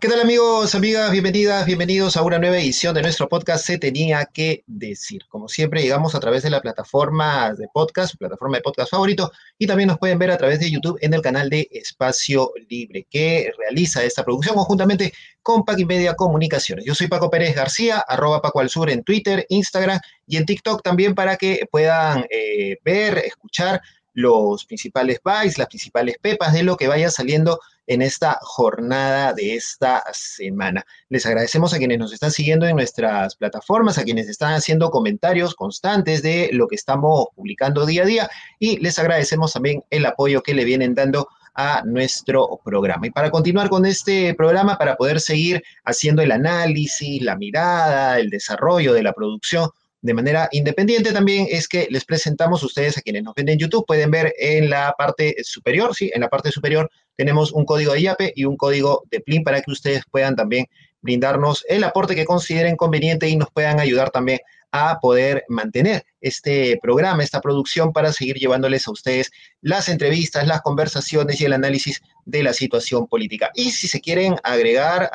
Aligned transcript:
¿Qué 0.00 0.08
tal 0.08 0.20
amigos, 0.22 0.74
amigas? 0.74 1.10
Bienvenidas, 1.10 1.66
bienvenidos 1.66 2.16
a 2.16 2.22
una 2.22 2.38
nueva 2.38 2.56
edición 2.56 2.94
de 2.94 3.02
nuestro 3.02 3.28
podcast 3.28 3.66
Se 3.66 3.76
tenía 3.76 4.24
que 4.24 4.64
decir. 4.66 5.26
Como 5.28 5.46
siempre, 5.46 5.82
llegamos 5.82 6.14
a 6.14 6.20
través 6.20 6.42
de 6.42 6.48
la 6.48 6.62
plataforma 6.62 7.52
de 7.52 7.68
podcast, 7.70 8.16
plataforma 8.16 8.56
de 8.56 8.62
podcast 8.62 8.90
favorito, 8.90 9.30
y 9.58 9.66
también 9.66 9.88
nos 9.88 9.98
pueden 9.98 10.18
ver 10.18 10.30
a 10.30 10.38
través 10.38 10.58
de 10.58 10.70
YouTube 10.70 10.96
en 11.02 11.12
el 11.12 11.20
canal 11.20 11.50
de 11.50 11.68
Espacio 11.70 12.50
Libre, 12.70 13.06
que 13.10 13.52
realiza 13.58 14.02
esta 14.02 14.24
producción 14.24 14.54
conjuntamente 14.56 15.12
con 15.42 15.66
Pac 15.66 15.78
Media 15.84 16.14
Comunicaciones. 16.14 16.86
Yo 16.86 16.94
soy 16.94 17.08
Paco 17.08 17.28
Pérez 17.28 17.54
García, 17.54 17.98
arroba 17.98 18.40
Paco 18.40 18.60
al 18.60 18.70
Sur 18.70 18.88
en 18.88 19.04
Twitter, 19.04 19.44
Instagram 19.50 20.00
y 20.26 20.38
en 20.38 20.46
TikTok 20.46 20.82
también 20.82 21.14
para 21.14 21.36
que 21.36 21.68
puedan 21.70 22.24
eh, 22.30 22.78
ver, 22.82 23.18
escuchar 23.18 23.82
los 24.14 24.64
principales 24.64 25.20
bytes, 25.22 25.58
las 25.58 25.68
principales 25.68 26.16
pepas 26.20 26.54
de 26.54 26.62
lo 26.62 26.78
que 26.78 26.88
vaya 26.88 27.10
saliendo 27.10 27.60
en 27.90 28.02
esta 28.02 28.38
jornada 28.42 29.32
de 29.32 29.56
esta 29.56 30.04
semana. 30.12 30.86
Les 31.08 31.26
agradecemos 31.26 31.74
a 31.74 31.78
quienes 31.78 31.98
nos 31.98 32.12
están 32.12 32.30
siguiendo 32.30 32.64
en 32.64 32.76
nuestras 32.76 33.34
plataformas, 33.34 33.98
a 33.98 34.04
quienes 34.04 34.28
están 34.28 34.54
haciendo 34.54 34.90
comentarios 34.90 35.56
constantes 35.56 36.22
de 36.22 36.50
lo 36.52 36.68
que 36.68 36.76
estamos 36.76 37.26
publicando 37.34 37.84
día 37.86 38.04
a 38.04 38.06
día 38.06 38.30
y 38.60 38.78
les 38.78 38.96
agradecemos 39.00 39.52
también 39.52 39.82
el 39.90 40.06
apoyo 40.06 40.40
que 40.40 40.54
le 40.54 40.64
vienen 40.64 40.94
dando 40.94 41.26
a 41.52 41.82
nuestro 41.84 42.60
programa. 42.64 43.08
Y 43.08 43.10
para 43.10 43.32
continuar 43.32 43.68
con 43.68 43.84
este 43.84 44.34
programa, 44.34 44.78
para 44.78 44.94
poder 44.94 45.20
seguir 45.20 45.60
haciendo 45.84 46.22
el 46.22 46.30
análisis, 46.30 47.20
la 47.20 47.36
mirada, 47.36 48.20
el 48.20 48.30
desarrollo 48.30 48.92
de 48.92 49.02
la 49.02 49.12
producción 49.12 49.68
de 50.02 50.14
manera 50.14 50.48
independiente 50.52 51.12
también 51.12 51.46
es 51.50 51.68
que 51.68 51.86
les 51.90 52.04
presentamos 52.04 52.62
ustedes 52.62 52.96
a 52.96 53.02
quienes 53.02 53.22
nos 53.22 53.34
ven 53.34 53.48
en 53.48 53.58
YouTube, 53.58 53.84
pueden 53.86 54.10
ver 54.10 54.34
en 54.38 54.70
la 54.70 54.94
parte 54.96 55.36
superior, 55.42 55.94
sí, 55.94 56.10
en 56.14 56.22
la 56.22 56.28
parte 56.28 56.50
superior 56.50 56.90
tenemos 57.16 57.52
un 57.52 57.66
código 57.66 57.92
de 57.92 58.00
IAPE 58.00 58.32
y 58.34 58.44
un 58.44 58.56
código 58.56 59.04
de 59.10 59.20
PLIN 59.20 59.44
para 59.44 59.60
que 59.60 59.70
ustedes 59.70 60.02
puedan 60.10 60.36
también 60.36 60.66
brindarnos 61.02 61.64
el 61.68 61.84
aporte 61.84 62.14
que 62.14 62.24
consideren 62.24 62.76
conveniente 62.76 63.28
y 63.28 63.36
nos 63.36 63.50
puedan 63.50 63.78
ayudar 63.78 64.10
también 64.10 64.40
a 64.72 64.98
poder 65.00 65.44
mantener 65.48 66.04
este 66.20 66.78
programa, 66.82 67.22
esta 67.22 67.40
producción, 67.40 67.92
para 67.92 68.12
seguir 68.12 68.36
llevándoles 68.36 68.86
a 68.86 68.92
ustedes 68.92 69.30
las 69.60 69.88
entrevistas, 69.88 70.46
las 70.46 70.60
conversaciones 70.62 71.40
y 71.40 71.44
el 71.44 71.52
análisis 71.52 72.02
de 72.24 72.42
la 72.42 72.52
situación 72.52 73.06
política. 73.06 73.50
Y 73.54 73.70
si 73.70 73.88
se 73.88 74.00
quieren 74.00 74.36
agregar 74.42 75.10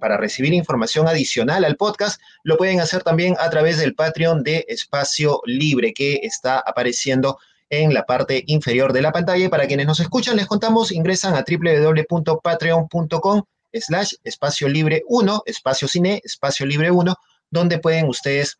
para 0.00 0.16
recibir 0.16 0.52
información 0.54 1.08
adicional 1.08 1.64
al 1.64 1.76
podcast, 1.76 2.20
lo 2.42 2.56
pueden 2.56 2.80
hacer 2.80 3.02
también 3.02 3.36
a 3.38 3.50
través 3.50 3.78
del 3.78 3.94
Patreon 3.94 4.42
de 4.42 4.64
Espacio 4.68 5.40
Libre 5.44 5.92
que 5.92 6.20
está 6.22 6.58
apareciendo 6.58 7.38
en 7.70 7.92
la 7.92 8.06
parte 8.06 8.44
inferior 8.46 8.92
de 8.92 9.02
la 9.02 9.12
pantalla. 9.12 9.44
Y 9.44 9.48
para 9.48 9.66
quienes 9.66 9.86
nos 9.86 10.00
escuchan, 10.00 10.36
les 10.36 10.46
contamos, 10.46 10.92
ingresan 10.92 11.34
a 11.34 11.44
www.patreon.com 11.46 13.42
slash 13.72 14.14
espacio 14.24 14.68
libre 14.68 15.02
1, 15.06 15.42
espacio 15.46 15.88
cine, 15.88 16.20
espacio 16.24 16.64
libre 16.66 16.90
1, 16.90 17.14
donde 17.50 17.78
pueden 17.78 18.08
ustedes 18.08 18.58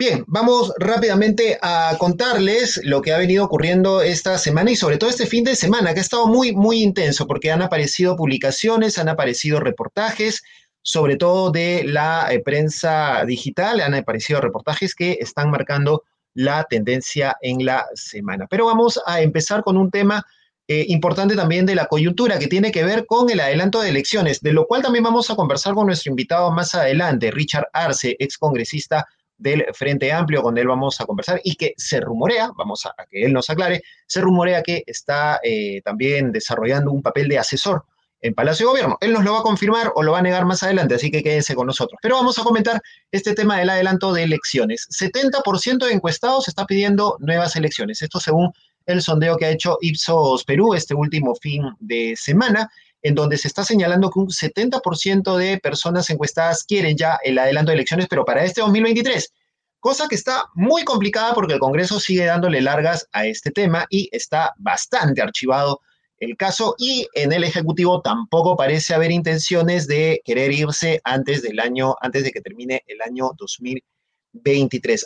Bien, 0.02 0.24
vamos 0.28 0.72
rápidamente 0.80 1.60
a 1.62 1.94
contarles 2.00 2.80
lo 2.86 3.02
que 3.02 3.12
ha 3.12 3.18
venido 3.18 3.44
ocurriendo 3.44 4.02
esta 4.02 4.38
semana 4.38 4.72
y 4.72 4.78
sobre 4.78 4.98
todo 4.98 5.10
este 5.10 5.26
fin 5.26 5.44
de 5.44 5.58
semana, 5.58 5.94
que 5.94 6.00
ha 6.00 6.02
estado 6.02 6.26
muy, 6.26 6.56
muy 6.56 6.82
intenso 6.82 7.28
porque 7.28 7.52
han 7.52 7.62
aparecido 7.62 8.16
publicaciones, 8.16 8.98
han 8.98 9.10
aparecido 9.10 9.60
reportajes, 9.60 10.42
sobre 10.82 11.18
todo 11.18 11.52
de 11.52 11.84
la 11.84 12.32
eh, 12.32 12.40
prensa 12.40 13.26
digital, 13.26 13.82
han 13.82 13.94
aparecido 13.94 14.40
reportajes 14.40 14.96
que 14.96 15.18
están 15.20 15.52
marcando 15.52 16.06
la 16.34 16.64
tendencia 16.64 17.36
en 17.42 17.66
la 17.66 17.86
semana. 17.94 18.48
Pero 18.50 18.68
vamos 18.68 19.02
a 19.06 19.20
empezar 19.20 19.64
con 19.64 19.76
un 19.76 19.92
tema 19.92 20.26
eh, 20.70 20.86
importante 20.88 21.36
también 21.36 21.66
de 21.66 21.76
la 21.76 21.88
coyuntura 21.88 22.40
que 22.40 22.48
tiene 22.48 22.72
que 22.72 22.86
ver 22.86 23.06
con 23.06 23.30
el 23.30 23.42
adelanto 23.42 23.82
de 23.82 23.90
elecciones, 23.90 24.40
de 24.40 24.54
lo 24.54 24.66
cual 24.66 24.82
también 24.82 25.04
vamos 25.04 25.30
a 25.30 25.36
conversar 25.36 25.74
con 25.74 25.88
nuestro 25.88 26.12
invitado 26.12 26.52
más 26.52 26.74
adelante, 26.74 27.32
Richard 27.32 27.68
Arce, 27.74 28.16
ex 28.18 28.38
congresista 28.38 29.06
del 29.40 29.66
Frente 29.74 30.12
Amplio, 30.12 30.44
con 30.44 30.58
él 30.58 30.68
vamos 30.68 31.00
a 31.02 31.06
conversar 31.06 31.42
y 31.44 31.56
que 31.56 31.74
se 31.78 32.00
rumorea, 32.00 32.52
vamos 32.56 32.86
a, 32.86 32.94
que 33.10 33.24
él 33.24 33.34
nos 33.34 33.50
aclare, 33.50 33.82
se 34.06 34.22
rumorea 34.22 34.62
que 34.62 34.84
está 34.86 35.40
eh, 35.44 35.82
también 35.84 36.32
desarrollando 36.32 36.92
un 36.92 37.02
papel 37.02 37.28
de 37.30 37.40
asesor 37.40 37.84
en 38.22 38.34
Palacio 38.34 38.66
de 38.66 38.72
Gobierno. 38.72 38.98
Él 39.02 39.14
nos 39.14 39.24
lo 39.24 39.34
va 39.34 39.40
a 39.40 39.44
confirmar 39.44 39.92
o 39.96 40.04
lo 40.04 40.12
va 40.12 40.20
a 40.20 40.22
negar 40.22 40.46
más 40.46 40.62
adelante, 40.62 40.96
así 40.96 41.10
que 41.10 41.24
quédense 41.24 41.56
con 41.56 41.68
nosotros. 41.68 41.98
Pero 42.02 42.16
vamos 42.16 42.38
a 42.38 42.44
comentar 42.44 42.82
este 43.12 43.34
tema 43.34 43.58
del 43.58 43.70
adelanto 43.70 44.12
de 44.14 44.24
elecciones. 44.24 44.88
70% 44.90 45.86
de 45.86 45.94
encuestados 45.94 46.48
está 46.48 46.66
pidiendo 46.66 47.18
nuevas 47.20 47.56
elecciones. 47.56 48.02
Esto 48.02 48.20
según 48.20 48.52
el 48.86 49.02
sondeo 49.02 49.38
que 49.38 49.46
ha 49.46 49.52
hecho 49.52 49.78
Ipsos 49.82 50.44
Perú 50.44 50.74
este 50.74 50.94
último 50.94 51.36
fin 51.36 51.64
de 51.80 52.16
semana 52.18 52.70
en 53.02 53.16
donde 53.16 53.38
se 53.38 53.48
está 53.48 53.64
señalando 53.64 54.10
que 54.10 54.20
un 54.20 54.28
70% 54.28 55.38
de 55.38 55.58
personas 55.60 56.10
encuestadas 56.10 56.64
quieren 56.64 56.98
ya 56.98 57.18
el 57.24 57.38
adelanto 57.38 57.72
de 57.72 57.76
elecciones, 57.76 58.08
pero 58.10 58.26
para 58.26 58.44
este 58.44 58.62
2023. 58.62 59.32
Cosa 59.80 60.08
que 60.10 60.16
está 60.16 60.44
muy 60.56 60.84
complicada 60.84 61.34
porque 61.34 61.54
el 61.54 61.60
Congreso 61.60 62.00
sigue 62.00 62.26
dándole 62.26 62.62
largas 62.62 63.08
a 63.14 63.26
este 63.26 63.52
tema 63.52 63.86
y 63.90 64.10
está 64.12 64.54
bastante 64.58 65.22
archivado 65.22 65.80
el 66.20 66.36
caso 66.36 66.76
y 66.78 67.08
en 67.14 67.32
el 67.32 67.46
Ejecutivo 67.46 68.02
tampoco 68.02 68.58
parece 68.58 68.94
haber 68.94 69.12
intenciones 69.12 69.88
de 69.88 70.22
querer 70.26 70.52
irse 70.52 71.00
antes 71.06 71.42
del 71.42 71.60
año, 71.60 71.96
antes 72.02 72.24
de 72.24 72.32
que 72.32 72.42
termine 72.42 72.84
el 72.88 73.02
año 73.02 73.32
2023. 73.38 73.99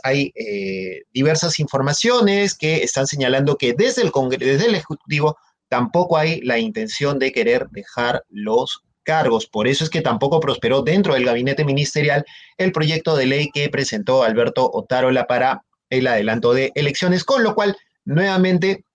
Hay 0.03 0.31
eh, 0.35 1.03
diversas 1.13 1.59
informaciones 1.59 2.56
que 2.56 2.84
están 2.84 3.07
señalando 3.07 3.57
que 3.57 3.73
desde 3.73 4.01
el, 4.01 4.11
desde 4.38 4.67
el 4.67 4.75
Ejecutivo 4.75 5.38
tampoco 5.69 6.17
hay 6.17 6.41
la 6.41 6.59
intención 6.59 7.19
de 7.19 7.31
querer 7.31 7.67
dejar 7.72 8.23
los 8.29 8.83
cargos. 9.03 9.47
Por 9.47 9.67
eso 9.67 9.83
es 9.83 9.89
que 9.89 10.01
tampoco 10.01 10.39
prosperó 10.39 10.81
dentro 10.81 11.13
del 11.13 11.25
gabinete 11.25 11.66
ministerial 11.66 12.25
el 12.57 12.72
proyecto 12.72 13.16
de 13.16 13.25
ley 13.25 13.50
que 13.53 13.69
presentó 13.69 14.23
Alberto 14.23 14.69
Otárola 14.72 15.28
para 15.28 15.63
el 15.89 16.07
adelanto 16.07 16.53
de 16.53 16.72
elecciones, 16.75 17.23
con 17.23 17.44
lo 17.44 17.53
cual 17.53 17.78
nuevamente 18.06 18.85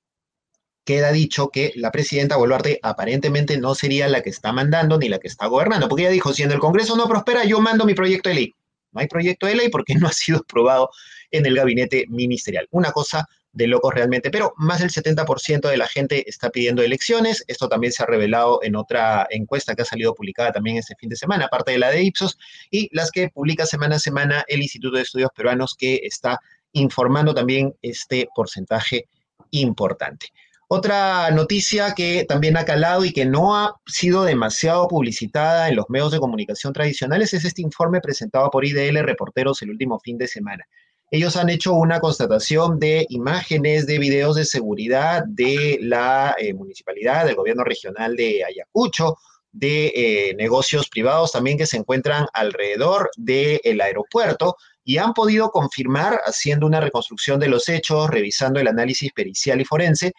queda 0.85 1.13
dicho 1.13 1.51
que 1.51 1.73
la 1.77 1.91
presidenta 1.91 2.37
Boluarte 2.37 2.81
aparentemente 2.83 3.59
no 3.59 3.75
sería 3.75 4.09
la 4.09 4.23
que 4.23 4.31
está 4.31 4.53
mandando 4.53 4.99
ni 4.99 5.09
la 5.09 5.19
que 5.19 5.29
está 5.29 5.47
gobernando, 5.47 5.87
porque 5.87 6.05
ella 6.05 6.13
dijo, 6.13 6.33
si 6.33 6.43
en 6.43 6.51
el 6.51 6.59
Congreso 6.59 6.97
no 6.97 7.07
prospera, 7.07 7.45
yo 7.45 7.61
mando 7.61 7.85
mi 7.85 7.95
proyecto 7.95 8.31
de 8.31 8.35
ley. 8.35 8.55
Hay 8.99 9.07
proyecto 9.07 9.47
de 9.47 9.55
ley 9.55 9.69
porque 9.69 9.95
no 9.97 10.09
ha 10.09 10.13
sido 10.13 10.39
aprobado 10.39 10.91
en 11.31 11.47
el 11.47 11.57
gabinete 11.57 12.05
ministerial. 12.09 12.67
Una 12.71 12.93
cosa 12.93 13.27
de 13.53 13.67
locos 13.67 13.95
realmente, 13.95 14.31
pero 14.31 14.53
más 14.57 14.81
del 14.81 14.91
70% 14.91 15.69
de 15.69 15.77
la 15.77 15.89
gente 15.89 16.29
está 16.29 16.51
pidiendo 16.51 16.83
elecciones. 16.83 17.45
Esto 17.49 17.69
también 17.69 17.93
se 17.93 18.03
ha 18.03 18.07
revelado 18.07 18.61
en 18.63 18.77
otra 18.77 19.27
encuesta 19.31 19.75
que 19.75 19.83
ha 19.83 19.87
salido 19.87 20.15
publicada 20.15 20.53
también 20.53 20.77
este 20.77 20.95
fin 20.97 21.09
de 21.09 21.17
semana, 21.17 21.47
aparte 21.47 21.73
de 21.73 21.79
la 21.79 21.91
de 21.91 22.03
Ipsos, 22.03 22.39
y 22.71 22.89
las 22.95 23.11
que 23.11 23.31
publica 23.31 23.67
semana 23.67 23.97
a 23.97 23.99
semana 24.01 24.45
el 24.49 24.63
Instituto 24.63 24.97
de 24.97 25.03
Estudios 25.03 25.31
Peruanos, 25.35 25.75
que 25.77 26.01
está 26.03 26.39
informando 26.73 27.35
también 27.35 27.75
este 27.83 28.29
porcentaje 28.35 29.09
importante. 29.51 30.29
Otra 30.71 31.31
noticia 31.31 31.95
que 31.95 32.27
también 32.29 32.59
ha 32.59 32.67
calado 32.67 33.03
y 33.03 33.13
que 33.15 33.25
no 33.25 33.57
ha 33.57 33.75
sido 33.87 34.25
demasiado 34.25 34.87
publicitada 34.87 35.67
en 35.71 35.77
los 35.77 35.87
medios 35.89 36.13
de 36.13 36.19
comunicación 36.19 36.75
tradicionales 36.75 37.33
es 37.33 37.47
este 37.47 37.63
informe 37.63 38.03
presentado 38.03 38.51
por 38.51 38.67
IDL 38.67 39.03
Reporteros 39.03 39.63
el 39.63 39.71
último 39.71 39.99
fin 39.99 40.19
de 40.19 40.29
semana. 40.29 40.67
Ellos 41.11 41.37
han 41.37 41.49
hecho 41.49 41.73
una 41.73 42.01
constatación 42.01 42.79
de 42.79 43.07
imágenes, 43.09 43.87
de 43.87 43.99
videos 43.99 44.37
de 44.37 44.45
seguridad 44.45 45.25
de 45.27 45.79
la 45.81 46.37
eh, 46.37 46.53
municipalidad, 46.53 47.25
del 47.25 47.37
gobierno 47.37 47.65
regional 47.65 48.15
de 48.15 48.45
Ayacucho, 48.45 49.17
de 49.51 49.87
eh, 49.95 50.35
negocios 50.35 50.91
privados 50.91 51.33
también 51.33 51.57
que 51.57 51.65
se 51.65 51.79
encuentran 51.79 52.27
alrededor 52.35 53.11
del 53.17 53.81
aeropuerto 53.81 54.57
y 54.85 54.99
han 54.99 55.15
podido 55.15 55.51
confirmar, 55.51 56.21
haciendo 56.27 56.67
una 56.67 56.81
reconstrucción 56.81 57.41
de 57.41 57.49
los 57.49 57.71
hechos, 57.71 58.11
revisando 58.11 58.61
el 58.61 58.69
análisis 58.69 59.11
pericial 59.13 59.63
y 59.63 59.65
forense, 59.65 60.13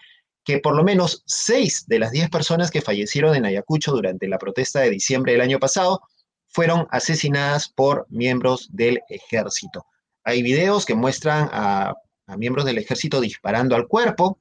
que 0.43 0.59
por 0.59 0.75
lo 0.75 0.83
menos 0.83 1.23
seis 1.25 1.85
de 1.87 1.99
las 1.99 2.11
diez 2.11 2.29
personas 2.29 2.71
que 2.71 2.81
fallecieron 2.81 3.35
en 3.35 3.45
Ayacucho 3.45 3.91
durante 3.91 4.27
la 4.27 4.37
protesta 4.37 4.79
de 4.79 4.89
diciembre 4.89 5.33
del 5.33 5.41
año 5.41 5.59
pasado 5.59 6.01
fueron 6.47 6.87
asesinadas 6.89 7.69
por 7.69 8.07
miembros 8.09 8.69
del 8.71 8.99
ejército. 9.09 9.85
Hay 10.23 10.41
videos 10.43 10.85
que 10.85 10.95
muestran 10.95 11.49
a, 11.51 11.95
miembros 12.37 12.65
del 12.65 12.77
ejército 12.77 13.21
disparando 13.21 13.75
al 13.75 13.87
cuerpo. 13.87 14.39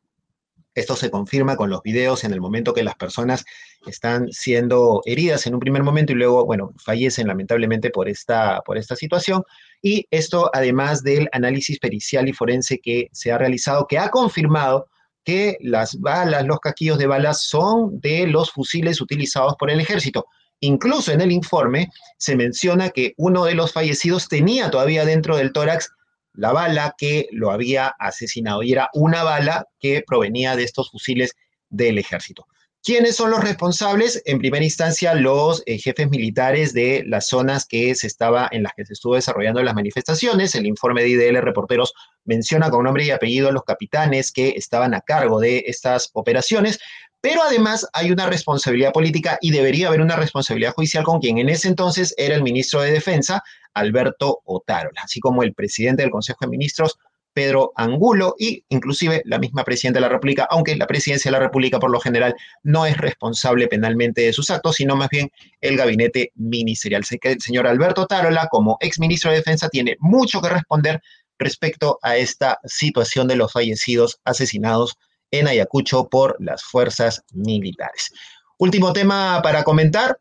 Esto 0.75 0.95
se 0.95 1.11
confirma 1.11 1.57
con 1.57 1.71
los 1.71 1.83
videos 1.83 2.25
en 2.25 2.33
el 2.33 2.41
momento 2.41 2.75
que 2.75 2.85
las 2.85 2.95
personas 2.97 3.45
están 3.87 4.31
siendo 4.31 5.01
heridas 5.07 5.47
en 5.47 5.55
un 5.55 5.61
primer 5.61 5.83
momento 5.83 6.13
y 6.13 6.17
luego, 6.17 6.45
bueno, 6.45 6.75
fallecen 6.77 7.27
lamentablemente 7.27 7.91
por 7.91 8.09
esta, 8.09 8.61
por 8.61 8.77
esta 8.77 8.95
situación. 8.95 9.43
Y 9.81 10.07
esto 10.11 10.51
además 10.53 11.03
del 11.03 11.29
análisis 11.33 11.79
pericial 11.79 12.29
y 12.29 12.33
forense 12.33 12.79
que 12.79 13.09
se 13.13 13.33
ha 13.33 13.39
realizado, 13.39 13.87
que 13.87 13.99
ha 13.99 14.11
confirmado 14.11 14.89
que 15.29 15.59
las 15.61 16.01
balas, 16.01 16.47
los 16.47 16.59
casquillos 16.59 16.97
de 16.97 17.07
balas 17.07 17.43
son 17.43 18.01
de 18.01 18.27
los 18.27 18.51
fusiles 18.51 18.99
utilizados 18.99 19.57
por 19.59 19.71
el 19.71 19.79
ejército. 19.79 20.25
Incluso 20.61 21.13
en 21.13 21.21
el 21.21 21.31
informe 21.31 21.91
se 22.17 22.35
menciona 22.35 22.89
que 22.89 23.13
uno 23.19 23.45
de 23.45 23.55
los 23.55 23.75
fallecidos 23.75 24.29
tenía 24.29 24.71
todavía 24.71 25.05
dentro 25.05 25.37
del 25.37 25.53
tórax 25.53 25.91
la 26.33 26.53
bala 26.53 26.95
que 26.97 27.27
lo 27.31 27.51
había 27.51 27.89
asesinado 27.99 28.63
y 28.63 28.73
era 28.73 28.89
una 28.95 29.23
bala 29.23 29.67
que 29.79 30.03
provenía 30.07 30.57
de 30.57 30.65
estos 30.65 30.91
fusiles 30.91 31.35
del 31.69 31.99
ejército. 31.99 32.47
¿Quiénes 32.89 33.17
son 33.17 33.31
los 33.31 33.45
responsables? 33.45 34.23
En 34.25 34.39
primera 34.39 34.65
instancia, 34.65 35.13
los 35.15 35.63
eh, 35.67 35.77
jefes 35.77 36.09
militares 36.09 36.73
de 36.73 37.05
las 37.07 37.29
zonas 37.29 37.67
que 37.67 37.95
se 37.95 38.07
estaba, 38.07 38.49
en 38.51 38.63
las 38.63 38.73
que 38.75 38.87
se 38.87 38.95
estuvo 38.95 39.15
desarrollando 39.15 39.63
las 39.63 39.75
manifestaciones. 39.75 40.55
El 40.55 40.65
informe 40.65 41.03
de 41.03 41.11
IDL 41.11 41.43
Reporteros 41.43 41.93
menciona 42.25 42.71
con 42.71 42.85
nombre 42.85 43.05
y 43.05 43.11
apellido 43.11 43.51
a 43.51 43.53
los 43.53 43.65
capitanes 43.65 44.33
que 44.33 44.55
estaban 44.57 44.95
a 44.95 45.03
cargo 45.03 45.39
de 45.39 45.65
estas 45.67 46.09
operaciones, 46.15 46.79
pero 47.21 47.43
además 47.43 47.87
hay 47.93 48.11
una 48.11 48.27
responsabilidad 48.27 48.95
política 48.95 49.37
y 49.43 49.51
debería 49.51 49.89
haber 49.89 50.01
una 50.01 50.17
responsabilidad 50.17 50.73
judicial 50.73 51.05
con 51.05 51.21
quien 51.21 51.37
en 51.37 51.51
ese 51.51 51.69
entonces 51.69 52.15
era 52.17 52.37
el 52.37 52.43
ministro 52.43 52.81
de 52.81 52.93
Defensa, 52.93 53.43
Alberto 53.75 54.41
Otárola, 54.47 55.03
así 55.05 55.21
como 55.21 55.43
el 55.43 55.53
presidente 55.53 56.01
del 56.01 56.11
Consejo 56.11 56.39
de 56.41 56.49
Ministros, 56.49 56.99
Pedro 57.39 57.73
Angulo, 57.77 58.35
y 58.37 58.65
inclusive 58.69 59.23
la 59.25 59.39
misma 59.39 59.63
presidenta 59.63 59.99
de 59.99 60.01
la 60.01 60.09
República, 60.09 60.49
aunque 60.51 60.75
la 60.75 60.89
presidencia 60.89 61.31
de 61.31 61.39
la 61.39 61.45
República 61.45 61.79
por 61.79 61.89
lo 61.89 62.01
general 62.01 62.35
no 62.65 62.85
es 62.85 62.97
responsable 62.97 63.69
penalmente 63.69 64.23
de 64.23 64.33
sus 64.33 64.51
actos, 64.51 64.75
sino 64.75 64.97
más 64.97 65.09
bien 65.09 65.31
el 65.61 65.77
gabinete 65.77 66.33
ministerial. 66.35 67.05
Sé 67.05 67.21
que 67.21 67.31
el 67.31 67.41
señor 67.41 67.69
Alberto 67.69 68.03
Otárola, 68.03 68.49
como 68.51 68.77
ex 68.81 68.99
ministro 68.99 69.31
de 69.31 69.37
Defensa, 69.37 69.69
tiene 69.69 69.97
mucho 70.01 70.41
que 70.41 70.49
responder 70.49 71.01
respecto 71.39 72.01
a 72.03 72.17
esta 72.17 72.59
situación 72.65 73.29
de 73.29 73.37
los 73.37 73.53
fallecidos 73.53 74.21
asesinados 74.25 74.99
en 75.31 75.47
Ayacucho 75.47 76.09
por 76.09 76.35
las 76.41 76.65
fuerzas 76.65 77.23
militares. 77.33 78.11
Último 78.59 78.93
tema 78.93 79.41
para 79.45 79.63
comentar. 79.63 80.19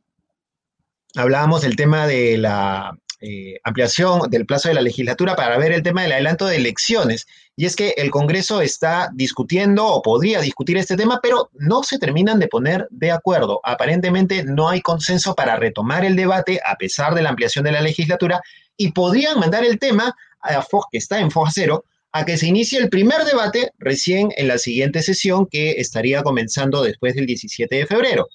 Hablábamos 1.16 1.64
del 1.64 1.76
tema 1.76 2.06
de 2.06 2.38
la 2.38 2.96
eh, 3.20 3.60
ampliación 3.64 4.30
del 4.30 4.46
plazo 4.46 4.70
de 4.70 4.76
la 4.76 4.82
legislatura 4.82 5.36
para 5.36 5.58
ver 5.58 5.72
el 5.72 5.82
tema 5.82 6.04
del 6.04 6.12
adelanto 6.12 6.46
de 6.46 6.58
elecciones. 6.58 7.26
Y 7.56 7.66
es 7.66 7.76
que 7.76 7.96
el 7.98 8.12
Congreso 8.12 8.62
está 8.62 9.10
discutiendo 9.14 9.88
o 9.88 10.02
podría 10.04 10.40
discutir 10.40 10.78
este 10.78 10.96
tema, 10.96 11.20
pero 11.22 11.50
no 11.54 11.82
se 11.82 11.98
terminan 11.98 12.38
de 12.38 12.48
poner 12.48 12.88
de 12.92 13.12
acuerdo. 13.12 13.60
Aparentemente 13.64 14.44
no 14.44 14.70
hay 14.70 14.82
consenso 14.82 15.34
para 15.34 15.56
retomar 15.56 16.06
el 16.06 16.16
debate 16.16 16.60
a 16.64 16.76
pesar 16.76 17.16
de 17.16 17.24
la 17.24 17.30
ampliación 17.30 17.66
de 17.66 17.72
la 17.72 17.82
legislatura 17.82 18.40
y 18.78 18.92
podrían 18.92 19.40
mandar 19.40 19.66
el 19.66 19.80
tema 19.80 20.16
a 20.42 20.64
que 20.92 20.98
está 21.00 21.20
en 21.20 21.32
foja 21.32 21.52
cero 21.54 21.86
a 22.12 22.26
que 22.26 22.38
se 22.38 22.48
inicie 22.48 22.80
el 22.80 22.90
primer 22.90 23.24
debate 23.26 23.72
recién 23.80 24.30
en 24.38 24.48
la 24.48 24.58
siguiente 24.58 25.02
sesión 25.02 25.46
que 25.46 25.72
estaría 25.72 26.24
comenzando 26.24 26.82
después 26.82 27.16
del 27.16 27.26
17 27.26 27.76
de 27.76 27.86
febrero. 27.86 28.28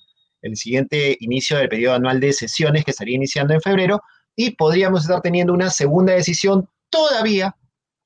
El 0.43 0.57
siguiente 0.57 1.17
inicio 1.21 1.57
del 1.57 1.69
periodo 1.69 1.95
anual 1.95 2.21
de 2.21 2.33
sesiones 2.33 2.85
que 2.85 2.91
estaría 2.91 3.17
iniciando 3.17 3.55
en 3.55 3.61
febrero 3.61 4.03
y 4.37 4.53
podríamos 4.53 5.03
estar 5.03 5.21
teniendo 5.21 5.53
una 5.53 5.71
segunda 5.71 6.15
decisión 6.15 6.69
todavía, 6.91 7.57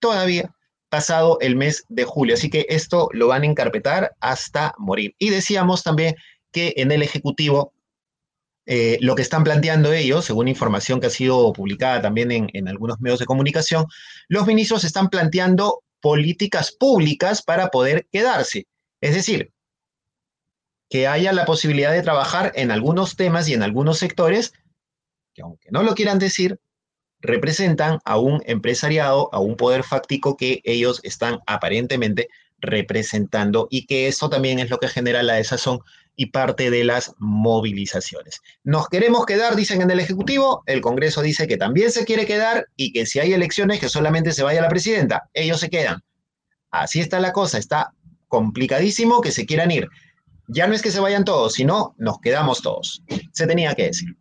todavía 0.00 0.54
pasado 0.88 1.38
el 1.40 1.56
mes 1.56 1.84
de 1.88 2.04
julio. 2.04 2.34
Así 2.34 2.50
que 2.50 2.66
esto 2.68 3.08
lo 3.12 3.28
van 3.28 3.42
a 3.42 3.46
encarpetar 3.46 4.16
hasta 4.20 4.74
morir. 4.78 5.14
Y 5.18 5.30
decíamos 5.30 5.82
también 5.82 6.16
que 6.52 6.74
en 6.76 6.92
el 6.92 7.02
Ejecutivo 7.02 7.72
eh, 8.68 8.98
lo 9.00 9.14
que 9.14 9.22
están 9.22 9.44
planteando 9.44 9.92
ellos, 9.92 10.24
según 10.24 10.48
información 10.48 11.00
que 11.00 11.06
ha 11.06 11.10
sido 11.10 11.52
publicada 11.52 12.02
también 12.02 12.50
en, 12.52 12.68
algunos 12.68 13.00
medios 13.00 13.20
de 13.20 13.26
comunicación, 13.26 13.86
los 14.28 14.46
ministros 14.46 14.82
están 14.82 15.08
planteando 15.08 15.82
políticas 16.00 16.72
públicas 16.72 17.42
para 17.42 17.68
poder 17.68 18.06
quedarse. 18.10 18.66
Es 19.00 19.14
decir, 19.14 19.52
que 20.88 21.06
haya 21.06 21.32
la 21.32 21.44
posibilidad 21.44 21.92
de 21.92 22.02
trabajar 22.02 22.52
en 22.56 22.70
algunos 22.70 23.16
temas 23.16 23.48
y 23.48 23.54
en 23.54 23.62
algunos 23.62 23.98
sectores 23.98 24.52
que 25.36 25.42
aunque 25.42 25.68
no 25.70 25.82
lo 25.82 25.94
quieran 25.94 26.18
decir, 26.18 26.58
representan 27.20 27.98
a 28.04 28.18
un 28.18 28.42
empresariado, 28.46 29.28
a 29.32 29.38
un 29.38 29.56
poder 29.56 29.84
fáctico 29.84 30.36
que 30.36 30.60
ellos 30.64 31.00
están 31.04 31.40
aparentemente 31.46 32.28
representando 32.58 33.68
y 33.70 33.86
que 33.86 34.08
esto 34.08 34.30
también 34.30 34.58
es 34.58 34.70
lo 34.70 34.78
que 34.78 34.88
genera 34.88 35.22
la 35.22 35.34
desazón 35.34 35.80
y 36.16 36.26
parte 36.26 36.70
de 36.70 36.84
las 36.84 37.12
movilizaciones. 37.18 38.40
Nos 38.64 38.88
queremos 38.88 39.26
quedar, 39.26 39.54
dicen 39.54 39.82
en 39.82 39.90
el 39.90 40.00
Ejecutivo, 40.00 40.62
el 40.64 40.80
Congreso 40.80 41.20
dice 41.20 41.46
que 41.46 41.58
también 41.58 41.92
se 41.92 42.06
quiere 42.06 42.24
quedar 42.24 42.66
y 42.74 42.92
que 42.92 43.04
si 43.04 43.18
hay 43.18 43.34
elecciones 43.34 43.78
que 43.78 43.90
solamente 43.90 44.32
se 44.32 44.42
vaya 44.42 44.62
la 44.62 44.70
presidenta, 44.70 45.28
ellos 45.34 45.60
se 45.60 45.68
quedan. 45.68 46.02
Así 46.70 47.00
está 47.00 47.20
la 47.20 47.32
cosa, 47.32 47.58
está 47.58 47.92
complicadísimo 48.28 49.20
que 49.20 49.32
se 49.32 49.44
quieran 49.44 49.70
ir. 49.70 49.88
Ya 50.48 50.66
no 50.66 50.74
es 50.74 50.80
que 50.80 50.90
se 50.90 51.00
vayan 51.00 51.24
todos, 51.24 51.52
sino 51.52 51.94
nos 51.98 52.20
quedamos 52.20 52.62
todos. 52.62 53.02
Se 53.32 53.46
tenía 53.46 53.74
que 53.74 53.88
decir. 53.88 54.16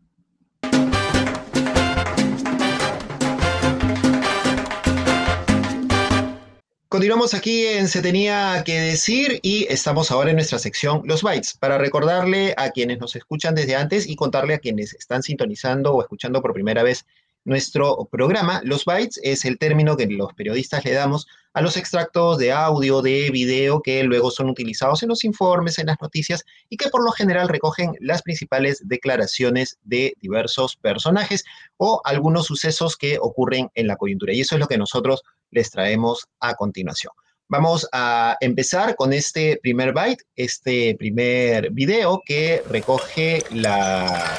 Continuamos 6.95 7.33
aquí 7.33 7.65
en 7.65 7.89
Se 7.89 8.01
tenía 8.01 8.63
que 8.65 8.79
decir 8.79 9.41
y 9.43 9.67
estamos 9.69 10.11
ahora 10.11 10.29
en 10.29 10.37
nuestra 10.37 10.59
sección 10.59 11.01
Los 11.03 11.23
Bytes 11.23 11.57
para 11.57 11.77
recordarle 11.77 12.53
a 12.55 12.69
quienes 12.69 13.01
nos 13.01 13.17
escuchan 13.17 13.53
desde 13.53 13.75
antes 13.75 14.07
y 14.07 14.15
contarle 14.15 14.53
a 14.53 14.59
quienes 14.59 14.93
están 14.93 15.21
sintonizando 15.21 15.93
o 15.93 16.01
escuchando 16.01 16.41
por 16.41 16.53
primera 16.53 16.83
vez 16.83 17.05
nuestro 17.43 18.07
programa. 18.09 18.61
Los 18.63 18.85
bytes 18.85 19.19
es 19.23 19.43
el 19.43 19.57
término 19.57 19.97
que 19.97 20.07
los 20.07 20.33
periodistas 20.35 20.85
le 20.85 20.93
damos 20.93 21.27
a 21.55 21.61
los 21.61 21.77
extractos 21.77 22.37
de 22.37 22.51
audio, 22.51 23.01
de 23.01 23.29
video 23.31 23.81
que 23.81 24.03
luego 24.03 24.29
son 24.29 24.49
utilizados 24.49 25.01
en 25.03 25.09
los 25.09 25.23
informes, 25.23 25.79
en 25.79 25.87
las 25.87 25.95
noticias 26.01 26.43
y 26.67 26.75
que 26.75 26.89
por 26.89 27.01
lo 27.01 27.11
general 27.11 27.47
recogen 27.47 27.93
las 28.01 28.21
principales 28.21 28.81
declaraciones 28.85 29.79
de 29.83 30.13
diversos 30.19 30.75
personajes 30.75 31.45
o 31.77 32.01
algunos 32.03 32.47
sucesos 32.47 32.97
que 32.97 33.17
ocurren 33.21 33.69
en 33.73 33.87
la 33.87 33.95
coyuntura. 33.95 34.33
Y 34.33 34.41
eso 34.41 34.55
es 34.55 34.59
lo 34.59 34.67
que 34.67 34.77
nosotros 34.77 35.23
les 35.49 35.71
traemos 35.71 36.27
a 36.41 36.55
continuación. 36.55 37.13
Vamos 37.47 37.87
a 37.93 38.35
empezar 38.41 38.97
con 38.97 39.13
este 39.13 39.57
primer 39.63 39.93
byte, 39.93 40.25
este 40.35 40.93
primer 40.99 41.71
video 41.71 42.21
que 42.25 42.63
recoge 42.69 43.43
la, 43.51 44.35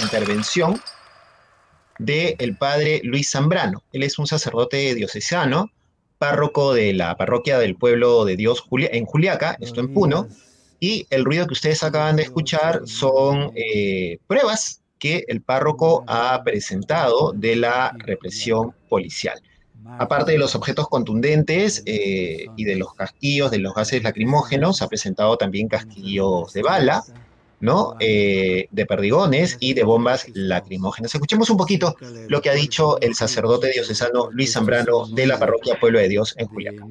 intervención 0.00 0.80
del 1.98 2.36
el 2.38 2.56
padre 2.56 3.02
Luis 3.04 3.30
Zambrano. 3.30 3.82
Él 3.92 4.02
es 4.02 4.18
un 4.18 4.26
sacerdote 4.26 4.94
diocesano, 4.94 5.70
párroco 6.18 6.74
de 6.74 6.92
la 6.92 7.16
parroquia 7.16 7.58
del 7.58 7.76
pueblo 7.76 8.24
de 8.24 8.36
Dios 8.36 8.64
en 8.70 9.04
Juliaca, 9.04 9.56
esto 9.60 9.80
en 9.80 9.92
Puno, 9.92 10.28
y 10.80 11.06
el 11.10 11.24
ruido 11.24 11.46
que 11.46 11.54
ustedes 11.54 11.82
acaban 11.82 12.16
de 12.16 12.22
escuchar 12.22 12.82
son 12.84 13.52
eh, 13.54 14.18
pruebas 14.26 14.82
que 14.98 15.24
el 15.28 15.42
párroco 15.42 16.04
ha 16.06 16.42
presentado 16.44 17.32
de 17.32 17.56
la 17.56 17.94
represión 17.98 18.74
policial. 18.88 19.40
Aparte 19.98 20.32
de 20.32 20.38
los 20.38 20.54
objetos 20.54 20.88
contundentes 20.88 21.82
eh, 21.84 22.46
y 22.56 22.64
de 22.64 22.76
los 22.76 22.94
casquillos, 22.94 23.50
de 23.50 23.58
los 23.58 23.74
gases 23.74 24.02
lacrimógenos, 24.02 24.80
ha 24.80 24.88
presentado 24.88 25.36
también 25.36 25.68
casquillos 25.68 26.52
de 26.54 26.62
bala, 26.62 27.04
¿no? 27.64 27.96
Eh, 27.98 28.68
de 28.70 28.86
perdigones 28.86 29.56
y 29.58 29.72
de 29.72 29.84
bombas 29.84 30.26
lacrimógenas. 30.34 31.14
Escuchemos 31.14 31.48
un 31.48 31.56
poquito 31.56 31.96
lo 32.28 32.42
que 32.42 32.50
ha 32.50 32.52
dicho 32.52 33.00
el 33.00 33.14
sacerdote 33.14 33.70
diocesano 33.70 34.28
Luis 34.30 34.52
Zambrano 34.52 35.06
de 35.06 35.26
la 35.26 35.38
parroquia 35.38 35.80
Pueblo 35.80 35.98
de 35.98 36.08
Dios 36.08 36.34
en 36.36 36.46
Juliaca. 36.46 36.86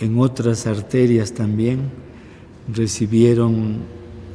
En 0.00 0.18
otras 0.18 0.66
arterias 0.66 1.32
también 1.34 1.90
recibieron 2.74 3.82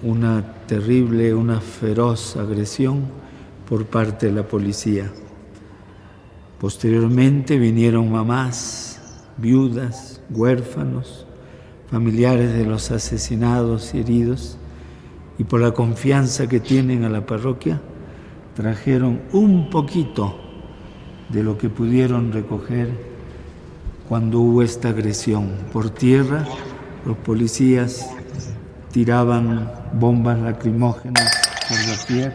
una 0.04 0.64
terrible, 0.68 1.34
una 1.34 1.60
feroz 1.60 2.38
agresión 2.38 3.06
por 3.68 3.88
parte 3.88 4.28
de 4.28 4.34
la 4.34 4.48
policía. 4.48 5.12
Posteriormente 6.60 7.58
vinieron 7.58 8.12
mamás, 8.12 9.00
viudas, 9.38 10.22
huérfanos, 10.30 11.26
familiares 11.90 12.54
de 12.54 12.66
los 12.66 12.92
asesinados 12.92 13.96
y 13.96 14.02
heridos, 14.02 14.58
y 15.38 15.44
por 15.44 15.62
la 15.62 15.72
confianza 15.72 16.48
que 16.48 16.60
tienen 16.60 17.04
a 17.04 17.10
la 17.10 17.26
parroquia, 17.26 17.82
trajeron 18.56 19.22
un 19.34 19.70
poquito 19.70 20.40
de 21.30 21.44
lo 21.44 21.58
que 21.58 21.70
pudieron 21.70 22.32
recoger 22.32 22.90
cuando 24.10 24.40
hubo 24.40 24.64
esta 24.64 24.90
agresión. 24.90 25.52
Por 25.72 25.90
tierra, 25.90 26.48
los 27.06 27.18
policías 27.18 28.10
tiraban 28.92 29.72
bombas 29.94 30.40
lacrimógenas. 30.40 31.30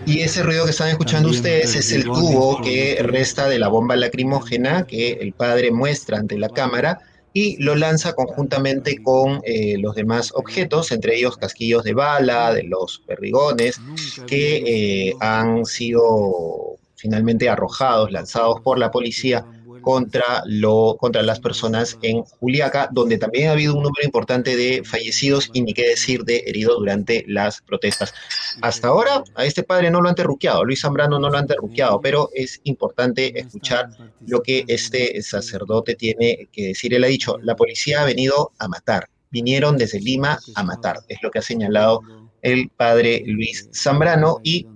Y 0.07 0.21
ese 0.21 0.43
ruido 0.43 0.67
que 0.67 0.73
están 0.73 0.89
escuchando 0.89 1.31
ustedes 1.31 1.75
es 1.75 1.91
el 1.93 2.05
tubo 2.05 2.61
que 2.61 2.99
resta 3.03 3.49
de 3.49 3.59
la 3.59 3.69
bomba 3.69 3.97
lacrimógena 3.97 4.87
que 4.87 5.13
el 5.13 5.33
padre 5.33 5.73
muestra 5.73 6.19
ante 6.19 6.39
la 6.39 6.51
cámara 6.51 7.01
y 7.33 7.63
lo 7.63 7.75
lanza 7.75 8.15
conjuntamente 8.15 9.03
con 9.03 9.41
eh, 9.45 9.77
los 9.79 9.95
demás 9.95 10.33
objetos, 10.35 10.93
entre 10.93 11.17
ellos 11.17 11.37
casquillos 11.37 11.85
de 11.85 11.95
bala, 11.95 12.53
de 12.53 12.65
los 12.65 13.03
perdigones, 13.07 13.81
que 14.27 15.09
eh, 15.09 15.15
han 15.21 15.65
sido 15.65 16.79
finalmente 16.97 17.49
arrojados, 17.49 18.13
lanzados 18.13 18.61
por 18.61 18.79
la 18.79 18.91
policía 18.91 19.45
contra, 19.83 20.43
lo, 20.47 20.97
contra 20.99 21.23
las 21.23 21.41
personas 21.41 21.99
en 22.01 22.23
Juliaca, 22.23 22.89
donde 22.91 23.19
también 23.19 23.49
ha 23.49 23.53
habido 23.53 23.75
un 23.75 23.83
número 23.83 24.05
importante 24.05 24.57
de 24.57 24.83
fallecidos 24.85 25.51
y 25.53 25.61
ni 25.61 25.75
qué 25.75 25.89
decir 25.89 26.25
de 26.25 26.45
heridos 26.47 26.79
durante 26.79 27.25
las 27.29 27.61
protestas. 27.61 28.15
Hasta 28.63 28.89
ahora 28.89 29.23
a 29.35 29.45
este 29.45 29.63
padre 29.63 29.91
no 29.91 30.01
lo 30.01 30.09
han 30.09 30.15
terruqueado, 30.15 30.65
Luis 30.65 30.81
Zambrano 30.81 31.19
no 31.19 31.29
lo 31.29 31.37
han 31.37 31.47
terruqueado, 31.47 32.01
pero 32.01 32.31
es 32.33 32.61
importante 32.65 33.39
escuchar 33.39 33.91
lo 34.27 34.43
que 34.43 34.65
este 34.69 35.21
sacerdote 35.23 35.95
tiene 35.95 36.49
que 36.53 36.69
decir. 36.69 36.95
Él 36.95 37.05
ha 37.05 37.09
dicho, 37.09 37.37
la 37.43 37.57
policía 37.57 38.03
ha 38.03 38.07
venido 38.07 38.53
a 38.59 38.69
matar, 38.69 39.09
vinieron 39.31 39.77
desde 39.77 40.01
Lima 40.01 40.39
a 40.55 40.63
matar, 40.63 41.01
es 41.09 41.19
lo 41.23 41.31
que 41.31 41.41
ha 41.41 41.43
señalado 41.43 42.01
el 42.41 42.71
padre 42.71 43.23
Luis 43.27 43.69
Zambrano 43.75 44.39
y 44.43 44.67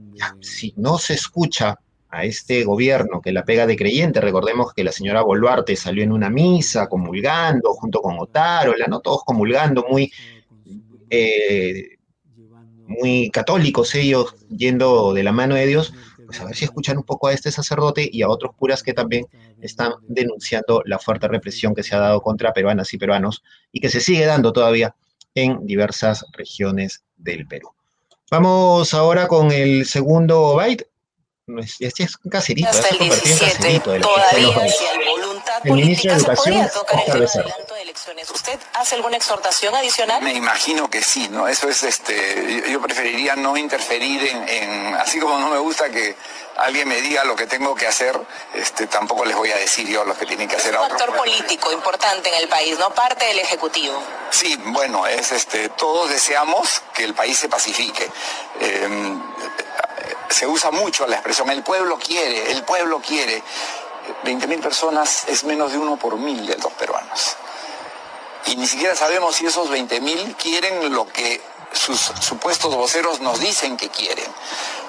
si 0.41 0.73
no 0.77 0.99
se 0.99 1.15
escucha 1.15 1.79
a 2.11 2.25
este 2.25 2.65
gobierno 2.65 3.21
que 3.21 3.33
la 3.33 3.45
pega 3.45 3.67
de 3.67 3.77
creyente. 3.77 4.21
Recordemos 4.21 4.73
que 4.73 4.85
la 4.85 4.93
señora 4.93 5.23
Boluarte 5.23 5.77
salió 5.77 6.03
en 6.03 6.13
una 6.13 6.31
misa 6.31 6.89
comulgando 6.89 7.75
junto 7.75 8.01
con 8.01 8.19
Otárola, 8.19 8.87
¿no? 8.87 9.01
Todos 9.01 9.23
comulgando 9.25 9.85
muy, 9.89 10.13
eh, 11.11 11.97
muy 12.87 13.31
católicos 13.31 13.95
ellos, 13.95 14.35
yendo 14.49 15.13
de 15.13 15.23
la 15.23 15.33
mano 15.33 15.55
de 15.55 15.67
Dios. 15.67 15.93
Pues 16.25 16.41
a 16.41 16.45
ver 16.45 16.57
si 16.57 16.65
escuchan 16.65 16.97
un 16.97 17.05
poco 17.05 17.29
a 17.29 17.33
este 17.33 17.53
sacerdote 17.53 18.09
y 18.11 18.23
a 18.23 18.29
otros 18.29 18.53
curas 18.57 18.83
que 18.83 18.93
también 18.93 19.27
están 19.61 19.93
denunciando 20.09 20.83
la 20.85 20.99
fuerte 20.99 21.29
represión 21.29 21.75
que 21.75 21.85
se 21.85 21.95
ha 21.95 22.01
dado 22.01 22.21
contra 22.21 22.53
peruanas 22.53 22.93
y 22.93 22.99
peruanos 22.99 23.45
y 23.71 23.81
que 23.81 23.89
se 23.89 24.01
sigue 24.01 24.27
dando 24.27 24.53
todavía 24.53 24.97
en 25.35 25.65
diversas 25.67 26.25
regiones 26.33 27.05
del 27.17 27.47
Perú. 27.47 27.71
Vamos 28.29 28.93
ahora 28.93 29.29
con 29.29 29.53
el 29.53 29.87
segundo 29.87 30.57
byte 30.57 30.89
este 31.79 32.03
es 32.03 32.17
un 32.25 32.31
caserito, 32.31 32.69
Hasta 32.69 32.89
el 32.89 32.99
17, 32.99 33.81
todavía 33.81 34.69
si 34.69 34.85
hay 34.85 35.07
voluntad 35.07 35.61
el 35.63 35.73
ministro 35.75 36.13
de 36.13 36.19
Educación, 36.19 36.71
tocar 36.75 37.05
el 37.07 37.11
adelanto 37.23 37.75
de 37.75 37.83
elecciones. 37.83 38.31
¿Usted 38.33 38.59
hace 38.75 38.97
alguna 38.97 39.17
exhortación 39.17 39.73
adicional? 39.77 40.21
Me 40.23 40.35
imagino 40.35 40.91
que 40.91 41.01
sí, 41.03 41.29
¿no? 41.29 41.47
Eso 41.47 41.69
es, 41.69 41.85
este, 41.85 42.65
yo 42.69 42.81
preferiría 42.83 43.37
no 43.37 43.57
interferir 43.57 44.27
en, 44.27 44.49
en, 44.49 44.95
así 44.97 45.21
como 45.21 45.39
no 45.39 45.49
me 45.49 45.59
gusta 45.59 45.89
que 45.89 46.17
alguien 46.57 46.89
me 46.89 47.01
diga 47.01 47.23
lo 47.23 47.37
que 47.37 47.47
tengo 47.47 47.77
que 47.77 47.87
hacer, 47.87 48.19
este, 48.55 48.89
tampoco 48.89 49.25
les 49.25 49.37
voy 49.37 49.53
a 49.53 49.57
decir 49.57 49.87
yo 49.87 50.05
lo 50.05 50.19
que 50.19 50.27
tienen 50.27 50.49
que 50.49 50.57
hacer. 50.57 50.75
Es 50.75 50.81
un 50.81 50.87
actor 50.87 51.15
político 51.15 51.71
importante 51.71 52.29
en 52.29 52.43
el 52.43 52.49
país, 52.49 52.77
¿no? 52.77 52.91
Parte 52.91 53.25
del 53.27 53.39
Ejecutivo. 53.39 54.03
Sí, 54.31 54.59
bueno, 54.67 55.07
es, 55.07 55.31
este, 55.31 55.69
todos 55.69 56.11
deseamos 56.11 56.83
que 56.93 57.05
el 57.05 57.15
país 57.15 57.39
se 57.39 57.49
pacifique. 57.49 58.11
Eh, 58.61 59.17
se 60.29 60.47
usa 60.47 60.71
mucho 60.71 61.07
la 61.07 61.17
expresión, 61.17 61.51
el 61.51 61.63
pueblo 61.63 61.99
quiere, 61.99 62.51
el 62.53 62.63
pueblo 62.65 63.01
quiere. 63.01 63.43
20.000 64.25 64.61
personas 64.61 65.25
es 65.27 65.45
menos 65.45 65.73
de 65.73 65.79
uno 65.79 65.97
por 65.97 66.17
mil 66.17 66.47
de 66.47 66.57
los 66.59 66.73
peruanos. 66.75 67.37
Y 68.47 68.57
ni 68.57 68.67
siquiera 68.67 68.95
sabemos 68.95 69.37
si 69.37 69.47
esos 69.47 69.69
20.000 69.69 70.37
quieren 70.37 70.95
lo 70.95 71.09
que 71.09 71.41
sus 71.73 72.01
supuestos 72.21 72.75
voceros 72.75 73.21
nos 73.21 73.41
dicen 73.41 73.77
que 73.77 73.89
quieren. 73.89 74.27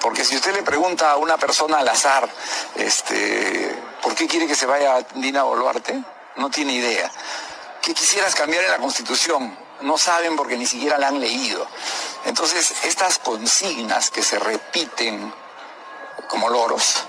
Porque 0.00 0.24
si 0.24 0.36
usted 0.36 0.54
le 0.54 0.62
pregunta 0.62 1.10
a 1.10 1.16
una 1.16 1.36
persona 1.36 1.78
al 1.78 1.88
azar, 1.88 2.28
este, 2.76 3.76
¿por 4.00 4.14
qué 4.14 4.26
quiere 4.26 4.46
que 4.46 4.54
se 4.54 4.66
vaya 4.66 5.04
Dina 5.14 5.42
Boluarte? 5.42 6.02
No 6.36 6.50
tiene 6.50 6.74
idea. 6.74 7.10
¿Qué 7.82 7.94
quisieras 7.94 8.34
cambiar 8.34 8.64
en 8.64 8.70
la 8.70 8.78
Constitución? 8.78 9.56
No 9.80 9.98
saben 9.98 10.36
porque 10.36 10.56
ni 10.56 10.66
siquiera 10.66 10.98
la 10.98 11.08
han 11.08 11.20
leído. 11.20 11.66
Entonces, 12.24 12.74
estas 12.84 13.18
consignas 13.18 14.10
que 14.10 14.22
se 14.22 14.38
repiten 14.38 15.32
como 16.28 16.48
loros, 16.48 17.04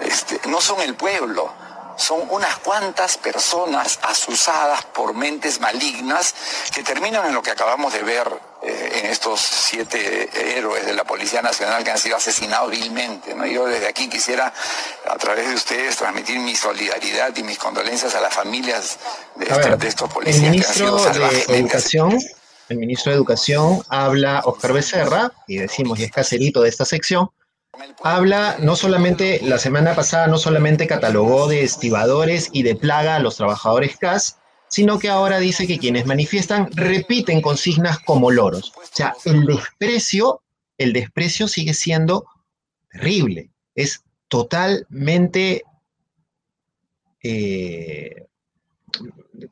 este, 0.00 0.40
no 0.48 0.60
son 0.60 0.80
el 0.80 0.94
pueblo, 0.94 1.52
son 1.96 2.26
unas 2.30 2.58
cuantas 2.58 3.16
personas 3.18 3.98
asusadas 4.02 4.84
por 4.86 5.14
mentes 5.14 5.60
malignas 5.60 6.34
que 6.74 6.82
terminan 6.82 7.26
en 7.26 7.34
lo 7.34 7.42
que 7.42 7.50
acabamos 7.50 7.92
de 7.92 8.02
ver 8.02 8.28
eh, 8.62 9.00
en 9.02 9.06
estos 9.10 9.40
siete 9.40 10.56
héroes 10.56 10.86
de 10.86 10.94
la 10.94 11.04
Policía 11.04 11.42
Nacional 11.42 11.84
que 11.84 11.90
han 11.90 11.98
sido 11.98 12.16
asesinados 12.16 12.70
vilmente. 12.70 13.34
¿no? 13.34 13.46
Yo 13.46 13.66
desde 13.66 13.86
aquí 13.86 14.08
quisiera, 14.08 14.52
a 15.06 15.16
través 15.16 15.48
de 15.48 15.54
ustedes, 15.54 15.96
transmitir 15.96 16.38
mi 16.38 16.56
solidaridad 16.56 17.34
y 17.36 17.42
mis 17.42 17.58
condolencias 17.58 18.14
a 18.14 18.20
las 18.20 18.32
familias 18.32 18.98
de, 19.36 19.46
estos 19.86 20.12
policías 20.12 20.52
que 20.52 20.66
han 20.66 20.74
sido 20.74 20.98
salvajemente 20.98 21.76
el 22.72 22.78
ministro 22.78 23.12
de 23.12 23.16
Educación 23.16 23.82
habla, 23.88 24.42
Oscar 24.44 24.72
Becerra, 24.72 25.32
y 25.46 25.58
decimos, 25.58 25.98
y 25.98 26.04
es 26.04 26.10
caserito 26.10 26.62
de 26.62 26.68
esta 26.68 26.84
sección, 26.84 27.30
habla 28.02 28.56
no 28.60 28.76
solamente, 28.76 29.40
la 29.42 29.58
semana 29.58 29.94
pasada 29.94 30.26
no 30.26 30.38
solamente 30.38 30.86
catalogó 30.86 31.48
de 31.48 31.62
estibadores 31.62 32.48
y 32.52 32.62
de 32.62 32.74
plaga 32.74 33.16
a 33.16 33.20
los 33.20 33.36
trabajadores 33.36 33.96
CAS, 33.96 34.38
sino 34.68 34.98
que 34.98 35.10
ahora 35.10 35.38
dice 35.38 35.66
que 35.66 35.78
quienes 35.78 36.06
manifiestan 36.06 36.70
repiten 36.72 37.42
consignas 37.42 37.98
como 38.00 38.30
loros. 38.30 38.72
O 38.76 38.82
sea, 38.90 39.14
el 39.24 39.44
desprecio, 39.44 40.42
el 40.78 40.92
desprecio 40.92 41.46
sigue 41.46 41.74
siendo 41.74 42.26
terrible, 42.90 43.50
es 43.74 44.02
totalmente 44.28 45.62
eh, 47.22 48.26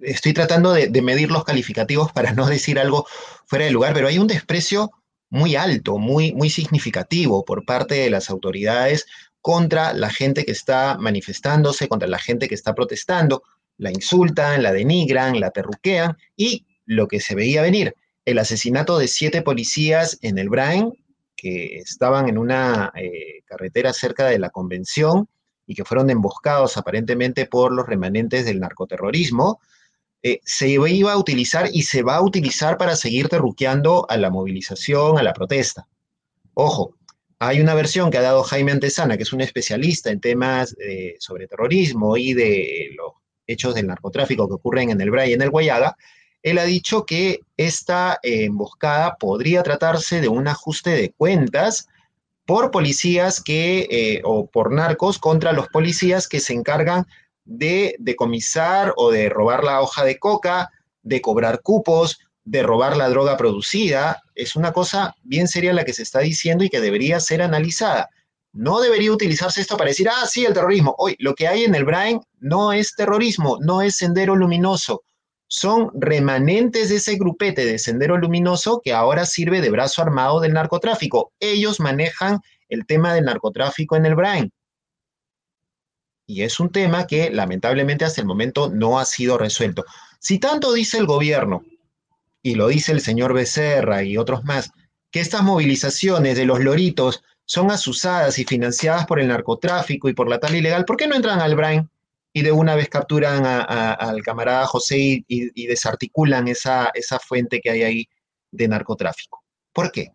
estoy 0.01 0.33
tratando 0.33 0.73
de, 0.73 1.03
medir 1.03 1.31
los 1.31 1.45
calificativos 1.45 2.13
para 2.13 2.33
no 2.33 2.47
decir 2.47 2.79
algo 2.79 3.07
fuera 3.47 3.65
de 3.65 3.71
lugar, 3.71 3.95
pero 3.95 4.09
hay 4.09 4.19
un 4.19 4.27
desprecio 4.27 4.91
muy 5.29 5.57
alto, 5.57 5.99
muy, 5.99 6.33
muy 6.33 6.51
significativo 6.51 7.45
por 7.45 7.65
parte 7.65 7.95
de 7.95 8.11
las 8.11 8.31
autoridades 8.31 9.07
contra 9.41 9.93
la 9.93 10.11
gente 10.11 10.45
que 10.45 10.53
está 10.53 10.99
manifestándose, 10.99 11.89
contra 11.89 12.09
la 12.09 12.19
gente 12.19 12.49
que 12.49 12.55
está 12.55 12.75
protestando, 12.75 13.43
la 13.79 13.91
insultan, 13.91 14.63
la 14.63 14.73
denigran, 14.73 15.41
la 15.41 15.51
terruquean 15.51 16.17
y 16.37 16.67
lo 16.85 17.09
que 17.09 17.21
se 17.21 17.35
veía 17.35 17.63
venir, 17.63 17.95
el 18.25 18.39
asesinato 18.39 18.99
de 18.99 19.09
siete 19.09 19.43
policías 19.43 20.19
en 20.21 20.39
el 20.39 20.51
Brain, 20.51 20.93
que 21.37 21.77
estaban 21.77 22.29
en 22.29 22.37
una 22.37 22.93
eh, 22.95 23.43
carretera 23.47 23.93
cerca 23.95 24.27
de 24.27 24.39
la 24.39 24.51
convención 24.51 25.29
y 25.71 25.75
que 25.77 25.85
fueron 25.85 26.11
emboscados 26.11 26.77
aparentemente 26.77 27.47
por 27.47 27.71
los 27.71 27.87
remanentes 27.87 28.45
del 28.45 28.59
narcoterrorismo, 28.59 29.61
eh, 30.21 30.41
se 30.45 30.69
iba 30.69 31.13
a 31.13 31.17
utilizar 31.17 31.69
y 31.73 31.83
se 31.83 32.03
va 32.03 32.17
a 32.17 32.23
utilizar 32.23 32.77
para 32.77 32.97
seguir 32.97 33.29
terruqueando 33.29 34.05
a 34.09 34.17
la 34.17 34.31
movilización, 34.31 35.17
a 35.17 35.23
la 35.23 35.33
protesta. 35.33 35.87
Ojo, 36.55 36.97
hay 37.39 37.61
una 37.61 37.75
versión 37.75 38.11
que 38.11 38.19
ha 38.19 38.23
dado 38.23 38.43
Jaime 38.43 38.73
Antesana, 38.73 39.17
que 39.17 39.23
es 39.23 39.33
un 39.33 39.43
especialista 39.43 40.11
en 40.11 40.21
temas 40.21 40.75
eh, 40.81 41.15
sobre 41.21 41.47
terrorismo 41.47 42.17
y 42.17 42.35
de 42.35 42.89
los 42.97 43.13
hechos 43.47 43.77
del 43.77 43.87
narcotráfico 43.87 44.49
que 44.49 44.55
ocurren 44.55 44.91
en 44.91 45.01
el 45.01 45.13
Bray 45.13 45.31
y 45.31 45.35
en 45.35 45.43
el 45.43 45.51
Guayaga. 45.51 45.97
Él 46.43 46.59
ha 46.59 46.65
dicho 46.65 47.07
que 47.07 47.43
esta 47.57 48.19
emboscada 48.25 49.15
podría 49.21 49.63
tratarse 49.63 50.21
de 50.21 50.27
un 50.27 50.49
ajuste 50.49 50.91
de 50.91 51.13
cuentas 51.13 51.87
por 52.51 52.73
policías 52.73 53.41
que, 53.41 54.21
o 54.25 54.51
por 54.51 54.73
narcos 54.73 55.21
contra 55.21 55.53
los 55.53 55.69
policías 55.69 56.27
que 56.27 56.41
se 56.41 56.53
encargan 56.53 57.07
de 57.45 57.95
decomisar 58.01 58.93
o 58.97 59.13
de 59.13 59.29
robar 59.29 59.63
la 59.63 59.81
hoja 59.81 60.03
de 60.03 60.19
coca, 60.19 60.69
de 61.05 61.21
cobrar 61.21 61.61
cupos, 61.63 62.19
de 62.43 62.65
robar 62.65 62.97
la 62.97 63.09
droga 63.09 63.37
producida. 63.37 64.25
Es 64.35 64.57
una 64.57 64.73
cosa 64.73 65.15
bien 65.23 65.47
seria 65.47 65.73
la 65.73 65.85
que 65.85 65.93
se 65.93 66.03
está 66.03 66.19
diciendo 66.19 66.65
y 66.65 66.71
que 66.71 66.81
debería 66.81 67.21
ser 67.21 67.41
analizada. 67.41 68.11
No 68.53 68.81
debería 68.81 69.13
utilizarse 69.13 69.61
esto 69.61 69.77
para 69.77 69.91
decir, 69.91 70.09
ah, 70.09 70.27
sí, 70.27 70.45
el 70.45 70.53
terrorismo. 70.53 70.97
Hoy, 70.99 71.15
lo 71.21 71.37
que 71.37 71.47
hay 71.47 71.63
en 71.63 71.77
el 71.77 71.85
Brain 71.85 72.21
no 72.41 72.73
es 72.73 72.97
terrorismo, 72.97 73.59
no 73.61 73.81
es 73.81 73.95
sendero 73.95 74.35
luminoso. 74.35 75.05
Son 75.53 75.91
remanentes 75.95 76.91
de 76.91 76.97
ese 76.97 77.17
grupete 77.17 77.65
de 77.65 77.81
sendero 77.81 78.17
luminoso 78.17 78.81
que 78.85 78.93
ahora 78.93 79.27
sirve 79.27 79.61
de 79.61 79.71
brazo 79.71 80.01
armado 80.01 80.39
del 80.39 80.53
narcotráfico. 80.53 81.33
Ellos 81.41 81.81
manejan 81.81 82.39
el 82.69 82.87
tema 82.87 83.13
del 83.13 83.25
narcotráfico 83.25 83.97
en 83.97 84.07
el 84.07 84.15
Brain. 84.15 84.53
Y 86.25 86.43
es 86.43 86.61
un 86.61 86.71
tema 86.71 87.09
que 87.09 87.31
lamentablemente 87.31 88.05
hasta 88.05 88.21
el 88.21 88.29
momento 88.29 88.71
no 88.71 89.01
ha 89.01 89.05
sido 89.05 89.39
resuelto. 89.39 89.85
Si 90.21 90.39
tanto 90.39 90.73
dice 90.73 90.99
el 90.99 91.07
gobierno, 91.07 91.65
y 92.45 92.55
lo 92.55 92.69
dice 92.69 92.93
el 92.93 93.01
señor 93.01 93.35
Becerra 93.35 94.05
y 94.05 94.17
otros 94.17 94.45
más, 94.45 94.71
que 95.11 95.19
estas 95.19 95.43
movilizaciones 95.43 96.37
de 96.37 96.45
los 96.45 96.61
loritos 96.61 97.25
son 97.45 97.73
asusadas 97.73 98.39
y 98.39 98.45
financiadas 98.45 99.05
por 99.05 99.19
el 99.19 99.27
narcotráfico 99.27 100.09
y 100.09 100.15
por 100.15 100.29
la 100.29 100.39
tal 100.39 100.55
ilegal, 100.55 100.85
¿por 100.85 100.97
qué 100.97 101.09
no 101.09 101.17
entran 101.17 101.41
al 101.41 101.57
Brain 101.57 101.91
y 102.33 102.43
de 102.43 102.53
una 102.53 102.75
vez 102.75 102.89
capturan 102.89 103.45
al 103.45 104.23
camarada 104.23 104.67
José 104.67 105.25
y, 105.27 105.67
desarticulan 105.67 106.49
esa, 106.49 106.93
fuente 107.27 107.61
que 107.61 107.71
hay 107.71 107.83
ahí 107.83 108.09
de 108.51 108.69
narcotráfico? 108.69 109.43
¿Por 109.73 109.91
qué? 109.91 110.13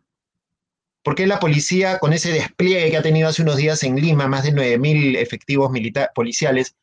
¿Por 1.04 1.16
qué 1.16 1.28
la 1.28 1.40
policía, 1.40 2.00
con 2.00 2.14
ese 2.14 2.32
despliegue 2.32 2.90
que 2.90 2.98
ha 2.98 3.04
tenido 3.04 3.30
hace 3.30 3.44
unos 3.44 3.58
días 3.58 3.84
en 3.84 3.96
Lima, 3.96 4.28
más 4.28 4.44
de 4.44 4.54
9.000 4.54 5.18
efectivos 5.18 5.72
policiales, 6.16 6.76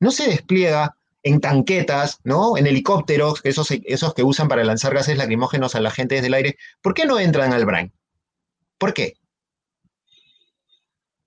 no 0.00 0.10
se 0.10 0.28
despliega 0.28 0.96
en 1.22 1.40
tanquetas, 1.40 2.20
¿no? 2.22 2.56
En 2.56 2.66
helicópteros, 2.66 3.40
esos, 3.42 3.70
esos 3.70 4.14
que 4.14 4.22
usan 4.22 4.48
para 4.48 4.64
lanzar 4.64 4.94
gases 4.94 5.18
lacrimógenos 5.18 5.74
a 5.74 5.80
la 5.80 5.90
gente 5.90 6.14
desde 6.14 6.28
el 6.28 6.34
aire, 6.34 6.56
¿por 6.80 6.94
qué 6.94 7.04
no 7.04 7.18
entran 7.18 7.52
al 7.52 7.66
Brain? 7.66 7.92
¿Por 8.78 8.94
qué? 8.94 9.14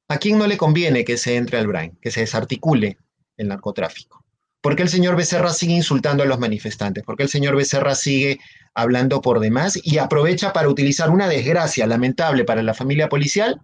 ¿A 0.07 0.17
quién 0.17 0.39
no 0.39 0.47
le 0.47 0.57
conviene 0.57 1.03
que 1.03 1.17
se 1.17 1.35
entre 1.35 1.57
al 1.57 1.67
Brain, 1.67 1.97
que 2.01 2.11
se 2.11 2.21
desarticule 2.21 2.97
el 3.39 3.47
narcotráfico? 3.47 4.23
¿Por 4.61 4.75
qué 4.75 4.83
el 4.83 4.89
señor 4.89 5.15
Becerra 5.15 5.53
sigue 5.53 5.73
insultando 5.73 6.23
a 6.23 6.25
los 6.25 6.37
manifestantes? 6.37 7.03
¿Por 7.03 7.15
qué 7.15 7.23
el 7.23 7.29
señor 7.29 7.55
Becerra 7.55 7.95
sigue 7.95 8.39
hablando 8.73 9.21
por 9.21 9.39
demás 9.39 9.79
y 9.81 9.97
aprovecha 9.97 10.51
para 10.51 10.67
utilizar 10.67 11.09
una 11.09 11.27
desgracia 11.27 11.87
lamentable 11.87 12.43
para 12.43 12.61
la 12.61 12.73
familia 12.73 13.07
policial 13.07 13.61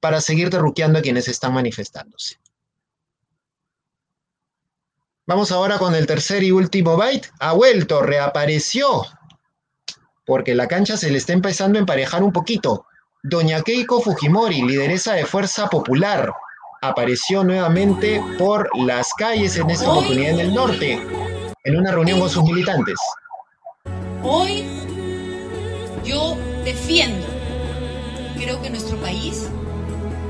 para 0.00 0.20
seguir 0.20 0.50
derruqueando 0.50 0.98
a 0.98 1.02
quienes 1.02 1.28
están 1.28 1.54
manifestándose? 1.54 2.38
Vamos 5.24 5.52
ahora 5.52 5.78
con 5.78 5.94
el 5.94 6.08
tercer 6.08 6.42
y 6.42 6.50
último 6.50 6.96
byte. 6.96 7.30
Ha 7.38 7.52
vuelto, 7.52 8.02
reapareció. 8.02 9.06
Porque 10.26 10.56
la 10.56 10.66
cancha 10.66 10.96
se 10.96 11.10
le 11.10 11.18
está 11.18 11.32
empezando 11.32 11.78
a 11.78 11.80
emparejar 11.80 12.24
un 12.24 12.32
poquito. 12.32 12.86
Doña 13.22 13.62
Keiko 13.62 14.00
Fujimori, 14.00 14.62
lideresa 14.62 15.12
de 15.12 15.24
Fuerza 15.24 15.70
Popular, 15.70 16.32
apareció 16.82 17.44
nuevamente 17.44 18.20
por 18.38 18.68
las 18.76 19.14
calles 19.14 19.56
en 19.56 19.70
esta 19.70 19.90
oportunidad 19.90 20.32
en 20.32 20.40
el 20.40 20.52
norte, 20.52 21.00
en 21.64 21.76
una 21.76 21.92
reunión 21.92 22.18
con 22.18 22.28
sus 22.28 22.42
militantes. 22.42 22.96
Hoy 24.24 24.64
yo 26.04 26.36
defiendo, 26.64 27.24
creo 28.36 28.60
que 28.60 28.70
nuestro 28.70 28.96
país 28.96 29.48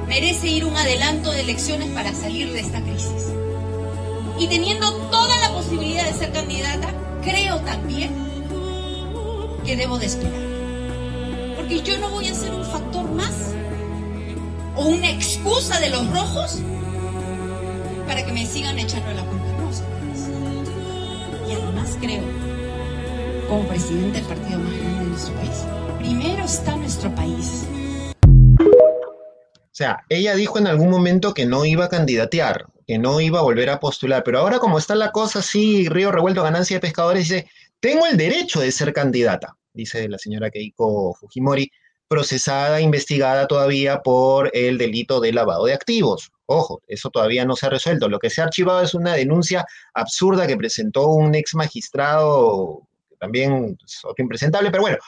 merece 0.07 0.49
ir 0.49 0.67
un 0.67 0.77
adelanto 0.77 1.33
de 1.33 1.41
elecciones 1.41 1.89
para 1.93 2.13
salir 2.13 2.53
de 2.53 2.61
esta 2.61 2.83
crisis 2.83 3.33
y 4.39 4.47
teniendo 4.49 4.93
toda 5.11 5.35
la 5.39 5.55
posibilidad 5.55 6.05
de 6.05 6.13
ser 6.13 6.33
candidata, 6.33 6.89
creo 7.25 7.61
también 7.61 8.13
que 9.65 9.75
debo 9.75 9.99
de 9.99 10.07
esperar. 10.07 10.43
Porque 11.57 11.81
yo 11.81 11.97
no 11.97 12.11
voy 12.11 12.29
a 12.29 12.35
ser 12.35 12.53
un 12.53 12.65
factor 12.65 13.11
más 13.11 13.55
o 14.77 14.87
una 14.87 15.11
excusa 15.11 15.81
de 15.81 15.91
los 15.91 16.09
rojos 16.11 16.61
para 18.07 18.25
que 18.25 18.33
me 18.33 18.47
sigan 18.47 18.79
echando 18.79 19.13
la 19.13 19.23
culpa. 19.25 19.43
No, 19.59 21.49
y 21.49 21.53
además 21.53 21.97
creo, 22.01 22.23
como 23.49 23.67
presidente 23.69 24.19
del 24.19 24.27
partido 24.27 24.59
más 24.59 24.73
grande 24.73 25.05
de 25.05 25.11
nuestro 25.11 25.35
país, 25.35 25.65
primero 25.99 26.45
está 26.45 26.77
nuestro 26.77 27.15
país. 27.15 27.65
O 28.61 29.75
sea, 29.75 30.05
ella 30.09 30.35
dijo 30.35 30.59
en 30.59 30.67
algún 30.67 30.91
momento 30.91 31.33
que 31.33 31.47
no 31.47 31.65
iba 31.65 31.87
a 31.87 31.89
candidatear, 31.89 32.67
que 32.87 32.99
no 32.99 33.21
iba 33.21 33.39
a 33.39 33.43
volver 33.43 33.71
a 33.71 33.81
postular, 33.81 34.23
pero 34.23 34.39
ahora 34.39 34.59
como 34.59 34.79
está 34.79 34.95
la 34.95 35.13
cosa 35.13 35.39
así, 35.39 35.89
río 35.89 36.13
revuelto, 36.13 36.43
ganancia 36.43 36.77
de 36.77 36.81
pescadores, 36.81 37.29
dice, 37.29 37.49
tengo 37.81 38.07
el 38.07 38.17
derecho 38.17 38.61
de 38.61 38.71
ser 38.71 38.93
candidata, 38.93 39.57
dice 39.73 40.09
la 40.09 40.19
señora 40.19 40.51
Keiko 40.51 41.15
Fujimori, 41.15 41.71
procesada, 42.13 42.83
investigada 42.83 43.47
todavía 43.47 44.03
por 44.03 44.51
el 44.53 44.77
delito 44.77 45.19
de 45.19 45.33
lavado 45.33 45.65
de 45.65 45.73
activos. 45.73 46.31
Ojo, 46.45 46.83
eso 46.87 47.09
todavía 47.09 47.47
no 47.47 47.57
se 47.57 47.65
ha 47.65 47.71
resuelto. 47.71 48.07
Lo 48.11 48.19
que 48.19 48.29
se 48.29 48.43
ha 48.43 48.45
archivado 48.45 48.83
es 48.83 48.93
una 48.93 49.15
denuncia 49.15 49.65
absurda 49.95 50.47
que 50.47 50.59
presentó 50.59 51.07
un 51.09 51.35
ex 51.35 51.55
magistrado, 51.55 52.87
también 53.19 53.79
otro 54.05 54.23
impresentable, 54.23 54.71
pero 54.71 54.83
bueno, 54.83 54.99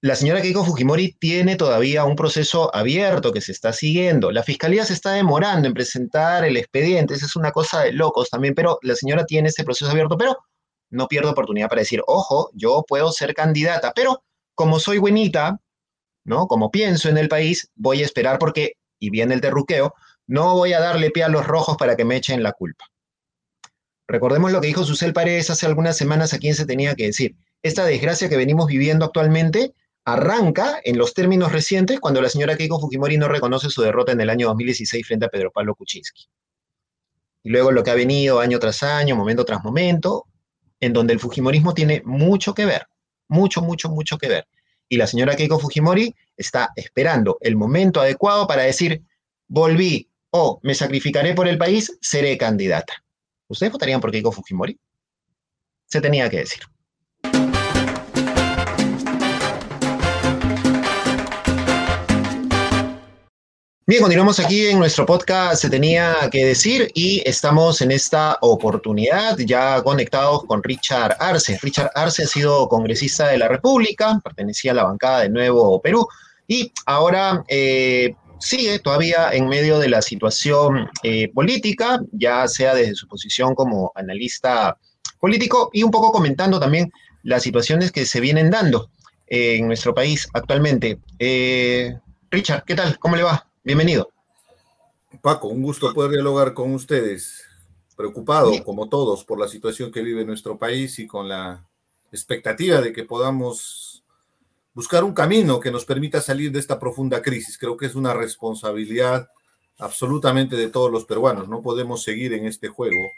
la 0.00 0.16
señora 0.16 0.40
Keiko 0.40 0.64
Fujimori 0.64 1.12
tiene 1.20 1.56
todavía 1.56 2.06
un 2.06 2.16
proceso 2.16 2.74
abierto 2.74 3.34
que 3.34 3.42
se 3.42 3.52
está 3.52 3.74
siguiendo. 3.74 4.30
La 4.30 4.42
fiscalía 4.42 4.86
se 4.86 4.94
está 4.94 5.12
demorando 5.12 5.68
en 5.68 5.74
presentar 5.74 6.46
el 6.46 6.56
expediente. 6.56 7.12
Esa 7.12 7.26
es 7.26 7.36
una 7.36 7.50
cosa 7.50 7.80
de 7.82 7.92
locos 7.92 8.30
también, 8.30 8.54
pero 8.54 8.78
la 8.80 8.94
señora 8.94 9.26
tiene 9.26 9.50
ese 9.50 9.62
proceso 9.62 9.90
abierto, 9.90 10.16
pero 10.16 10.38
no 10.88 11.06
pierdo 11.06 11.32
oportunidad 11.32 11.68
para 11.68 11.82
decir, 11.82 12.00
ojo, 12.06 12.50
yo 12.54 12.82
puedo 12.88 13.12
ser 13.12 13.34
candidata, 13.34 13.92
pero 13.94 14.22
como 14.54 14.80
soy 14.80 14.96
buenita, 14.96 15.60
Como 16.48 16.70
pienso 16.70 17.08
en 17.08 17.18
el 17.18 17.28
país, 17.28 17.70
voy 17.74 18.02
a 18.02 18.04
esperar 18.04 18.38
porque, 18.38 18.74
y 18.98 19.10
viene 19.10 19.34
el 19.34 19.40
terruqueo, 19.40 19.94
no 20.26 20.54
voy 20.54 20.72
a 20.72 20.80
darle 20.80 21.10
pie 21.10 21.24
a 21.24 21.28
los 21.28 21.46
rojos 21.46 21.76
para 21.76 21.96
que 21.96 22.04
me 22.04 22.16
echen 22.16 22.42
la 22.42 22.52
culpa. 22.52 22.86
Recordemos 24.06 24.50
lo 24.52 24.60
que 24.60 24.68
dijo 24.68 24.84
Susel 24.84 25.12
Paredes 25.12 25.50
hace 25.50 25.66
algunas 25.66 25.96
semanas 25.96 26.32
a 26.32 26.38
quien 26.38 26.54
se 26.54 26.66
tenía 26.66 26.94
que 26.94 27.06
decir. 27.06 27.36
Esta 27.62 27.84
desgracia 27.84 28.28
que 28.28 28.36
venimos 28.36 28.66
viviendo 28.66 29.04
actualmente 29.04 29.74
arranca 30.04 30.80
en 30.84 30.98
los 30.98 31.14
términos 31.14 31.52
recientes 31.52 32.00
cuando 32.00 32.20
la 32.20 32.28
señora 32.28 32.56
Keiko 32.56 32.80
Fujimori 32.80 33.18
no 33.18 33.28
reconoce 33.28 33.70
su 33.70 33.82
derrota 33.82 34.12
en 34.12 34.20
el 34.20 34.30
año 34.30 34.48
2016 34.48 35.06
frente 35.06 35.26
a 35.26 35.28
Pedro 35.28 35.50
Pablo 35.50 35.74
Kuczynski. 35.74 36.28
Y 37.42 37.50
luego 37.50 37.70
lo 37.70 37.82
que 37.82 37.90
ha 37.90 37.94
venido 37.94 38.40
año 38.40 38.58
tras 38.58 38.82
año, 38.82 39.16
momento 39.16 39.44
tras 39.44 39.62
momento, 39.62 40.26
en 40.80 40.92
donde 40.92 41.12
el 41.12 41.20
Fujimorismo 41.20 41.74
tiene 41.74 42.02
mucho 42.04 42.54
que 42.54 42.66
ver, 42.66 42.86
mucho, 43.28 43.62
mucho, 43.62 43.88
mucho 43.88 44.18
que 44.18 44.28
ver. 44.28 44.46
Y 44.92 44.96
la 44.96 45.06
señora 45.06 45.36
Keiko 45.36 45.60
Fujimori 45.60 46.14
está 46.36 46.72
esperando 46.74 47.38
el 47.40 47.54
momento 47.54 48.00
adecuado 48.00 48.48
para 48.48 48.64
decir, 48.64 49.04
volví 49.46 50.10
o 50.30 50.58
me 50.64 50.74
sacrificaré 50.74 51.32
por 51.32 51.46
el 51.46 51.56
país, 51.56 51.96
seré 52.00 52.36
candidata. 52.36 52.92
¿Ustedes 53.46 53.72
votarían 53.72 54.00
por 54.00 54.10
Keiko 54.10 54.32
Fujimori? 54.32 54.76
Se 55.86 56.00
tenía 56.00 56.28
que 56.28 56.38
decir. 56.38 56.62
Bien, 63.90 64.02
continuamos 64.02 64.38
aquí 64.38 64.68
en 64.68 64.78
nuestro 64.78 65.04
podcast 65.04 65.62
Se 65.62 65.68
tenía 65.68 66.14
que 66.30 66.44
decir 66.44 66.92
y 66.94 67.28
estamos 67.28 67.82
en 67.82 67.90
esta 67.90 68.38
oportunidad 68.40 69.36
ya 69.38 69.82
conectados 69.82 70.44
con 70.44 70.62
Richard 70.62 71.16
Arce. 71.18 71.58
Richard 71.60 71.90
Arce 71.96 72.22
ha 72.22 72.26
sido 72.28 72.68
congresista 72.68 73.26
de 73.26 73.38
la 73.38 73.48
República, 73.48 74.20
pertenecía 74.22 74.70
a 74.70 74.74
la 74.76 74.84
bancada 74.84 75.22
de 75.22 75.30
Nuevo 75.30 75.82
Perú 75.82 76.06
y 76.46 76.72
ahora 76.86 77.42
eh, 77.48 78.14
sigue 78.38 78.78
todavía 78.78 79.32
en 79.32 79.48
medio 79.48 79.80
de 79.80 79.88
la 79.88 80.02
situación 80.02 80.88
eh, 81.02 81.28
política, 81.34 81.98
ya 82.12 82.46
sea 82.46 82.76
desde 82.76 82.94
su 82.94 83.08
posición 83.08 83.56
como 83.56 83.90
analista 83.96 84.78
político 85.18 85.68
y 85.72 85.82
un 85.82 85.90
poco 85.90 86.12
comentando 86.12 86.60
también 86.60 86.92
las 87.24 87.42
situaciones 87.42 87.90
que 87.90 88.06
se 88.06 88.20
vienen 88.20 88.52
dando 88.52 88.88
en 89.26 89.66
nuestro 89.66 89.92
país 89.92 90.28
actualmente. 90.32 91.00
Eh, 91.18 91.92
Richard, 92.30 92.62
¿qué 92.64 92.76
tal? 92.76 92.96
¿Cómo 93.00 93.16
le 93.16 93.24
va? 93.24 93.49
Bienvenido. 93.62 94.10
Paco, 95.20 95.48
un 95.48 95.60
gusto 95.62 95.92
poder 95.92 96.12
dialogar 96.12 96.54
con 96.54 96.72
ustedes. 96.72 97.44
Preocupado, 97.94 98.52
como 98.64 98.88
todos, 98.88 99.22
por 99.22 99.38
la 99.38 99.48
situación 99.48 99.92
que 99.92 100.00
vive 100.00 100.24
nuestro 100.24 100.56
país 100.56 100.98
y 100.98 101.06
con 101.06 101.28
la 101.28 101.68
expectativa 102.10 102.80
de 102.80 102.94
que 102.94 103.04
podamos 103.04 104.02
buscar 104.72 105.04
un 105.04 105.12
camino 105.12 105.60
que 105.60 105.70
nos 105.70 105.84
permita 105.84 106.22
salir 106.22 106.50
de 106.50 106.58
esta 106.58 106.78
profunda 106.78 107.20
crisis. 107.20 107.58
Creo 107.58 107.76
que 107.76 107.84
es 107.84 107.94
una 107.94 108.14
responsabilidad 108.14 109.28
absolutamente 109.78 110.56
de 110.56 110.70
todos 110.70 110.90
los 110.90 111.04
peruanos. 111.04 111.46
No 111.46 111.60
podemos 111.60 112.02
seguir 112.02 112.32
en 112.32 112.46
este 112.46 112.68
juego 112.68 113.10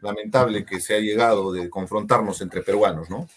lamentable 0.00 0.64
que 0.64 0.80
se 0.80 0.94
ha 0.94 1.00
llegado 1.00 1.52
de 1.52 1.68
confrontarnos 1.68 2.40
entre 2.40 2.62
peruanos, 2.62 3.10
¿no? 3.10 3.28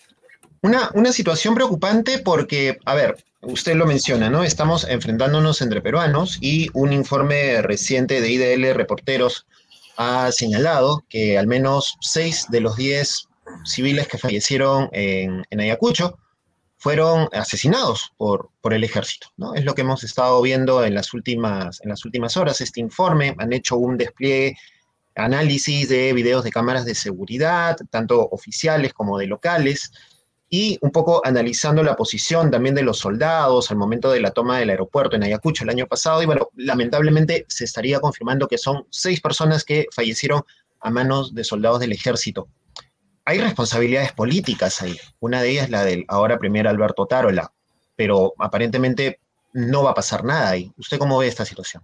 Una, 0.64 0.90
una 0.94 1.12
situación 1.12 1.56
preocupante 1.56 2.20
porque, 2.20 2.78
a 2.86 2.96
ver, 2.96 3.22
usted 3.42 3.76
lo 3.76 3.86
menciona, 3.86 4.30
¿no? 4.30 4.46
Estamos 4.46 4.88
enfrentándonos 4.90 5.62
entre 5.62 5.82
peruanos 5.82 6.38
y 6.40 6.70
un 6.72 6.94
informe 6.94 7.62
reciente 7.62 8.22
de 8.22 8.32
IDL 8.32 8.74
Reporteros 8.74 9.46
ha 9.98 10.32
señalado 10.32 11.04
que 11.10 11.38
al 11.38 11.48
menos 11.48 11.98
seis 12.00 12.46
de 12.50 12.62
los 12.62 12.78
diez 12.78 13.28
civiles 13.66 14.08
que 14.08 14.18
fallecieron 14.18 14.88
en, 14.94 15.44
Ayacucho 15.60 16.18
fueron 16.78 17.28
asesinados 17.34 18.14
por, 18.16 18.50
por 18.62 18.74
el 18.74 18.86
ejército, 18.86 19.28
¿no? 19.36 19.56
Es 19.56 19.66
lo 19.66 19.76
que 19.76 19.82
hemos 19.82 20.06
estado 20.06 20.42
viendo 20.42 20.86
en 20.86 20.96
las 20.96 21.14
últimas, 21.14 21.82
en 21.84 21.90
las 21.90 22.06
últimas 22.06 22.38
horas. 22.38 22.62
Este 22.62 22.80
informe 22.80 23.36
han 23.38 23.52
hecho 23.52 23.76
un 23.76 23.98
despliegue, 23.98 24.56
análisis 25.16 25.90
de 25.90 26.14
videos 26.14 26.46
de 26.46 26.52
cámaras 26.52 26.86
de 26.86 26.96
seguridad, 26.96 27.78
tanto 27.92 28.30
oficiales 28.30 28.94
como 28.94 29.18
de 29.18 29.28
locales, 29.28 29.92
y 30.56 30.78
un 30.82 30.92
poco 30.92 31.20
analizando 31.26 31.82
la 31.82 31.96
posición 31.96 32.52
también 32.52 32.76
de 32.76 32.84
los 32.84 33.00
soldados 33.00 33.72
al 33.72 33.78
momento 33.78 34.12
de 34.12 34.20
la 34.20 34.30
toma 34.30 34.60
del 34.60 34.70
aeropuerto 34.70 35.16
en 35.16 35.24
Ayacucho 35.24 35.64
el 35.64 35.72
año 35.72 35.88
pasado. 35.88 36.22
Y 36.22 36.28
bueno, 36.28 36.50
lamentablemente 36.56 37.48
se 37.50 37.64
estaría 37.64 38.00
confirmando 38.00 38.48
que 38.48 38.60
son 38.60 38.86
seis 38.92 39.20
personas 39.20 39.64
que 39.64 39.88
fallecieron 39.92 40.44
a 40.80 40.92
manos 40.92 41.34
de 41.34 41.44
soldados 41.44 41.80
del 41.80 41.92
ejército. 41.92 42.50
Hay 43.26 43.40
responsabilidades 43.40 44.12
políticas 44.12 44.80
ahí. 44.84 44.96
Una 45.20 45.42
de 45.42 45.50
ellas 45.50 45.72
la 45.72 45.86
del 45.86 46.06
ahora 46.08 46.38
primer 46.38 46.68
Alberto 46.68 47.08
Tarola, 47.08 47.52
pero 47.96 48.36
aparentemente 48.38 49.22
no 49.54 49.82
va 49.82 49.90
a 49.90 49.96
pasar 49.96 50.24
nada 50.24 50.52
ahí. 50.52 50.72
¿Usted 50.78 51.00
cómo 51.00 51.18
ve 51.18 51.30
esta 51.30 51.46
situación? 51.46 51.82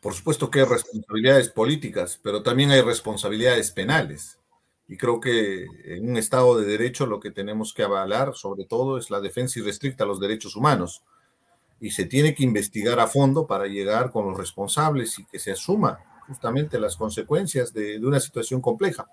Por 0.00 0.12
supuesto 0.12 0.50
que 0.50 0.58
hay 0.58 0.66
responsabilidades 0.66 1.50
políticas, 1.50 2.18
pero 2.20 2.42
también 2.42 2.72
hay 2.72 2.80
responsabilidades 2.80 3.70
penales. 3.70 4.40
Y 4.88 4.96
creo 4.96 5.20
que 5.20 5.66
en 5.84 6.08
un 6.08 6.16
Estado 6.16 6.58
de 6.58 6.66
Derecho 6.66 7.06
lo 7.06 7.20
que 7.20 7.30
tenemos 7.30 7.74
que 7.74 7.82
avalar, 7.82 8.34
sobre 8.34 8.64
todo, 8.64 8.96
es 8.96 9.10
la 9.10 9.20
defensa 9.20 9.58
irrestricta 9.58 10.04
a 10.04 10.06
los 10.06 10.18
derechos 10.18 10.56
humanos. 10.56 11.02
Y 11.78 11.90
se 11.90 12.06
tiene 12.06 12.34
que 12.34 12.42
investigar 12.42 12.98
a 12.98 13.06
fondo 13.06 13.46
para 13.46 13.66
llegar 13.66 14.10
con 14.10 14.24
los 14.26 14.36
responsables 14.36 15.18
y 15.18 15.26
que 15.26 15.38
se 15.38 15.52
asuma 15.52 16.00
justamente 16.26 16.80
las 16.80 16.96
consecuencias 16.96 17.72
de, 17.72 17.98
una 18.04 18.18
situación 18.18 18.60
compleja. 18.60 19.06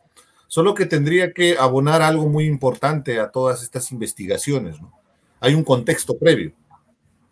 solo 0.47 0.75
que 0.75 0.85
tendría 0.85 1.33
que 1.33 1.57
abonar 1.57 2.01
algo 2.01 2.29
muy 2.29 2.45
importante 2.45 3.19
a 3.19 3.31
todas 3.31 3.63
estas 3.63 3.91
investigaciones. 3.91 4.79
¿no? 4.79 4.93
Hay 5.39 5.53
un 5.55 5.63
contexto 5.63 6.17
previo, 6.17 6.53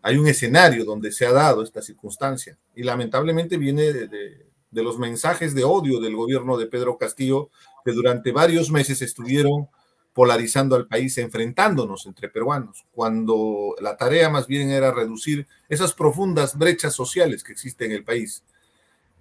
hay 0.02 0.18
un 0.18 0.28
escenario 0.28 0.84
donde 0.84 1.12
se 1.12 1.26
ha 1.26 1.32
dado 1.32 1.64
esta 1.64 1.82
circunstancia 1.82 2.58
y 2.76 2.84
lamentablemente 2.84 3.56
viene 3.58 3.94
de, 3.94 4.08
de 4.08 4.53
los 4.82 4.98
mensajes 4.98 5.54
de 5.54 5.64
odio 5.64 6.00
del 6.00 6.16
gobierno 6.16 6.58
de 6.58 6.66
Pedro 6.66 6.98
Castillo 6.98 7.50
que 7.86 7.92
durante 7.92 8.32
varios 8.32 8.72
meses 8.72 9.02
estuvieron 9.04 9.68
polarizando 10.14 10.76
al 10.76 10.88
país, 10.88 11.18
enfrentándonos 11.18 12.06
entre 12.06 12.30
peruanos, 12.30 12.86
cuando 12.92 13.76
la 13.82 13.98
tarea 13.98 14.30
más 14.30 14.48
bien 14.48 14.70
era 14.70 14.92
reducir 14.92 15.48
esas 15.68 15.94
profundas 15.94 16.58
brechas 16.58 16.94
sociales 16.94 17.44
que 17.44 17.52
existen 17.52 17.92
en 17.92 17.98
el 17.98 18.04
país. 18.04 18.44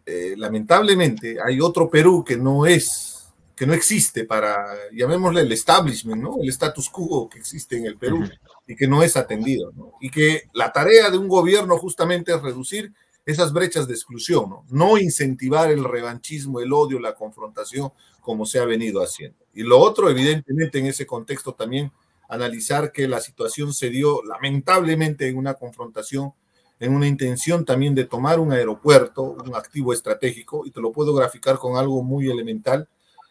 Eh, 0.04 0.34
lamentablemente 0.36 1.38
hay 1.42 1.60
otro 1.60 1.88
Perú 1.88 2.24
que 2.24 2.36
no 2.36 2.66
es, 2.66 3.32
que 3.56 3.66
no 3.66 3.72
existe 3.72 4.24
para, 4.24 4.66
llamémosle 4.92 5.40
el 5.42 5.52
establishment, 5.52 6.22
¿no? 6.22 6.36
El 6.42 6.50
status 6.50 6.90
quo 6.90 7.28
que 7.28 7.38
existe 7.38 7.78
en 7.78 7.86
el 7.86 7.96
Perú 7.96 8.28
y 8.66 8.76
que 8.76 8.86
no 8.86 9.02
es 9.02 9.16
atendido, 9.16 9.72
¿no? 9.74 9.94
Y 10.00 10.10
que 10.10 10.42
la 10.52 10.72
tarea 10.72 11.10
de 11.10 11.16
un 11.16 11.28
gobierno 11.28 11.78
justamente 11.78 12.34
es 12.34 12.42
reducir 12.42 12.92
esas 13.24 13.52
brechas 13.52 13.86
de 13.86 13.94
exclusión, 13.94 14.50
¿no? 14.50 14.64
no 14.70 14.98
incentivar 14.98 15.70
el 15.70 15.84
revanchismo, 15.84 16.60
el 16.60 16.72
odio, 16.72 16.98
la 16.98 17.14
confrontación, 17.14 17.92
como 18.20 18.46
se 18.46 18.58
ha 18.58 18.64
venido 18.64 19.02
haciendo. 19.02 19.38
Y 19.54 19.62
lo 19.62 19.78
otro, 19.78 20.08
evidentemente, 20.08 20.78
en 20.78 20.86
ese 20.86 21.06
contexto 21.06 21.54
también, 21.54 21.92
analizar 22.28 22.92
que 22.92 23.06
la 23.06 23.20
situación 23.20 23.72
se 23.74 23.90
dio 23.90 24.22
lamentablemente 24.24 25.28
en 25.28 25.36
una 25.36 25.54
confrontación, 25.54 26.32
en 26.80 26.94
una 26.94 27.06
intención 27.06 27.64
también 27.64 27.94
de 27.94 28.06
tomar 28.06 28.40
un 28.40 28.52
aeropuerto, 28.52 29.22
un 29.22 29.54
activo 29.54 29.92
estratégico, 29.92 30.66
y 30.66 30.70
te 30.70 30.80
lo 30.80 30.92
puedo 30.92 31.14
graficar 31.14 31.58
con 31.58 31.76
algo 31.76 32.02
muy 32.02 32.30
elemental, 32.30 32.88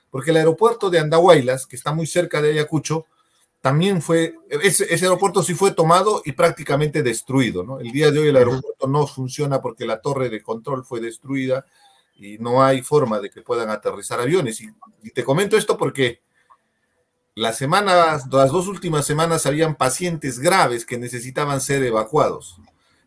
porque 0.10 0.32
el 0.32 0.38
aeropuerto 0.38 0.89
de 0.89 0.99
Andahuaylas, 0.99 1.65
que 1.65 1.75
está 1.75 1.93
muy 1.93 2.06
cerca 2.06 2.41
de 2.41 2.51
Ayacucho, 2.51 3.06
también 3.62 4.02
fue, 4.02 4.34
ese, 4.50 4.86
aeropuerto 5.06 5.43
sí 5.43 5.54
fue 5.54 5.71
tomado 5.71 6.24
y 6.26 6.32
prácticamente 6.32 7.04
destruido, 7.04 7.63
¿no? 7.63 7.80
El 7.80 7.91
día 7.91 8.10
de 8.10 8.19
hoy 8.19 8.28
el 8.30 8.36
aeropuerto 8.36 8.88
no 8.88 9.06
funciona 9.06 9.62
porque 9.62 9.86
la 9.86 10.02
torre 10.02 10.30
de 10.30 10.41
control 10.41 10.84
fue 10.84 11.00
destruida 11.00 11.65
y 12.15 12.39
no 12.39 12.63
hay 12.63 12.82
forma 12.82 13.19
de 13.19 13.30
que 13.30 13.43
puedan 13.43 13.69
aterrizar 13.69 14.19
aviones. 14.19 14.62
Y, 14.62 15.12
te 15.12 15.24
comento 15.24 15.58
esto 15.58 15.78
porque 15.78 16.21
las 17.36 17.56
semanas, 17.56 18.26
las 18.32 18.52
dos 18.52 18.67
últimas 18.67 19.06
semanas 19.06 19.45
habían 19.45 19.76
pacientes 19.76 20.39
graves 20.39 20.84
que 20.84 20.97
necesitaban 20.97 21.62
ser 21.62 21.84
evacuados. 21.84 22.58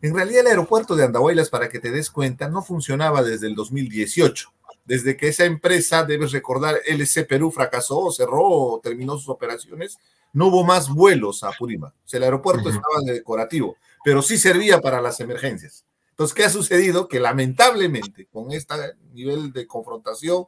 En 0.02 0.14
realidad 0.14 0.42
el 0.42 0.48
aeropuerto 0.48 0.94
de 0.94 1.04
Andahuaylas, 1.04 1.50
para 1.50 1.68
que 1.68 1.80
te 1.80 1.90
des 1.90 2.10
cuenta, 2.10 2.48
no 2.48 2.62
funcionaba 2.62 3.24
desde 3.24 3.48
el 3.48 3.56
2018 3.56 4.54
desde 4.84 5.16
que 5.16 5.28
esa 5.28 5.44
empresa, 5.44 6.04
debes 6.04 6.32
recordar, 6.32 6.80
LC 6.86 7.24
Perú 7.24 7.50
fracasó, 7.50 8.10
cerró, 8.10 8.80
terminó 8.82 9.16
sus 9.16 9.30
operaciones, 9.30 9.98
no 10.34 10.48
hubo 10.48 10.64
más 10.64 10.90
vuelos 10.90 11.42
a 11.42 11.52
Purímac. 11.52 11.94
O 11.94 12.08
sea, 12.08 12.18
el 12.18 12.24
aeropuerto 12.24 12.68
estaba 12.68 13.00
de 13.04 13.14
decorativo, 13.14 13.76
pero 14.04 14.20
sí 14.20 14.36
servía 14.36 14.80
para 14.80 15.00
las 15.00 15.20
emergencias. 15.20 15.86
Entonces, 16.10 16.34
¿qué 16.34 16.44
ha 16.44 16.50
sucedido? 16.50 17.08
Que 17.08 17.20
lamentablemente, 17.20 18.26
con 18.26 18.52
este 18.52 18.74
nivel 19.12 19.52
de 19.52 19.66
confrontación, 19.66 20.46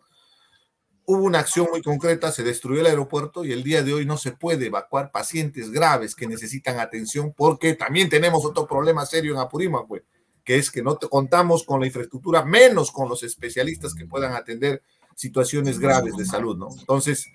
hubo 1.07 1.22
una 1.22 1.38
acción 1.38 1.68
muy 1.70 1.83
concreta, 1.83 2.33
se 2.33 2.42
destruyó 2.42 2.81
el 2.81 2.87
aeropuerto 2.87 3.44
y 3.44 3.53
el 3.53 3.62
día 3.62 3.83
de 3.83 3.94
hoy 3.94 4.05
no 4.05 4.16
se 4.16 4.33
puede 4.33 4.66
evacuar 4.66 5.12
pacientes 5.12 5.70
graves 5.70 6.16
que 6.16 6.27
necesitan 6.27 6.81
atención 6.81 7.33
porque 7.37 7.75
también 7.75 8.09
tenemos 8.09 8.44
otro 8.44 8.66
problema 8.66 9.07
serio 9.07 9.33
en 9.33 9.38
Apurímac, 9.38 9.87
pues 9.87 10.03
que 10.44 10.57
es 10.57 10.70
que 10.70 10.83
no 10.83 10.96
contamos 10.99 11.64
con 11.64 11.81
la 11.81 11.87
infraestructura, 11.87 12.44
menos 12.44 12.92
con 12.92 13.09
los 13.09 13.22
especialistas 13.22 13.94
que 13.94 14.07
puedan 14.07 14.35
atender 14.35 14.83
situaciones 15.17 15.79
graves 15.79 16.15
de 16.17 16.27
salud, 16.27 16.57
¿no? 16.57 16.69
Entonces, 16.79 17.27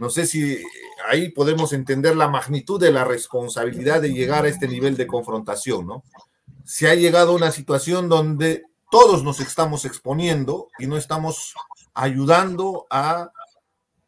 no 0.00 0.08
sé 0.08 0.26
si 0.26 0.60
ahí 1.08 1.28
podemos 1.28 1.72
entender 1.74 2.16
la 2.16 2.26
magnitud 2.26 2.80
de 2.80 2.90
la 2.90 3.04
responsabilidad 3.04 4.00
de 4.00 4.12
llegar 4.12 4.46
a 4.46 4.48
este 4.48 4.66
nivel 4.66 4.96
de 4.96 5.06
confrontación, 5.06 5.86
¿no? 5.86 6.02
Se 6.64 6.88
ha 6.88 6.94
llegado 6.94 7.32
a 7.32 7.36
una 7.36 7.52
situación 7.52 8.08
donde 8.08 8.64
todos 8.90 9.22
nos 9.22 9.40
estamos 9.40 9.84
exponiendo 9.84 10.68
y 10.78 10.86
no 10.86 10.96
estamos 10.96 11.54
ayudando 11.92 12.86
a 12.90 13.30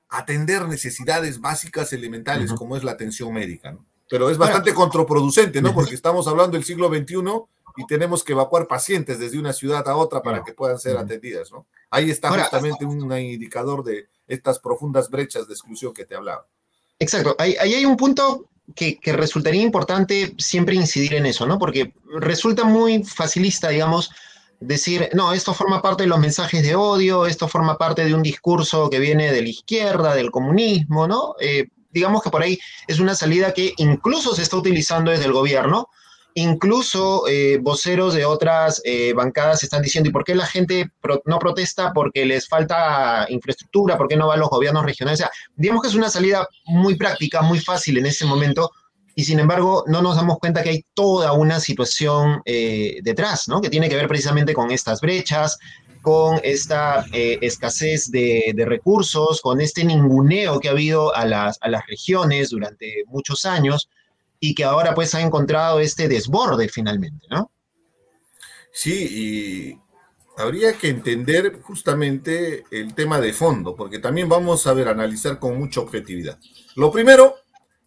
atender 0.08 0.66
necesidades 0.66 1.40
básicas 1.40 1.92
elementales 1.92 2.52
como 2.54 2.76
es 2.76 2.82
la 2.82 2.92
atención 2.92 3.32
médica, 3.32 3.72
¿no? 3.72 3.84
Pero 4.08 4.30
es 4.30 4.38
bastante 4.38 4.74
contraproducente, 4.74 5.62
¿no? 5.62 5.74
Porque 5.74 5.94
estamos 5.94 6.26
hablando 6.26 6.56
del 6.56 6.64
siglo 6.64 6.88
XXI 6.88 7.16
y 7.80 7.86
tenemos 7.86 8.22
que 8.22 8.32
evacuar 8.32 8.66
pacientes 8.66 9.18
desde 9.18 9.38
una 9.38 9.54
ciudad 9.54 9.88
a 9.88 9.96
otra 9.96 10.22
para 10.22 10.44
que 10.44 10.52
puedan 10.52 10.78
ser 10.78 10.98
atendidas, 10.98 11.50
¿no? 11.50 11.66
Ahí 11.88 12.10
está 12.10 12.30
justamente 12.30 12.84
un 12.84 13.10
indicador 13.18 13.82
de 13.82 14.08
estas 14.28 14.58
profundas 14.58 15.08
brechas 15.08 15.48
de 15.48 15.54
exclusión 15.54 15.94
que 15.94 16.04
te 16.04 16.14
hablaba. 16.14 16.46
Exacto, 16.98 17.34
ahí, 17.38 17.56
hay 17.58 17.86
un 17.86 17.96
punto 17.96 18.50
que, 18.76 18.98
que, 19.00 19.14
resultaría 19.14 19.62
importante 19.62 20.34
siempre 20.38 20.74
incidir 20.74 21.14
en 21.14 21.24
eso, 21.24 21.46
¿no? 21.46 21.58
Porque 21.58 21.94
resulta 22.18 22.64
muy 22.64 23.02
facilista, 23.02 23.70
digamos, 23.70 24.10
decir, 24.60 25.08
no, 25.14 25.32
esto 25.32 25.54
forma 25.54 25.80
parte 25.80 26.02
de 26.02 26.10
los 26.10 26.18
mensajes 26.18 26.62
de 26.62 26.74
odio, 26.74 27.24
esto 27.24 27.48
forma 27.48 27.78
parte 27.78 28.04
de 28.04 28.14
un 28.14 28.22
discurso 28.22 28.90
que 28.90 28.98
viene 28.98 29.32
de 29.32 29.40
la 29.40 29.48
izquierda, 29.48 30.14
del 30.14 30.30
comunismo, 30.30 31.08
¿no? 31.08 31.34
Eh, 31.40 31.68
digamos 31.90 32.22
que 32.22 32.30
por 32.30 32.42
ahí 32.42 32.58
es 32.86 33.00
una 33.00 33.14
salida 33.14 33.54
que 33.54 33.72
incluso 33.78 34.34
se 34.34 34.42
está 34.42 34.58
utilizando 34.58 35.10
desde 35.10 35.24
el 35.24 35.32
gobierno 35.32 35.88
Incluso 36.34 37.26
eh, 37.28 37.58
voceros 37.60 38.14
de 38.14 38.24
otras 38.24 38.80
eh, 38.84 39.12
bancadas 39.14 39.62
están 39.64 39.82
diciendo, 39.82 40.10
¿y 40.10 40.12
por 40.12 40.24
qué 40.24 40.34
la 40.34 40.46
gente 40.46 40.90
no 41.24 41.38
protesta? 41.38 41.92
Porque 41.92 42.24
les 42.24 42.48
falta 42.48 43.26
infraestructura, 43.28 43.98
¿por 43.98 44.06
qué 44.06 44.16
no 44.16 44.28
van 44.28 44.40
los 44.40 44.48
gobiernos 44.48 44.84
regionales? 44.84 45.20
O 45.20 45.24
sea, 45.24 45.32
digamos 45.56 45.82
que 45.82 45.88
es 45.88 45.94
una 45.94 46.08
salida 46.08 46.46
muy 46.66 46.94
práctica, 46.94 47.42
muy 47.42 47.58
fácil 47.58 47.98
en 47.98 48.06
ese 48.06 48.26
momento, 48.26 48.70
y 49.16 49.24
sin 49.24 49.40
embargo 49.40 49.84
no 49.88 50.02
nos 50.02 50.16
damos 50.16 50.38
cuenta 50.38 50.62
que 50.62 50.70
hay 50.70 50.84
toda 50.94 51.32
una 51.32 51.58
situación 51.58 52.42
eh, 52.44 53.00
detrás, 53.02 53.48
¿no? 53.48 53.60
Que 53.60 53.68
tiene 53.68 53.88
que 53.88 53.96
ver 53.96 54.06
precisamente 54.06 54.54
con 54.54 54.70
estas 54.70 55.00
brechas, 55.00 55.58
con 56.00 56.40
esta 56.42 57.04
escasez 57.12 58.10
de, 58.10 58.52
de, 58.54 58.64
recursos, 58.64 59.42
con 59.42 59.60
este 59.60 59.84
ninguneo 59.84 60.58
que 60.58 60.68
ha 60.68 60.70
habido 60.70 61.14
a 61.14 61.26
las, 61.26 61.58
a 61.60 61.68
las 61.68 61.86
regiones 61.88 62.50
durante 62.50 63.02
muchos 63.08 63.44
años 63.44 63.90
y 64.40 64.54
que 64.54 64.64
ahora 64.64 64.94
pues 64.94 65.14
ha 65.14 65.20
encontrado 65.20 65.78
este 65.80 66.08
desborde 66.08 66.68
finalmente, 66.68 67.26
¿no? 67.30 67.52
Sí, 68.72 69.06
y 69.10 70.40
habría 70.40 70.72
que 70.72 70.88
entender 70.88 71.60
justamente 71.60 72.64
el 72.70 72.94
tema 72.94 73.20
de 73.20 73.34
fondo, 73.34 73.76
porque 73.76 73.98
también 73.98 74.28
vamos 74.28 74.66
a 74.66 74.72
ver, 74.72 74.88
analizar 74.88 75.38
con 75.38 75.58
mucha 75.58 75.80
objetividad. 75.80 76.38
Lo 76.74 76.90
primero 76.90 77.36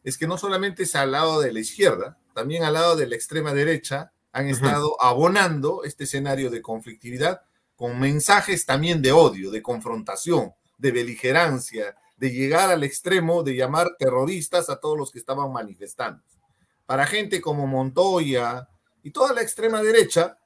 es 0.03 0.17
que 0.17 0.27
no 0.27 0.37
solamente 0.37 0.83
es 0.83 0.95
al 0.95 1.11
lado 1.11 1.41
de 1.41 1.51
la 1.51 1.59
izquierda, 1.59 2.19
también 2.35 2.63
al 2.63 2.73
lado 2.73 2.95
de 2.95 3.07
la 3.07 3.15
extrema 3.15 3.53
derecha 3.53 4.11
han 4.31 4.47
estado 4.47 5.01
abonando 5.01 5.83
este 5.83 6.03
escenario 6.05 6.49
de 6.49 6.61
conflictividad 6.61 7.41
con 7.75 7.99
mensajes 7.99 8.65
también 8.65 9.01
de 9.01 9.11
odio, 9.11 9.51
de 9.51 9.61
confrontación, 9.61 10.53
de 10.77 10.91
beligerancia, 10.91 11.95
de 12.17 12.31
llegar 12.31 12.71
al 12.71 12.83
extremo 12.83 13.43
de 13.43 13.55
llamar 13.55 13.91
terroristas 13.97 14.69
a 14.69 14.79
todos 14.79 14.97
los 14.97 15.11
que 15.11 15.19
estaban 15.19 15.51
manifestando 15.51 16.23
para 16.85 17.05
gente 17.05 17.41
como 17.41 17.67
Montoya 17.67 18.67
y 19.03 19.11
toda 19.11 19.33
la 19.33 19.41
extrema 19.41 19.81
derecha, 19.81 20.37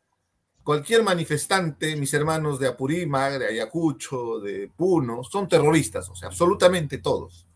cualquier 0.63 1.03
manifestante, 1.03 1.95
mis 1.95 2.13
hermanos 2.13 2.59
de 2.59 2.67
Apurímac, 2.67 3.39
de 3.39 3.47
Ayacucho, 3.47 4.39
de 4.39 4.71
Puno, 4.75 5.23
son 5.23 5.47
terroristas, 5.47 6.09
o 6.09 6.15
sea, 6.15 6.27
absolutamente 6.27 6.97
todos. 6.97 7.47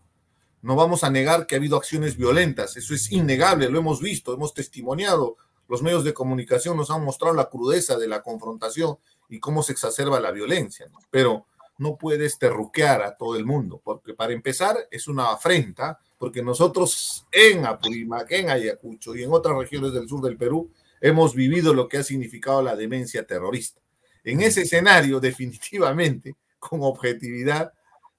No 0.62 0.76
vamos 0.76 1.04
a 1.04 1.10
negar 1.10 1.48
que 1.48 1.56
ha 1.56 1.58
habido 1.58 1.76
acciones 1.76 2.15
violentas, 2.15 2.78
eso 2.78 2.94
es 2.94 3.12
innegable, 3.12 3.70
lo 3.70 3.80
hemos 3.80 4.00
visto, 4.00 4.34
hemos 4.34 4.54
testimoniado, 4.54 5.38
los 5.67 5.82
medios 5.82 6.04
de 6.04 6.13
comunicación 6.13 6.78
nos 6.78 6.91
han 6.91 7.04
mostrado 7.04 7.34
la 7.34 7.50
crudeza 7.50 7.98
de 7.98 8.08
la 8.08 8.22
confrontación 8.22 8.98
y 9.30 9.39
cómo 9.39 9.63
se 9.63 9.72
exacerba 9.72 10.20
la 10.20 10.32
violencia, 10.32 10.88
pero 11.10 11.48
no 11.78 11.98
puedes 11.98 12.38
terruquear 12.38 13.02
a 13.02 13.17
todo 13.17 13.36
el 13.36 13.46
mundo, 13.46 13.82
porque 13.84 14.13
para 14.13 14.34
empezar 14.34 14.88
es 14.91 15.08
una 15.08 15.32
afrenta 15.32 16.00
porque 16.21 16.43
nosotros 16.43 17.25
en 17.31 17.65
Apurímac, 17.65 18.31
en 18.31 18.51
Ayacucho 18.51 19.15
y 19.15 19.23
en 19.23 19.34
otras 19.34 19.57
regiones 19.57 19.91
del 19.91 20.07
sur 20.07 20.21
del 20.21 20.38
Perú 20.38 20.71
hemos 21.01 21.34
vivido 21.34 21.73
lo 21.73 21.89
que 21.89 21.97
ha 21.97 22.03
significado 22.03 22.62
la 22.62 22.75
demencia 22.75 23.25
terrorista. 23.25 23.81
En 24.23 24.41
ese 24.41 24.62
escenario, 24.62 25.19
definitivamente, 25.19 26.36
con 26.60 26.84
objetividad, 26.84 27.73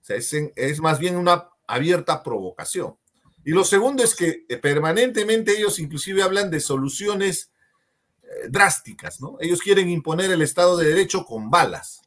es, 0.08 0.80
más 0.80 0.98
bien 0.98 1.16
una 1.16 1.48
abierta 1.64 2.24
provocación. 2.24 2.96
Y 3.44 3.52
lo 3.52 3.62
segundo 3.62 4.02
es 4.02 4.16
que 4.16 4.46
eh, 4.48 4.56
permanentemente 4.56 5.56
ellos 5.56 5.78
inclusive 5.78 6.24
hablan 6.24 6.50
de 6.50 6.58
soluciones 6.58 7.52
eh, 8.24 8.48
drásticas, 8.50 9.20
¿no? 9.20 9.36
Ellos 9.38 9.60
quieren 9.60 9.88
imponer 9.88 10.28
el 10.32 10.42
Estado 10.42 10.76
de 10.76 10.88
Derecho 10.88 11.24
con 11.24 11.50
balas. 11.50 12.02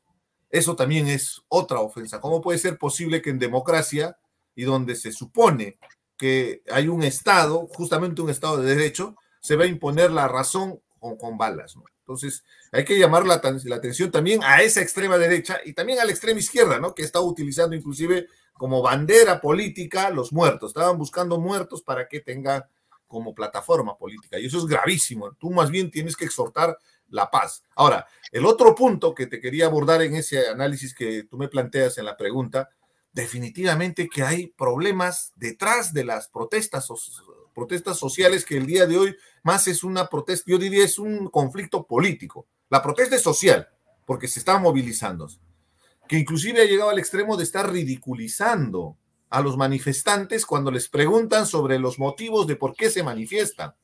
Eso 0.49 0.75
también 0.75 1.07
es 1.07 1.41
otra 1.47 1.79
ofensa. 1.79 2.19
¿Cómo 2.19 2.41
puede 2.41 2.59
ser 2.59 2.77
posible 2.77 3.21
que 3.21 3.29
en 3.29 3.39
democracia 3.39 4.17
y 4.55 4.63
donde 4.63 4.95
se 4.95 5.11
supone 5.11 5.77
que 6.17 6.63
hay 6.71 6.87
un 6.87 7.03
Estado, 7.03 7.67
justamente 7.67 8.21
un 8.21 8.29
Estado 8.29 8.57
de 8.57 8.75
derecho, 8.75 9.15
se 9.41 9.55
va 9.55 9.65
a 9.65 9.67
imponer 9.67 10.11
la 10.11 10.27
razón 10.27 10.81
con, 10.99 11.37
balas. 11.37 11.75
Entonces, 11.99 12.43
hay 12.71 12.83
que 12.83 12.97
llamar 12.97 13.25
la, 13.25 13.35
atención 13.35 14.11
también 14.11 14.43
a 14.43 14.61
esa 14.61 14.81
extrema 14.81 15.17
derecha 15.17 15.59
y 15.63 15.73
también 15.73 15.99
a 15.99 16.05
la 16.05 16.11
extrema 16.11 16.39
izquierda, 16.39 16.79
¿no? 16.79 16.95
que 16.95 17.03
está 17.03 17.19
utilizando 17.19 17.75
inclusive 17.75 18.27
como 18.53 18.81
bandera 18.81 19.41
política 19.41 20.09
los 20.09 20.31
muertos, 20.31 20.69
estaban 20.69 20.97
buscando 20.97 21.39
muertos 21.39 21.81
para 21.81 22.07
que 22.07 22.21
tengan 22.21 22.63
como 23.07 23.35
plataforma 23.35 23.97
política. 23.97 24.39
Y 24.39 24.47
eso 24.47 24.57
es 24.57 24.65
gravísimo. 24.65 25.33
Tú 25.33 25.51
más 25.51 25.69
bien 25.69 25.91
tienes 25.91 26.15
que 26.15 26.25
exhortar 26.25 26.77
la 27.09 27.29
paz. 27.29 27.63
Ahora, 27.75 28.07
el 28.31 28.45
otro 28.45 28.73
punto 28.73 29.13
que 29.13 29.27
te 29.27 29.39
quería 29.39 29.67
abordar 29.67 30.01
en 30.01 30.15
ese 30.15 30.47
análisis 30.47 30.95
que 30.95 31.23
tú 31.23 31.37
me 31.37 31.47
planteas 31.47 31.97
en 31.97 32.05
la 32.05 32.17
pregunta, 32.17 32.69
definitivamente 33.15 34.09
que 34.09 34.23
hay 34.23 34.47
problemas 34.47 35.31
detrás 35.37 35.93
de 35.93 36.03
las 36.03 36.27
protestas, 36.27 36.89
protestas 37.55 37.97
sociales 37.97 38.43
que 38.43 38.57
el 38.57 38.65
día 38.65 38.85
de 38.85 38.97
hoy 38.97 39.15
más 39.41 39.69
es 39.69 39.85
una 39.85 40.07
protesta, 40.07 40.51
yo 40.51 40.57
diría 40.57 40.83
es 40.83 40.99
un 40.99 41.29
conflicto 41.29 41.87
político. 41.87 42.45
La 42.69 42.83
protesta 42.83 43.15
es 43.15 43.21
social, 43.21 43.69
porque 44.05 44.27
se 44.27 44.39
está 44.39 44.59
movilizando, 44.59 45.29
que 46.09 46.19
inclusive 46.19 46.61
ha 46.61 46.65
llegado 46.65 46.89
al 46.89 46.99
extremo 46.99 47.37
de 47.37 47.45
estar 47.45 47.71
ridiculizando 47.71 48.97
a 49.29 49.39
los 49.39 49.55
manifestantes 49.55 50.45
cuando 50.45 50.69
les 50.69 50.89
preguntan 50.89 51.47
sobre 51.47 51.79
los 51.79 51.97
motivos 51.97 52.45
de 52.47 52.57
por 52.57 52.75
qué 52.75 52.89
se 52.89 53.01
manifiestan. 53.01 53.75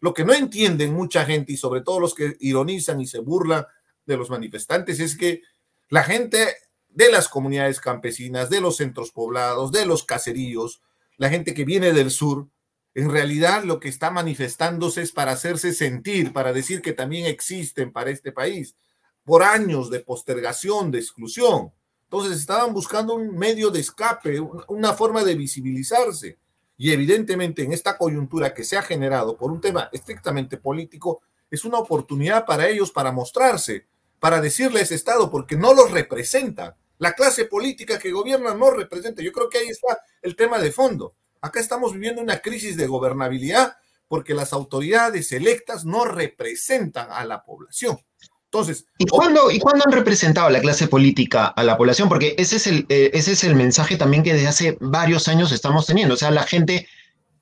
Lo 0.00 0.12
que 0.12 0.24
no 0.24 0.34
entienden 0.34 0.92
mucha 0.92 1.24
gente 1.24 1.52
y 1.52 1.56
sobre 1.56 1.82
todo 1.82 2.00
los 2.00 2.16
que 2.16 2.36
ironizan 2.40 3.00
y 3.00 3.06
se 3.06 3.20
burlan 3.20 3.64
de 4.06 4.16
los 4.16 4.28
manifestantes 4.28 4.98
es 4.98 5.16
que 5.16 5.42
la 5.88 6.02
gente 6.02 6.56
de 6.94 7.10
las 7.10 7.28
comunidades 7.28 7.80
campesinas, 7.80 8.50
de 8.50 8.60
los 8.60 8.76
centros 8.76 9.12
poblados, 9.12 9.72
de 9.72 9.86
los 9.86 10.04
caseríos, 10.04 10.82
la 11.16 11.28
gente 11.28 11.54
que 11.54 11.64
viene 11.64 11.92
del 11.92 12.10
sur, 12.10 12.48
en 12.94 13.10
realidad 13.10 13.64
lo 13.64 13.80
que 13.80 13.88
está 13.88 14.10
manifestándose 14.10 15.02
es 15.02 15.12
para 15.12 15.32
hacerse 15.32 15.72
sentir, 15.72 16.32
para 16.32 16.52
decir 16.52 16.82
que 16.82 16.92
también 16.92 17.26
existen 17.26 17.92
para 17.92 18.10
este 18.10 18.32
país, 18.32 18.76
por 19.24 19.42
años 19.42 19.90
de 19.90 20.00
postergación, 20.00 20.90
de 20.90 20.98
exclusión. 20.98 21.72
Entonces 22.04 22.38
estaban 22.38 22.74
buscando 22.74 23.14
un 23.14 23.36
medio 23.38 23.70
de 23.70 23.80
escape, 23.80 24.40
una 24.68 24.92
forma 24.92 25.24
de 25.24 25.34
visibilizarse. 25.34 26.38
Y 26.76 26.92
evidentemente 26.92 27.62
en 27.62 27.72
esta 27.72 27.96
coyuntura 27.96 28.52
que 28.52 28.64
se 28.64 28.76
ha 28.76 28.82
generado 28.82 29.36
por 29.36 29.50
un 29.50 29.60
tema 29.60 29.88
estrictamente 29.92 30.58
político, 30.58 31.22
es 31.50 31.64
una 31.64 31.78
oportunidad 31.78 32.44
para 32.44 32.68
ellos 32.68 32.90
para 32.90 33.12
mostrarse, 33.12 33.86
para 34.18 34.40
decirle 34.40 34.80
a 34.80 34.82
ese 34.82 34.94
Estado, 34.94 35.30
porque 35.30 35.56
no 35.56 35.72
los 35.72 35.90
representa. 35.90 36.76
La 37.02 37.14
clase 37.14 37.46
política 37.46 37.98
que 37.98 38.12
gobierna 38.12 38.54
no 38.54 38.70
representa. 38.70 39.22
Yo 39.22 39.32
creo 39.32 39.48
que 39.48 39.58
ahí 39.58 39.66
está 39.66 39.98
el 40.22 40.36
tema 40.36 40.60
de 40.60 40.70
fondo. 40.70 41.16
Acá 41.40 41.58
estamos 41.58 41.94
viviendo 41.94 42.22
una 42.22 42.38
crisis 42.38 42.76
de 42.76 42.86
gobernabilidad 42.86 43.74
porque 44.06 44.34
las 44.34 44.52
autoridades 44.52 45.32
electas 45.32 45.84
no 45.84 46.04
representan 46.04 47.08
a 47.10 47.24
la 47.24 47.42
población. 47.42 47.98
Entonces, 48.44 48.86
¿Y 48.98 49.06
cuándo, 49.06 49.50
¿Y 49.50 49.58
cuándo 49.58 49.82
han 49.84 49.90
representado 49.90 50.46
a 50.46 50.50
la 50.52 50.60
clase 50.60 50.86
política 50.86 51.48
a 51.48 51.64
la 51.64 51.76
población? 51.76 52.08
Porque 52.08 52.36
ese 52.38 52.54
es, 52.54 52.68
el, 52.68 52.86
eh, 52.88 53.10
ese 53.14 53.32
es 53.32 53.42
el 53.42 53.56
mensaje 53.56 53.96
también 53.96 54.22
que 54.22 54.34
desde 54.34 54.46
hace 54.46 54.78
varios 54.80 55.26
años 55.26 55.50
estamos 55.50 55.86
teniendo. 55.86 56.14
O 56.14 56.16
sea, 56.16 56.30
la 56.30 56.44
gente, 56.44 56.86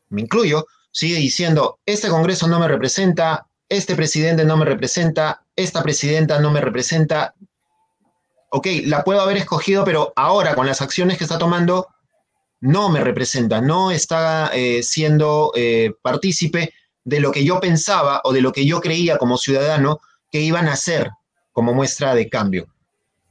me 0.09 0.23
incluyo, 0.23 0.69
sigue 0.91 1.17
diciendo, 1.17 1.81
este 1.85 2.09
Congreso 2.09 2.49
no 2.49 2.61
me 2.61 2.69
representa, 2.69 3.47
este 3.69 3.95
presidente 3.95 4.47
no 4.47 4.57
me 4.57 4.65
representa, 4.65 5.45
esta 5.55 5.83
presidenta 5.83 6.41
no 6.41 6.51
me 6.51 6.63
representa. 6.63 7.35
Ok, 8.51 8.67
la 8.85 9.05
puedo 9.05 9.21
haber 9.21 9.37
escogido, 9.37 9.85
pero 9.85 10.13
ahora 10.17 10.55
con 10.55 10.67
las 10.67 10.83
acciones 10.83 11.19
que 11.19 11.25
está 11.25 11.39
tomando, 11.39 11.89
no 12.61 12.91
me 12.91 13.01
representa, 13.01 13.61
no 13.61 13.91
está 13.91 14.51
eh, 14.53 14.83
siendo 14.83 15.53
eh, 15.55 15.93
partícipe 16.03 16.75
de 17.05 17.21
lo 17.21 17.33
que 17.33 17.45
yo 17.45 17.61
pensaba 17.61 18.21
o 18.25 18.33
de 18.33 18.43
lo 18.43 18.53
que 18.53 18.67
yo 18.67 18.81
creía 18.81 19.19
como 19.19 19.39
ciudadano 19.39 20.01
que 20.31 20.41
iban 20.41 20.69
a 20.69 20.73
hacer 20.73 21.11
como 21.53 21.73
muestra 21.73 22.15
de 22.15 22.29
cambio. 22.29 22.69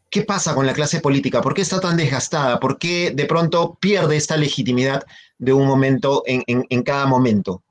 ¿Qué 0.09 0.23
pasa 0.23 0.55
con 0.55 0.65
la 0.65 0.73
clase 0.73 1.01
política? 1.01 1.41
¿Por 1.41 1.53
qué 1.53 1.61
está 1.61 1.79
tan 1.79 1.95
desgastada? 1.95 2.59
¿Por 2.59 2.79
qué 2.79 3.11
de 3.11 3.25
pronto 3.25 3.77
pierde 3.79 4.17
esta 4.17 4.37
legitimidad 4.37 5.05
de 5.37 5.53
un 5.53 5.67
momento 5.67 6.23
en, 6.25 6.83
cada 6.83 7.05
momento? 7.05 7.63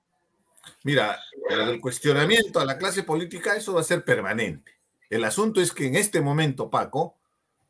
Mira, 0.84 1.18
el 1.50 1.80
cuestionamiento 1.80 2.60
a 2.60 2.64
la 2.64 2.78
clase 2.78 3.02
política, 3.02 3.56
eso 3.56 3.74
va 3.74 3.80
a 3.80 3.84
ser 3.84 4.04
permanente. 4.04 4.72
El 5.10 5.24
asunto 5.24 5.60
es 5.60 5.72
que 5.72 5.86
en 5.86 5.96
este 5.96 6.20
momento, 6.20 6.70
Paco, 6.70 7.17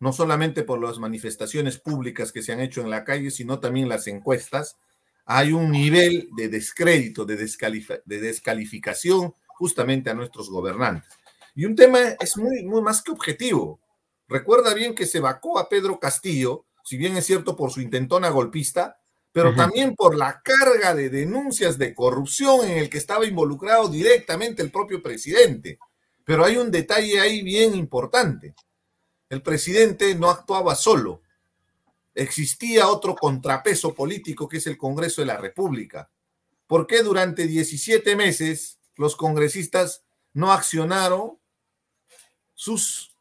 no 0.01 0.13
solamente 0.13 0.63
por 0.63 0.83
las 0.83 0.99
manifestaciones 0.99 1.79
públicas 1.79 2.33
que 2.33 2.43
se 2.43 2.53
han 2.53 2.61
hecho 2.61 2.81
en 2.81 2.91
la 2.91 3.05
calle, 3.05 3.31
sino 3.31 3.59
también 3.59 3.89
las 3.89 4.07
encuestas, 4.07 4.77
hay 5.25 5.53
un 5.53 5.71
nivel 5.71 6.29
de 6.37 6.49
descrédito, 6.49 7.25
de, 7.25 7.37
de 7.37 8.21
descalificación 8.21 9.35
justamente 9.49 10.09
a 10.09 10.15
nuestros 10.15 10.49
gobernantes. 10.49 11.13
Y 11.55 11.65
un 11.65 11.75
tema 11.75 11.99
es 12.21 12.37
muy, 12.37 12.65
muy 12.65 12.81
más 12.81 13.03
que 13.03 13.11
objetivo. 13.11 13.81
Recuerda 14.29 14.75
bien 14.75 14.95
que 14.95 15.07
se 15.07 15.21
vacó 15.21 15.59
a 15.59 15.69
Pedro 15.69 15.99
Castillo, 15.99 16.65
si 16.85 16.97
bien 16.97 17.17
es 17.17 17.27
cierto 17.27 17.57
por 17.57 17.73
su 17.73 17.81
intentona 17.81 18.29
golpista, 18.29 18.99
pero 19.33 19.55
también 19.55 19.95
por 19.95 20.17
la 20.17 20.41
carga 20.43 20.95
de 20.95 21.11
denuncias 21.11 21.79
de 21.79 21.95
corrupción 21.95 22.67
en 22.67 22.79
el 22.79 22.89
que 22.89 22.99
estaba 22.99 23.27
involucrado 23.27 23.89
directamente 23.89 24.63
el 24.63 24.71
propio 24.71 25.03
presidente. 25.03 25.79
Pero 26.25 26.45
hay 26.45 26.57
un 26.57 26.71
detalle 26.71 27.21
ahí 27.21 27.43
bien 27.43 27.75
importante. 27.75 28.55
El 29.29 29.43
presidente 29.43 30.15
no 30.15 30.31
actuaba 30.31 30.75
solo. 30.75 31.23
Existía 32.15 32.89
otro 32.89 33.15
contrapeso 33.15 33.95
político 33.95 34.49
que 34.49 34.57
es 34.57 34.67
el 34.67 34.77
Congreso 34.77 35.21
de 35.23 35.27
la 35.27 35.37
República. 35.37 36.11
¿Por 36.67 36.87
qué 36.87 37.03
durante 37.03 37.47
17 37.47 38.17
meses 38.17 38.79
los 38.97 39.17
congresistas 39.17 40.03
no 40.33 40.53
accionaron 40.53 41.39
sus 42.55 43.17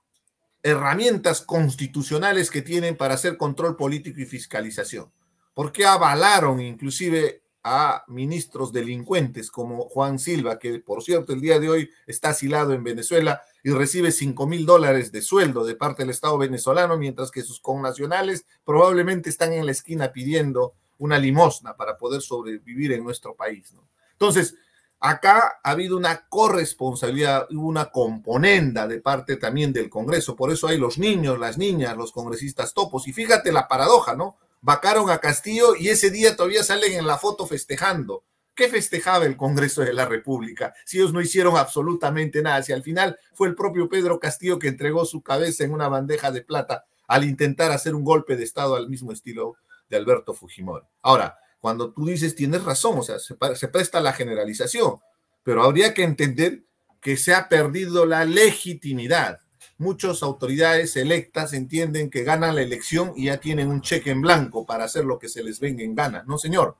herramientas 0.63 1.41
constitucionales 1.41 2.51
que 2.51 2.61
tienen 2.61 2.97
para 2.97 3.13
hacer 3.13 3.37
control 3.37 3.77
político 3.77 4.19
y 4.19 4.25
fiscalización. 4.25 5.11
¿Por 5.53 5.71
qué 5.71 5.85
avalaron 5.85 6.59
inclusive 6.59 7.41
a 7.69 8.06
ministros 8.08 8.71
delincuentes 8.71 9.51
como 9.51 9.89
Juan 9.89 10.19
Silva, 10.19 10.58
que 10.58 10.80
por 10.80 11.03
cierto 11.03 11.34
el 11.34 11.41
día 11.41 11.60
de 11.60 11.69
hoy 11.69 11.89
está 12.06 12.30
asilado 12.30 12.73
en 12.73 12.84
Venezuela 12.84 13.41
y 13.62 13.71
recibe 13.71 14.12
5 14.12 14.47
mil 14.47 14.65
dólares 14.65 15.12
de 15.12 15.21
sueldo 15.21 15.65
de 15.65 15.75
parte 15.75 16.03
del 16.03 16.12
Estado 16.12 16.38
venezolano, 16.38 16.97
mientras 16.97 17.30
que 17.30 17.41
sus 17.41 17.60
connacionales 17.60 18.45
probablemente 18.63 19.30
están 19.30 19.51
en 19.51 19.65
la 19.65 19.73
esquina 19.73 20.13
pidiendo 20.13 20.75
una 20.97 21.19
limosna 21.19 21.75
para 21.75 21.97
poder 21.97 22.21
sobrevivir 22.21 22.93
en 22.93 23.03
nuestro 23.03 23.36
país. 23.36 23.73
Entonces, 24.13 24.56
Acá 24.99 25.60
ha 25.63 25.71
habido 25.71 25.95
una 25.95 26.27
corresponsabilidad, 26.27 27.45
una 27.51 27.91
componenda 27.91 28.88
de 28.88 28.99
parte 28.99 29.36
también 29.36 29.71
del 29.71 29.91
Congreso. 29.91 30.36
Por 30.36 30.51
eso 30.51 30.67
hay 30.67 30.80
los 30.80 30.97
niños, 30.97 31.38
las 31.38 31.60
niñas, 31.60 31.95
los 31.95 32.12
congresistas 32.12 32.73
topos. 32.73 33.08
Y 33.08 33.13
fíjate 33.13 33.51
la 33.51 33.67
paradoja, 33.67 34.15
¿no? 34.15 34.38
Vacaron 34.61 35.09
a 35.09 35.19
Castillo 35.19 35.75
y 35.75 35.89
ese 35.89 36.09
día 36.09 36.35
todavía 36.35 36.63
salen 36.63 36.93
en 36.93 37.07
la 37.07 37.17
foto 37.17 37.45
festejando. 37.47 38.23
¿Qué 38.55 38.69
festejaba 38.69 39.25
el 39.25 39.37
Congreso 39.37 39.81
de 39.81 39.93
la 39.93 40.05
República 40.05 40.73
si 40.83 40.97
ellos 40.97 41.13
no 41.13 41.21
hicieron 41.21 41.57
absolutamente 41.57 42.41
nada? 42.41 42.63
Si 42.63 42.73
al 42.73 42.81
final 42.81 43.19
fue 43.33 43.47
el 43.47 43.55
propio 43.55 43.87
Pedro 43.87 44.19
Castillo 44.19 44.57
que 44.57 44.67
entregó 44.67 45.05
su 45.05 45.21
cabeza 45.21 45.63
en 45.63 45.73
una 45.73 45.87
bandeja 45.87 46.31
de 46.31 46.41
plata 46.41 46.85
al 47.07 47.23
intentar 47.23 47.71
hacer 47.71 47.93
un 47.93 48.03
golpe 48.03 48.35
de 48.35 48.43
Estado 48.43 48.75
al 48.75 48.89
mismo 48.89 49.11
estilo 49.11 49.57
de 49.89 49.97
Alberto 49.97 50.33
Fujimori. 50.33 50.85
Ahora, 51.01 51.37
cuando 51.59 51.91
tú 51.91 52.05
dices 52.05 52.35
tienes 52.35 52.63
razón, 52.63 52.99
o 52.99 53.03
sea, 53.03 53.17
se, 53.19 53.67
presta 53.67 53.99
la 53.99 54.13
generalización, 54.13 54.95
pero 55.43 55.63
habría 55.63 55.93
que 55.93 56.03
entender 56.03 56.63
que 57.01 57.17
se 57.17 57.33
ha 57.33 57.49
perdido 57.49 58.05
la 58.05 58.25
legitimidad. 58.25 59.39
Muchas 59.79 60.23
autoridades 60.23 60.95
electas 60.95 61.53
entienden 61.53 62.09
que 62.09 62.23
ganan 62.23 62.55
la 62.55 62.63
elección 62.63 63.13
y 63.15 63.25
ya 63.25 63.37
tienen 63.37 63.69
un 63.69 63.81
cheque 63.81 64.11
en 64.11 64.21
blanco 64.21 64.65
para 64.65 64.85
hacer 64.85 65.05
lo 65.05 65.19
que 65.19 65.29
se 65.29 65.43
les 65.43 65.59
venga 65.59 65.83
en 65.83 65.93
gana. 65.93 66.23
No, 66.27 66.37
señor. 66.37 66.77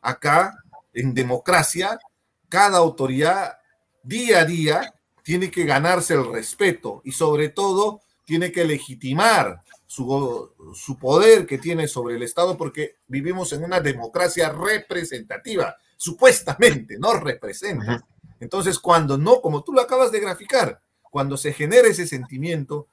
Acá, 0.00 0.54
en 0.94 1.12
democracia, 1.12 1.98
cada 2.48 2.78
autoridad 2.78 3.58
día 4.02 4.40
a 4.40 4.44
día 4.44 4.94
tiene 5.24 5.50
que 5.50 5.64
ganarse 5.64 6.14
el 6.14 6.30
respeto 6.30 7.02
y 7.04 7.10
sobre 7.10 7.48
todo 7.48 8.02
tiene 8.24 8.52
que 8.52 8.64
legitimar 8.64 9.60
su, 9.86 10.98
poder 11.00 11.46
que 11.46 11.58
tiene 11.58 11.88
sobre 11.88 12.16
el 12.16 12.22
Estado 12.22 12.56
porque 12.56 12.96
vivimos 13.08 13.52
en 13.52 13.64
una 13.64 13.80
democracia 13.80 14.50
representativa, 14.50 15.76
supuestamente, 15.96 16.98
no 16.98 17.14
representa. 17.14 18.06
Entonces, 18.38 18.78
cuando 18.78 19.16
no, 19.16 19.40
como 19.40 19.64
tú 19.64 19.72
lo 19.72 19.80
acabas 19.80 20.12
de 20.12 20.20
graficar, 20.20 20.80
cuando 21.16 21.38
se 21.38 21.54
genera 21.54 21.88
ese 21.88 22.06
sentimiento 22.06 22.88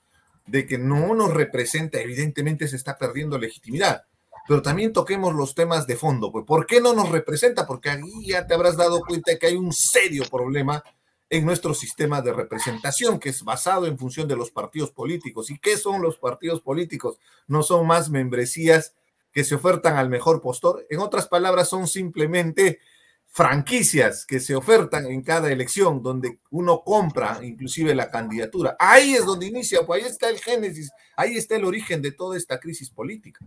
de 0.47 0.65
que 0.65 0.77
no 0.77 1.13
nos 1.13 1.33
representa, 1.33 1.99
evidentemente 1.99 2.69
se 2.69 2.77
está 2.77 2.97
perdiendo 2.97 3.38
legitimidad. 3.38 4.05
Pero 4.47 4.62
también 4.62 4.93
toquemos 4.93 5.36
los 5.36 5.53
temas 5.55 5.88
de 5.88 5.97
fondo, 5.97 6.31
pues, 6.31 6.45
¿por 6.45 6.65
qué 6.65 6.79
no 6.79 6.93
nos 6.93 7.09
representa? 7.09 7.67
Porque 7.67 7.89
ahí 7.89 8.25
ya 8.25 8.47
te 8.47 8.53
habrás 8.53 8.77
dado 8.77 9.01
cuenta 9.01 9.33
de 9.33 9.39
que 9.39 9.47
hay 9.47 9.57
un 9.57 9.73
serio 9.73 10.23
problema 10.31 10.81
en 11.29 11.45
nuestro 11.45 11.73
sistema 11.73 12.21
de 12.21 12.31
representación, 12.31 13.19
que 13.19 13.27
es 13.27 13.43
basado 13.43 13.88
en 13.88 13.97
función 13.97 14.25
de 14.25 14.38
los 14.38 14.51
partidos 14.51 14.91
políticos. 14.91 15.51
¿Y 15.51 15.59
qué 15.59 15.75
son 15.75 16.01
los 16.01 16.17
partidos 16.17 16.62
políticos? 16.62 17.19
No 17.47 17.62
son 17.62 17.86
más 17.86 18.09
membresías 18.09 18.95
que 19.33 19.43
se 19.43 19.55
ofertan 19.55 19.97
al 19.97 20.07
mejor 20.07 20.39
postor. 20.39 20.88
En 20.89 20.99
otras 20.99 21.27
palabras, 21.27 21.67
son 21.67 21.89
simplemente 21.89 22.79
franquicias 23.33 24.27
que 24.27 24.39
se 24.39 24.55
ofertan 24.55 25.07
en 25.07 25.23
cada 25.23 25.51
elección, 25.51 26.03
donde 26.03 26.39
uno 26.51 26.83
compra 26.85 27.39
inclusive 27.41 27.95
la 27.95 28.11
candidatura. 28.11 28.75
Ahí 28.77 29.15
es 29.15 29.25
donde 29.25 29.47
inicia, 29.47 29.79
pues 29.87 30.03
ahí 30.03 30.09
está 30.09 30.29
el 30.29 30.37
génesis, 30.37 30.91
ahí 31.17 31.35
está 31.35 31.55
el 31.55 31.65
origen 31.65 32.03
de 32.03 32.11
toda 32.11 32.37
esta 32.37 32.59
crisis 32.59 32.91
política. 32.91 33.43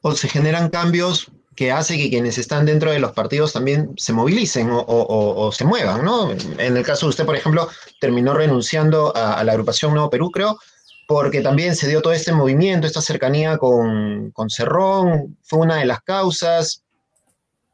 O 0.00 0.12
se 0.12 0.28
generan 0.28 0.70
cambios 0.70 1.30
que 1.54 1.70
hace 1.70 1.96
que 1.96 2.10
quienes 2.10 2.36
están 2.36 2.66
dentro 2.66 2.90
de 2.90 2.98
los 2.98 3.12
partidos 3.12 3.52
también 3.52 3.94
se 3.96 4.12
movilicen 4.12 4.68
o, 4.72 5.52
se 5.52 5.64
muevan, 5.64 6.04
¿no? 6.04 6.32
En 6.32 6.76
el 6.76 6.84
caso 6.84 7.06
de 7.06 7.10
usted, 7.10 7.24
por 7.24 7.36
ejemplo, 7.36 7.68
terminó 8.00 8.34
renunciando 8.34 9.14
a, 9.14 9.44
la 9.44 9.52
agrupación 9.52 9.92
Nuevo 9.92 10.10
Perú, 10.10 10.32
creo, 10.32 10.58
porque 11.06 11.42
también 11.42 11.76
se 11.76 11.88
dio 11.88 12.02
todo 12.02 12.12
este 12.12 12.32
movimiento, 12.32 12.88
esta 12.88 13.00
cercanía 13.00 13.56
con, 13.56 14.32
con 14.32 14.50
Cerrón, 14.50 15.38
fue 15.44 15.60
una 15.60 15.76
de 15.76 15.84
las 15.84 16.00
causas. 16.00 16.82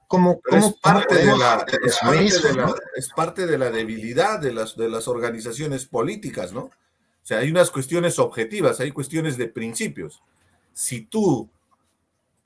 ¿Cómo, 0.09 0.41
es, 0.51 0.73
parte 0.83 1.17
de 1.17 1.37
la, 1.37 1.67
es, 1.85 3.11
parte 3.15 3.47
de 3.47 3.59
la, 3.59 3.71
debilidad 3.71 4.41
de 4.41 4.55
las, 4.55 4.75
de 4.75 4.89
las 4.89 5.07
organizaciones 5.07 5.85
políticas, 5.85 6.51
¿no? 6.51 6.63
O 6.63 6.73
sea, 7.23 7.41
hay 7.41 7.51
unas 7.51 7.71
cuestiones 7.71 8.19
objetivas, 8.19 8.81
hay 8.81 8.91
cuestiones 8.91 9.37
de 9.37 9.49
principios. 9.49 10.23
Si 10.73 11.03
tú 11.03 11.51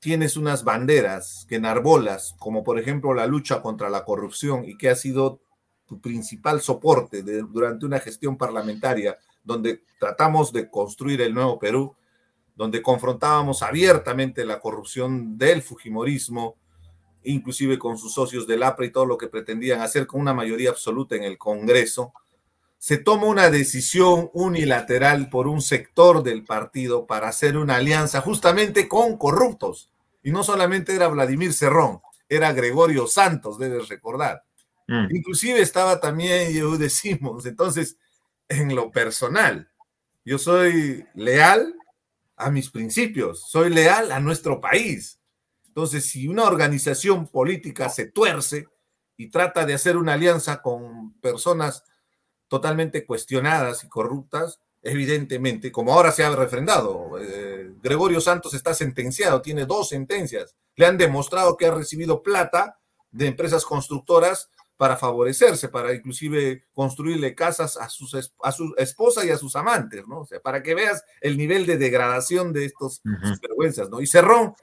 tienes 0.01 0.37
unas 0.37 0.65
banderas 0.65 1.47
que 1.49 1.55
enarbolas, 1.55 2.35
como 2.41 2.65
por 2.65 2.81
ejemplo 2.81 3.15
la 3.15 3.29
lucha 3.29 3.63
contra 3.63 3.89
la 3.89 4.05
corrupción 4.05 4.65
y 4.65 4.77
que 4.77 4.91
ha 4.91 4.97
sido 4.97 5.39
tu 5.87 6.01
principal 6.01 6.61
soporte 6.61 7.23
durante 7.23 7.87
una 7.87 8.01
gestión 8.01 8.37
parlamentaria 8.37 9.17
donde 9.45 9.85
tratamos 10.01 10.53
de 10.53 10.69
construir 10.69 11.21
el 11.21 11.33
nuevo 11.33 11.61
Perú, 11.61 11.95
donde 12.57 12.83
confrontábamos 12.83 13.63
abiertamente 13.63 14.45
la 14.45 14.59
corrupción 14.59 15.39
del 15.39 15.63
Fujimorismo, 15.63 16.57
inclusive 17.25 17.79
con 17.79 17.99
sus 17.99 18.15
socios 18.15 18.47
del 18.47 18.63
APRA 18.63 18.87
y 18.87 18.91
todo 18.93 19.07
lo 19.07 19.19
que 19.19 19.29
pretendían 19.29 19.81
hacer 19.81 20.07
con 20.07 20.21
una 20.21 20.35
mayoría 20.35 20.71
absoluta 20.71 21.17
en 21.17 21.25
el 21.25 21.39
Congreso, 21.39 22.13
se 22.79 22.99
toma 22.99 23.27
una 23.27 23.49
decisión 23.49 24.29
unilateral 24.33 25.31
por 25.31 25.47
un 25.47 25.63
sector 25.63 26.25
del 26.25 26.45
partido 26.45 27.07
para 27.07 27.29
hacer 27.29 27.57
una 27.57 27.77
alianza 27.77 28.21
justamente 28.21 28.89
con 28.89 29.17
corruptos. 29.17 29.91
Y 30.25 30.33
no 30.33 30.43
solamente 30.43 30.95
era 30.95 31.07
Vladimir 31.09 31.53
Cerrón, 31.53 32.01
era 32.29 32.53
Gregorio 32.53 33.07
Santos, 33.07 33.59
debes 33.59 33.89
recordar. 33.89 34.43
Mm. 34.89 35.15
Inclusive 35.15 35.61
estaba 35.61 36.01
también 36.01 36.53
Yehude 36.53 36.91
Simons. 36.91 37.47
Entonces, 37.47 37.99
en 38.49 38.75
lo 38.75 38.91
personal, 38.91 39.71
yo 40.25 40.39
soy 40.39 41.07
leal 41.15 41.75
a 42.37 42.51
mis 42.51 42.71
principios, 42.71 43.49
soy 43.49 43.71
leal 43.71 44.11
a 44.13 44.21
nuestro 44.21 44.61
país. 44.61 45.21
Entonces, 45.73 46.05
si 46.05 46.29
una 46.29 46.45
organización 46.45 47.29
política 47.29 47.89
se 47.89 48.05
tuerce 48.05 48.69
y 49.17 49.31
trata 49.31 49.65
de 49.65 49.73
hacer 49.73 49.97
una 49.97 50.13
alianza 50.13 50.61
con 50.61 51.15
personas 51.15 51.83
totalmente 52.47 53.07
cuestionadas 53.07 53.83
y 53.83 53.89
corruptas, 53.89 54.61
evidentemente, 54.83 55.73
como 55.73 55.95
ahora 55.95 56.13
se 56.13 56.25
ha 56.25 56.37
refrendado, 56.37 57.19
eh, 57.19 57.73
Gregorio 57.83 58.21
Santos 58.21 58.53
está 58.53 58.75
sentenciado, 58.75 59.41
tiene 59.41 59.65
dos 59.65 59.89
sentencias, 59.89 60.55
le 60.77 60.85
han 60.85 60.99
demostrado 60.99 61.57
que 61.57 61.65
ha 61.65 61.75
recibido 61.75 62.23
plata 62.23 62.79
de 63.11 63.29
empresas 63.29 63.65
constructoras 63.65 64.51
para 64.77 64.99
favorecerse, 64.99 65.71
para 65.71 65.95
inclusive 65.95 66.67
construirle 66.75 67.35
casas 67.35 67.79
a, 67.79 67.89
sus, 67.89 68.15
a 68.43 68.53
su 68.53 68.75
esposa 68.77 69.25
y 69.25 69.31
a 69.31 69.39
sus 69.39 69.57
amantes, 69.57 70.07
¿no? 70.07 70.21
O 70.21 70.27
sea, 70.27 70.39
para 70.41 70.63
que 70.63 70.75
veas 70.75 71.03
el 71.23 71.39
nivel 71.39 71.65
de 71.65 71.79
degradación 71.79 72.53
de 72.53 72.67
estos 72.67 73.01
vergüenzas, 73.41 73.89
¿no? 73.89 74.03
Y 74.03 74.07
Cerrón 74.07 74.55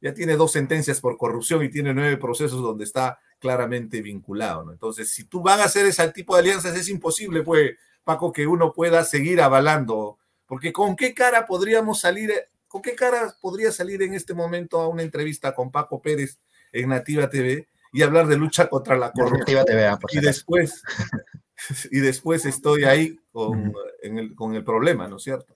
ya 0.00 0.14
tiene 0.14 0.36
dos 0.36 0.52
sentencias 0.52 1.00
por 1.00 1.16
corrupción 1.16 1.64
y 1.64 1.68
tiene 1.68 1.92
nueve 1.92 2.16
procesos 2.16 2.62
donde 2.62 2.84
está 2.84 3.18
claramente 3.38 4.02
vinculado, 4.02 4.64
¿no? 4.64 4.72
Entonces, 4.72 5.10
si 5.10 5.24
tú 5.24 5.42
vas 5.42 5.60
a 5.60 5.64
hacer 5.64 5.86
ese 5.86 6.06
tipo 6.10 6.34
de 6.34 6.40
alianzas, 6.40 6.76
es 6.76 6.88
imposible, 6.88 7.42
pues, 7.42 7.72
Paco, 8.04 8.32
que 8.32 8.46
uno 8.46 8.72
pueda 8.72 9.04
seguir 9.04 9.40
avalando, 9.40 10.18
porque 10.46 10.72
¿con 10.72 10.96
qué 10.96 11.14
cara 11.14 11.46
podríamos 11.46 12.00
salir, 12.00 12.32
con 12.68 12.82
qué 12.82 12.94
cara 12.94 13.34
podría 13.40 13.72
salir 13.72 14.02
en 14.02 14.14
este 14.14 14.34
momento 14.34 14.80
a 14.80 14.88
una 14.88 15.02
entrevista 15.02 15.54
con 15.54 15.70
Paco 15.70 16.00
Pérez 16.00 16.38
en 16.72 16.90
Nativa 16.90 17.28
TV 17.28 17.66
y 17.92 18.02
hablar 18.02 18.26
de 18.26 18.36
lucha 18.36 18.68
contra 18.68 18.96
la 18.96 19.12
corrupción? 19.12 19.64
TV, 19.64 19.90
y 20.12 20.20
después, 20.20 20.82
y 21.90 22.00
después 22.00 22.44
estoy 22.46 22.84
ahí 22.84 23.18
con, 23.32 23.72
el, 24.02 24.34
con 24.34 24.54
el 24.54 24.64
problema, 24.64 25.08
¿no 25.08 25.16
es 25.16 25.22
cierto? 25.22 25.54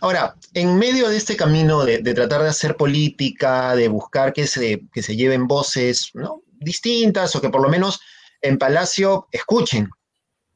Ahora, 0.00 0.36
en 0.54 0.78
medio 0.78 1.08
de 1.08 1.16
este 1.16 1.36
camino 1.36 1.84
de, 1.84 1.98
tratar 2.14 2.42
de 2.42 2.50
hacer 2.50 2.76
política, 2.76 3.74
de 3.74 3.88
buscar 3.88 4.32
que 4.32 4.46
se, 4.46 4.82
que 4.92 5.02
se 5.02 5.16
lleven 5.16 5.48
voces 5.48 6.12
distintas 6.60 7.34
o 7.34 7.40
que 7.40 7.48
por 7.48 7.62
lo 7.62 7.68
menos 7.68 8.00
en 8.42 8.58
Palacio 8.58 9.26
escuchen 9.32 9.90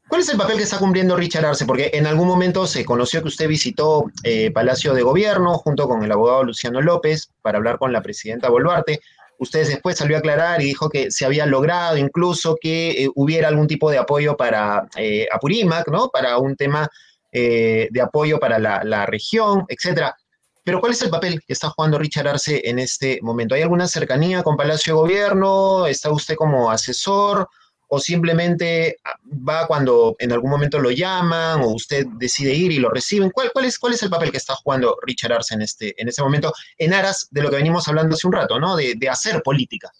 ¿Cuál 0.08 0.20
es 0.20 0.28
el 0.28 0.36
papel 0.36 0.58
que 0.58 0.62
está 0.64 0.78
cumpliendo 0.78 1.16
Richard 1.16 1.46
Arce? 1.46 1.64
Porque 1.64 1.90
en 1.94 2.06
algún 2.06 2.28
momento 2.28 2.66
se 2.66 2.84
conoció 2.84 3.22
que 3.22 3.28
usted 3.28 3.48
visitó 3.48 4.10
eh, 4.22 4.50
Palacio 4.50 4.92
de 4.92 5.02
Gobierno 5.02 5.54
junto 5.58 5.88
con 5.88 6.04
el 6.04 6.12
abogado 6.12 6.44
Luciano 6.44 6.80
López 6.80 7.30
para 7.40 7.58
hablar 7.58 7.78
con 7.78 7.92
la 7.92 8.02
presidenta 8.02 8.50
Boluarte. 8.50 9.00
Usted 9.38 9.66
después 9.66 9.96
salió 9.96 10.16
a 10.16 10.20
aclarar 10.20 10.60
y 10.60 10.66
dijo 10.66 10.88
que 10.90 11.10
se 11.10 11.24
había 11.24 11.46
logrado 11.46 11.96
incluso 11.96 12.56
que 12.60 12.90
eh, 12.90 13.10
hubiera 13.14 13.48
algún 13.48 13.66
tipo 13.66 13.90
de 13.90 13.98
apoyo 13.98 14.36
para 14.36 14.86
eh, 14.96 15.26
Apurímac, 15.32 15.88
¿no? 15.88 16.10
Para 16.10 16.38
un 16.38 16.54
tema 16.54 16.88
de 17.34 18.00
apoyo 18.00 18.38
para 18.38 18.58
la, 18.58 18.82
la 18.84 19.06
región, 19.06 19.64
etcétera. 19.68 20.16
Pero 20.62 20.80
¿cuál 20.80 20.92
es 20.92 21.02
el 21.02 21.10
papel 21.10 21.42
que 21.46 21.52
está 21.52 21.68
jugando 21.70 21.98
Richard 21.98 22.28
Arce 22.28 22.62
en 22.64 22.78
este 22.78 23.18
momento? 23.22 23.54
¿Hay 23.54 23.62
alguna 23.62 23.86
cercanía 23.86 24.42
con 24.42 24.56
Palacio 24.56 24.94
de 24.94 25.00
Gobierno? 25.00 25.86
¿Está 25.86 26.10
usted 26.10 26.36
como 26.36 26.70
asesor? 26.70 27.48
o 27.88 28.00
simplemente 28.00 28.96
ah, 29.04 29.16
va 29.48 29.66
cuando 29.66 30.16
en 30.18 30.32
algún 30.32 30.50
momento 30.50 30.78
lo 30.78 30.90
llaman 30.90 31.60
o 31.60 31.68
usted 31.68 32.06
decide 32.18 32.52
ir 32.52 32.72
y 32.72 32.78
lo 32.78 32.90
reciben? 32.90 33.30
¿Cuál, 33.30 33.52
cuál, 33.52 33.66
es, 33.66 33.78
cuál 33.78 33.94
es 33.94 34.02
el 34.02 34.10
papel 34.10 34.30
que 34.30 34.38
está 34.38 34.54
jugando 34.56 34.96
Richard 35.02 35.32
Arce 35.32 35.54
en 35.54 35.62
este, 35.62 36.00
en 36.00 36.08
este 36.08 36.22
momento 36.22 36.52
en 36.78 36.92
aras 36.92 37.28
de 37.30 37.42
lo 37.42 37.50
que 37.50 37.56
venimos 37.56 37.86
hablando 37.88 38.14
hace 38.14 38.26
un 38.26 38.32
rato, 38.32 38.58
¿no? 38.58 38.76
De, 38.76 38.94
de 38.96 39.08
hacer 39.08 39.42
política. 39.42 39.90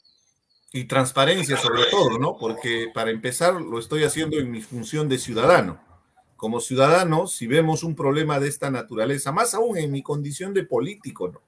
Y 0.72 0.84
transparencia 0.84 1.56
sobre 1.56 1.84
todo, 1.84 2.18
¿no? 2.18 2.36
Porque 2.36 2.88
para 2.92 3.10
empezar 3.10 3.54
lo 3.54 3.78
estoy 3.78 4.02
haciendo 4.02 4.38
en 4.38 4.50
mi 4.50 4.60
función 4.60 5.08
de 5.08 5.18
ciudadano. 5.18 5.80
Como 6.36 6.60
ciudadano, 6.60 7.26
si 7.26 7.46
vemos 7.46 7.82
un 7.82 7.94
problema 7.94 8.40
de 8.40 8.48
esta 8.48 8.70
naturaleza, 8.70 9.32
más 9.32 9.54
aún 9.54 9.78
en 9.78 9.90
mi 9.90 10.02
condición 10.02 10.52
de 10.52 10.64
político, 10.64 11.28
¿no? 11.28 11.40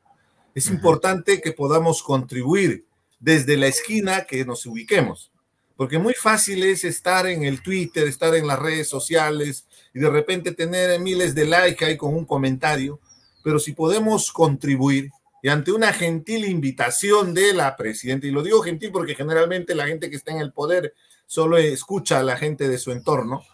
Es 0.55 0.69
importante 0.69 1.41
que 1.41 1.53
podamos 1.53 2.03
contribuir 2.03 2.87
desde 3.21 3.57
la 3.57 3.67
esquina 3.67 4.25
que 4.25 4.45
nos 4.45 4.65
ubiquemos 4.65 5.31
porque 5.77 5.99
muy 5.99 6.15
fácil 6.15 6.63
es 6.65 6.85
estar 6.85 7.27
en 7.27 7.45
el 7.45 7.63
Twitter, 7.63 8.09
estar 8.09 8.35
en 8.35 8.47
las 8.47 8.59
redes 8.59 8.89
sociales 8.89 9.67
y 9.93 10.01
de 10.01 10.09
repente 10.09 10.53
tener 10.53 10.99
miles 11.01 11.35
de 11.35 11.45
likes 11.45 11.85
ahí 11.85 11.97
con 11.97 12.15
un 12.15 12.25
comentario, 12.25 12.99
pero 13.45 13.59
si 13.59 13.73
podemos 13.73 14.33
contribuir 14.33 15.11
y 15.43 15.49
ante 15.49 15.71
una 15.71 15.93
gentil 15.93 16.47
invitación 16.47 17.35
de 17.35 17.53
la 17.53 17.77
presidenta, 17.77 18.27
y 18.27 18.31
lo 18.31 18.43
digo 18.43 18.63
gentil 18.63 18.91
porque 18.91 19.15
generalmente 19.15 19.75
la 19.75 19.87
gente 19.87 20.09
que 20.09 20.17
está 20.17 20.33
en 20.33 20.41
el 20.41 20.53
poder 20.53 20.95
solo 21.27 21.59
escucha 21.59 22.19
a 22.19 22.23
la 22.23 22.37
gente 22.37 22.69
de 22.69 22.79
su 22.79 22.91
entorno, 22.91 23.45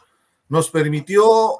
nos 0.52 0.68
permitió 0.68 1.56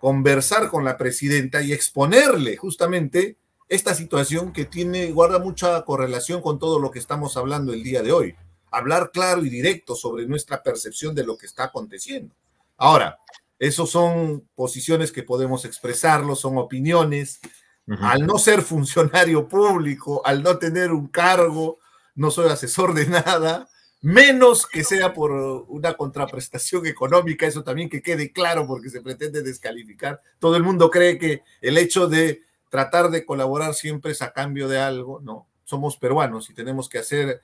conversar 0.00 0.70
con 0.70 0.86
la 0.86 0.96
presidenta 0.96 1.60
y 1.60 1.74
exponerle 1.74 2.56
justamente 2.56 3.36
esta 3.68 3.94
situación 3.94 4.54
que 4.54 4.64
tiene, 4.64 5.12
guarda 5.12 5.38
mucha 5.38 5.84
correlación 5.84 6.40
con 6.40 6.58
todo 6.58 6.78
lo 6.78 6.90
que 6.90 6.98
estamos 6.98 7.36
hablando 7.36 7.74
el 7.74 7.82
día 7.82 8.00
de 8.00 8.10
hoy 8.10 8.34
hablar 8.70 9.10
claro 9.12 9.44
y 9.44 9.50
directo 9.50 9.94
sobre 9.94 10.24
nuestra 10.26 10.62
percepción 10.62 11.14
de 11.14 11.24
lo 11.24 11.36
que 11.36 11.44
está 11.44 11.64
aconteciendo. 11.64 12.34
Ahora, 12.78 13.18
esos 13.58 13.90
son 13.90 14.48
posiciones 14.54 15.12
que 15.12 15.22
podemos 15.22 15.66
expresarlo, 15.66 16.36
son 16.36 16.56
opiniones. 16.56 17.38
Al 18.00 18.24
no 18.24 18.38
ser 18.38 18.62
funcionario 18.62 19.46
público, 19.46 20.22
al 20.24 20.42
no 20.42 20.56
tener 20.56 20.90
un 20.90 21.08
cargo, 21.08 21.80
no 22.14 22.30
soy 22.30 22.48
asesor 22.48 22.94
de 22.94 23.08
nada, 23.08 23.68
menos 24.00 24.66
que 24.66 24.82
sea 24.82 25.12
por 25.12 25.32
una 25.68 25.94
contraprestación 25.94 26.86
económica, 26.86 27.46
eso 27.46 27.62
también 27.62 27.88
que 27.88 28.02
quede 28.02 28.32
claro 28.32 28.66
porque 28.66 28.90
se 28.90 29.02
pretende 29.02 29.42
descalificar. 29.42 30.20
Todo 30.38 30.56
el 30.56 30.62
mundo 30.62 30.90
cree 30.90 31.18
que 31.18 31.42
el 31.60 31.76
hecho 31.76 32.08
de 32.08 32.42
tratar 32.70 33.10
de 33.10 33.24
colaborar 33.26 33.74
siempre 33.74 34.12
es 34.12 34.22
a 34.22 34.32
cambio 34.32 34.68
de 34.68 34.78
algo, 34.78 35.20
no. 35.20 35.48
Somos 35.64 35.96
peruanos 35.96 36.50
y 36.50 36.54
tenemos 36.54 36.88
que 36.88 36.98
hacer 36.98 37.42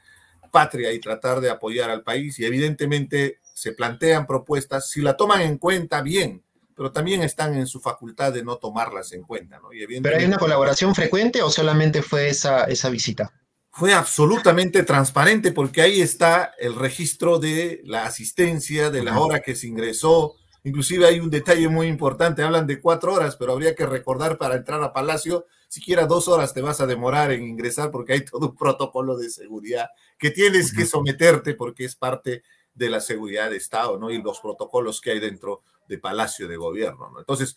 patria 0.50 0.92
y 0.92 1.00
tratar 1.00 1.40
de 1.40 1.50
apoyar 1.50 1.90
al 1.90 2.02
país. 2.02 2.38
Y 2.38 2.44
evidentemente 2.44 3.40
se 3.52 3.72
plantean 3.72 4.26
propuestas, 4.26 4.90
si 4.90 5.02
la 5.02 5.16
toman 5.16 5.42
en 5.42 5.58
cuenta, 5.58 6.00
bien, 6.02 6.42
pero 6.74 6.92
también 6.92 7.22
están 7.22 7.54
en 7.54 7.66
su 7.66 7.80
facultad 7.80 8.32
de 8.32 8.42
no 8.42 8.56
tomarlas 8.56 9.12
en 9.12 9.22
cuenta. 9.22 9.58
¿no? 9.58 9.68
¿Pero 9.70 10.16
hay 10.16 10.24
una 10.24 10.38
colaboración 10.38 10.94
frecuente 10.94 11.42
o 11.42 11.50
solamente 11.50 12.02
fue 12.02 12.28
esa, 12.28 12.64
esa 12.64 12.88
visita? 12.90 13.32
Fue 13.76 13.92
absolutamente 13.92 14.82
transparente 14.82 15.52
porque 15.52 15.82
ahí 15.82 16.00
está 16.00 16.52
el 16.58 16.74
registro 16.74 17.38
de 17.38 17.82
la 17.84 18.06
asistencia, 18.06 18.90
de 18.90 19.02
la 19.02 19.18
hora 19.20 19.40
que 19.40 19.54
se 19.54 19.66
ingresó. 19.66 20.34
Inclusive 20.64 21.06
hay 21.06 21.20
un 21.20 21.30
detalle 21.30 21.68
muy 21.68 21.86
importante, 21.86 22.42
hablan 22.42 22.66
de 22.66 22.80
cuatro 22.80 23.12
horas, 23.14 23.36
pero 23.36 23.52
habría 23.52 23.74
que 23.74 23.86
recordar 23.86 24.38
para 24.38 24.56
entrar 24.56 24.82
a 24.82 24.92
Palacio 24.92 25.46
siquiera 25.68 26.06
dos 26.06 26.28
horas 26.28 26.54
te 26.54 26.60
vas 26.60 26.80
a 26.80 26.86
demorar 26.86 27.32
en 27.32 27.42
ingresar 27.42 27.90
porque 27.90 28.14
hay 28.14 28.24
todo 28.24 28.50
un 28.50 28.56
protocolo 28.56 29.16
de 29.16 29.30
seguridad 29.30 29.88
que 30.18 30.30
tienes 30.30 30.72
que 30.72 30.86
someterte 30.86 31.54
porque 31.54 31.84
es 31.84 31.96
parte 31.96 32.42
de 32.74 32.90
la 32.90 33.00
seguridad 33.00 33.50
de 33.50 33.56
Estado, 33.56 33.98
¿no? 33.98 34.10
Y 34.10 34.22
los 34.22 34.40
protocolos 34.40 35.00
que 35.00 35.12
hay 35.12 35.20
dentro 35.20 35.62
de 35.88 35.98
Palacio 35.98 36.46
de 36.48 36.56
Gobierno, 36.56 37.10
¿no? 37.10 37.18
Entonces, 37.18 37.56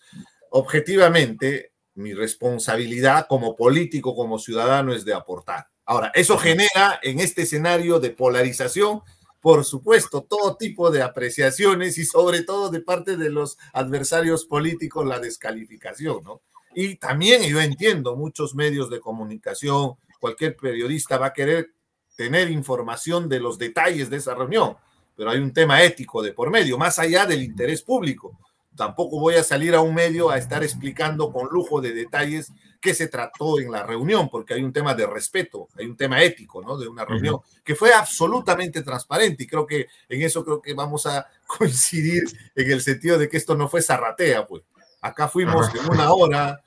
objetivamente, 0.50 1.74
mi 1.96 2.14
responsabilidad 2.14 3.28
como 3.28 3.56
político, 3.56 4.16
como 4.16 4.40
ciudadano, 4.40 4.94
es 4.94 5.04
de 5.04 5.14
aportar. 5.14 5.68
Ahora, 5.90 6.12
eso 6.14 6.38
genera 6.38 7.00
en 7.02 7.20
este 7.20 7.42
escenario 7.42 8.00
de 8.00 8.12
polarización, 8.12 9.02
por 9.42 9.66
supuesto, 9.66 10.22
todo 10.22 10.56
tipo 10.56 10.92
de 10.92 11.02
apreciaciones 11.02 11.98
y 11.98 12.06
sobre 12.06 12.44
todo 12.44 12.70
de 12.70 12.82
parte 12.82 13.18
de 13.18 13.32
los 13.32 13.58
adversarios 13.74 14.46
políticos 14.46 15.08
la 15.08 15.18
descalificación, 15.18 16.24
¿no? 16.24 16.42
Y 16.76 16.98
también 16.98 17.42
yo 17.42 17.60
entiendo, 17.60 18.16
muchos 18.16 18.54
medios 18.54 18.92
de 18.92 19.00
comunicación, 19.00 19.96
cualquier 20.20 20.56
periodista 20.56 21.18
va 21.18 21.26
a 21.26 21.34
querer 21.34 21.72
tener 22.16 22.52
información 22.52 23.28
de 23.28 23.40
los 23.40 23.58
detalles 23.58 24.12
de 24.12 24.18
esa 24.18 24.36
reunión, 24.36 24.78
pero 25.16 25.32
hay 25.32 25.40
un 25.40 25.54
tema 25.54 25.82
ético 25.82 26.22
de 26.22 26.34
por 26.34 26.52
medio, 26.52 26.78
más 26.78 27.00
allá 27.00 27.26
del 27.26 27.42
interés 27.42 27.82
público 27.82 28.38
tampoco 28.80 29.20
voy 29.20 29.36
a 29.36 29.44
salir 29.44 29.76
a 29.76 29.82
un 29.82 29.94
medio 29.94 30.30
a 30.30 30.38
estar 30.38 30.64
explicando 30.64 31.34
con 31.34 31.50
lujo 31.52 31.82
de 31.82 31.92
detalles 31.92 32.54
qué 32.80 32.94
se 32.94 33.08
trató 33.08 33.60
en 33.60 33.72
la 33.72 33.84
reunión, 33.84 34.30
porque 34.30 34.54
hay 34.54 34.64
un 34.64 34.72
tema 34.72 34.94
de 34.94 35.06
respeto, 35.06 35.68
hay 35.78 35.86
un 35.86 35.98
tema 35.98 36.22
ético, 36.24 36.62
¿no? 36.62 36.78
De 36.78 36.88
una 36.88 37.06
reunión 37.06 37.40
que 37.64 37.76
fue 37.76 37.94
absolutamente 37.94 38.82
transparente 38.84 39.44
y 39.44 39.48
creo 39.48 39.66
que 39.66 39.88
en 40.08 40.22
eso 40.22 40.44
creo 40.44 40.62
que 40.62 40.74
vamos 40.74 41.06
a 41.06 41.28
coincidir 41.48 42.24
en 42.56 42.72
el 42.72 42.82
sentido 42.82 43.18
de 43.18 43.28
que 43.28 43.38
esto 43.38 43.56
no 43.56 43.68
fue 43.68 43.82
zarratea, 43.82 44.46
pues. 44.48 44.64
Acá 45.02 45.30
fuimos 45.30 45.74
en 45.76 45.90
una 45.90 46.12
hora, 46.12 46.62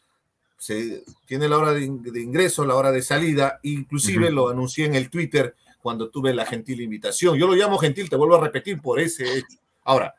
se 0.57 1.05
tiene 1.27 1.49
la 1.49 1.59
hora 1.59 1.73
de, 1.75 1.85
ingreso, 1.85 2.65
la 2.65 2.77
hora 2.77 2.91
de 2.91 3.03
salida, 3.03 3.61
inclusive 3.63 4.31
lo 4.31 4.49
anuncié 4.49 4.87
en 4.87 4.95
el 4.95 5.11
Twitter 5.11 5.55
cuando 5.83 6.09
tuve 6.09 6.33
la 6.33 6.47
gentil 6.47 6.81
invitación. 6.81 7.37
Yo 7.37 7.47
lo 7.47 7.55
llamo 7.55 7.77
gentil, 7.77 8.09
te 8.09 8.17
vuelvo 8.17 8.37
a 8.37 8.41
repetir 8.41 8.81
por 8.81 9.01
ese 9.01 9.37
hecho. 9.37 9.59
Ahora, 9.85 10.15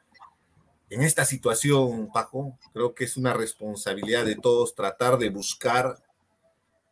en 0.89 1.01
esta 1.01 1.25
situación, 1.25 2.09
Paco, 2.13 2.57
creo 2.73 2.93
que 2.93 3.05
es 3.05 3.17
una 3.17 3.33
responsabilidad 3.33 4.25
de 4.25 4.35
todos 4.35 4.75
tratar 4.75 5.17
de 5.17 5.29
buscar 5.29 5.97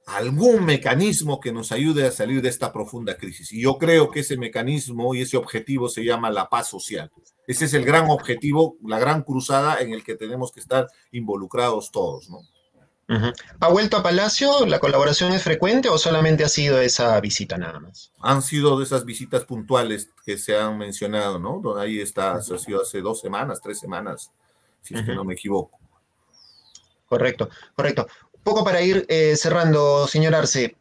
algún 0.05 0.65
mecanismo 0.65 1.39
que 1.39 1.51
nos 1.51 1.71
ayude 1.71 2.05
a 2.05 2.11
salir 2.11 2.41
de 2.41 2.49
esta 2.49 2.73
profunda 2.73 3.15
crisis. 3.15 3.51
Y 3.51 3.61
yo 3.61 3.77
creo 3.77 4.09
que 4.09 4.21
ese 4.21 4.37
mecanismo 4.37 5.13
y 5.13 5.21
ese 5.21 5.37
objetivo 5.37 5.89
se 5.89 6.03
llama 6.03 6.31
la 6.31 6.49
paz 6.49 6.69
social. 6.69 7.11
Ese 7.47 7.65
es 7.65 7.73
el 7.73 7.85
gran 7.85 8.09
objetivo, 8.09 8.77
la 8.83 8.99
gran 8.99 9.23
cruzada 9.23 9.79
en 9.79 9.93
el 9.93 10.03
que 10.03 10.15
tenemos 10.15 10.51
que 10.51 10.59
estar 10.59 10.87
involucrados 11.11 11.91
todos, 11.91 12.29
¿no? 12.29 12.39
¿Ha 13.59 13.67
vuelto 13.67 13.97
a 13.97 14.03
Palacio? 14.03 14.65
¿La 14.65 14.79
colaboración 14.79 15.33
es 15.33 15.43
frecuente 15.43 15.89
o 15.89 15.97
solamente 15.97 16.43
ha 16.43 16.49
sido 16.49 16.79
esa 16.79 17.19
visita 17.19 17.57
nada 17.57 17.79
más? 17.79 18.11
Han 18.21 18.41
sido 18.41 18.77
de 18.77 18.85
esas 18.85 19.03
visitas 19.03 19.43
puntuales 19.43 20.09
que 20.25 20.37
se 20.37 20.57
han 20.57 20.77
mencionado, 20.77 21.37
¿no? 21.37 21.77
Ahí 21.77 21.99
está, 21.99 22.35
ha 22.35 22.41
sido 22.41 22.81
hace 22.81 23.01
dos 23.01 23.19
semanas, 23.19 23.59
tres 23.61 23.79
semanas, 23.79 24.31
si 24.81 24.95
es 24.95 25.03
que 25.03 25.13
no 25.13 25.25
me 25.25 25.33
equivoco. 25.33 25.77
Correcto, 27.07 27.49
correcto. 27.75 28.07
Un 28.33 28.43
poco 28.43 28.63
para 28.63 28.81
ir 28.81 29.05
eh, 29.09 29.35
cerrando, 29.35 30.07
señor 30.07 30.33
Arce, 30.33 30.77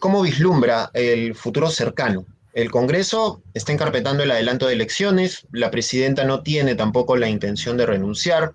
¿cómo 0.00 0.22
vislumbra 0.22 0.90
el 0.94 1.34
futuro 1.34 1.68
cercano? 1.68 2.24
El 2.54 2.70
Congreso 2.70 3.42
está 3.52 3.72
encarpetando 3.72 4.22
el 4.22 4.30
adelanto 4.30 4.66
de 4.66 4.74
elecciones, 4.74 5.46
la 5.50 5.70
presidenta 5.70 6.24
no 6.24 6.42
tiene 6.42 6.74
tampoco 6.76 7.16
la 7.16 7.28
intención 7.28 7.76
de 7.76 7.84
renunciar, 7.84 8.54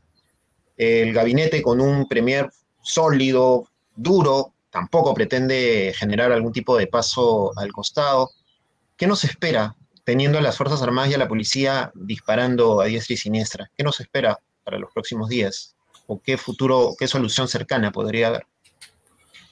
el 0.77 1.13
gabinete 1.13 1.61
con 1.61 1.81
un 1.81 2.07
premier 2.07 2.49
sólido, 2.82 3.67
duro, 3.95 4.53
tampoco 4.69 5.13
pretende 5.13 5.93
generar 5.95 6.32
algún 6.32 6.53
tipo 6.53 6.77
de 6.77 6.88
paso 6.88 7.51
al 7.57 7.71
costado. 7.71 8.32
¿Qué 8.97 9.07
nos 9.07 9.23
espera 9.23 9.75
teniendo 10.03 10.38
a 10.38 10.41
las 10.41 10.57
Fuerzas 10.57 10.82
Armadas 10.82 11.11
y 11.11 11.13
a 11.13 11.17
la 11.17 11.27
policía 11.27 11.91
disparando 11.95 12.82
a 12.82 12.86
diestra 12.86 13.13
y 13.13 13.17
siniestra? 13.17 13.71
¿Qué 13.77 13.84
nos 13.84 13.99
espera 13.99 14.39
para 14.63 14.80
los 14.80 14.91
próximos 14.91 15.30
días? 15.30 15.75
¿O 16.07 16.21
qué 16.21 16.38
futuro, 16.38 16.95
qué 16.97 17.07
solución 17.07 17.47
cercana 17.47 17.91
podría 17.91 18.27
haber? 18.27 18.47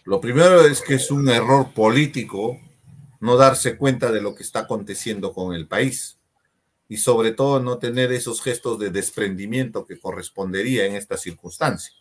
Lo 0.05 0.21
primero 0.21 0.61
es 0.61 0.81
que 0.81 0.95
es 0.95 1.11
un 1.11 1.29
error 1.29 1.73
político 1.73 2.57
no 3.19 3.35
darse 3.35 3.77
cuenta 3.77 4.11
de 4.11 4.21
lo 4.21 4.35
que 4.35 4.43
está 4.43 4.59
aconteciendo 4.59 5.33
con 5.33 5.53
el 5.53 5.67
país 5.67 6.17
y 6.87 6.97
sobre 6.97 7.31
todo 7.31 7.59
no 7.59 7.79
tener 7.79 8.11
esos 8.11 8.41
gestos 8.41 8.79
de 8.79 8.89
desprendimiento 8.89 9.85
que 9.85 9.99
correspondería 9.99 10.85
en 10.85 10.95
esta 10.95 11.17
circunstancia 11.17 11.96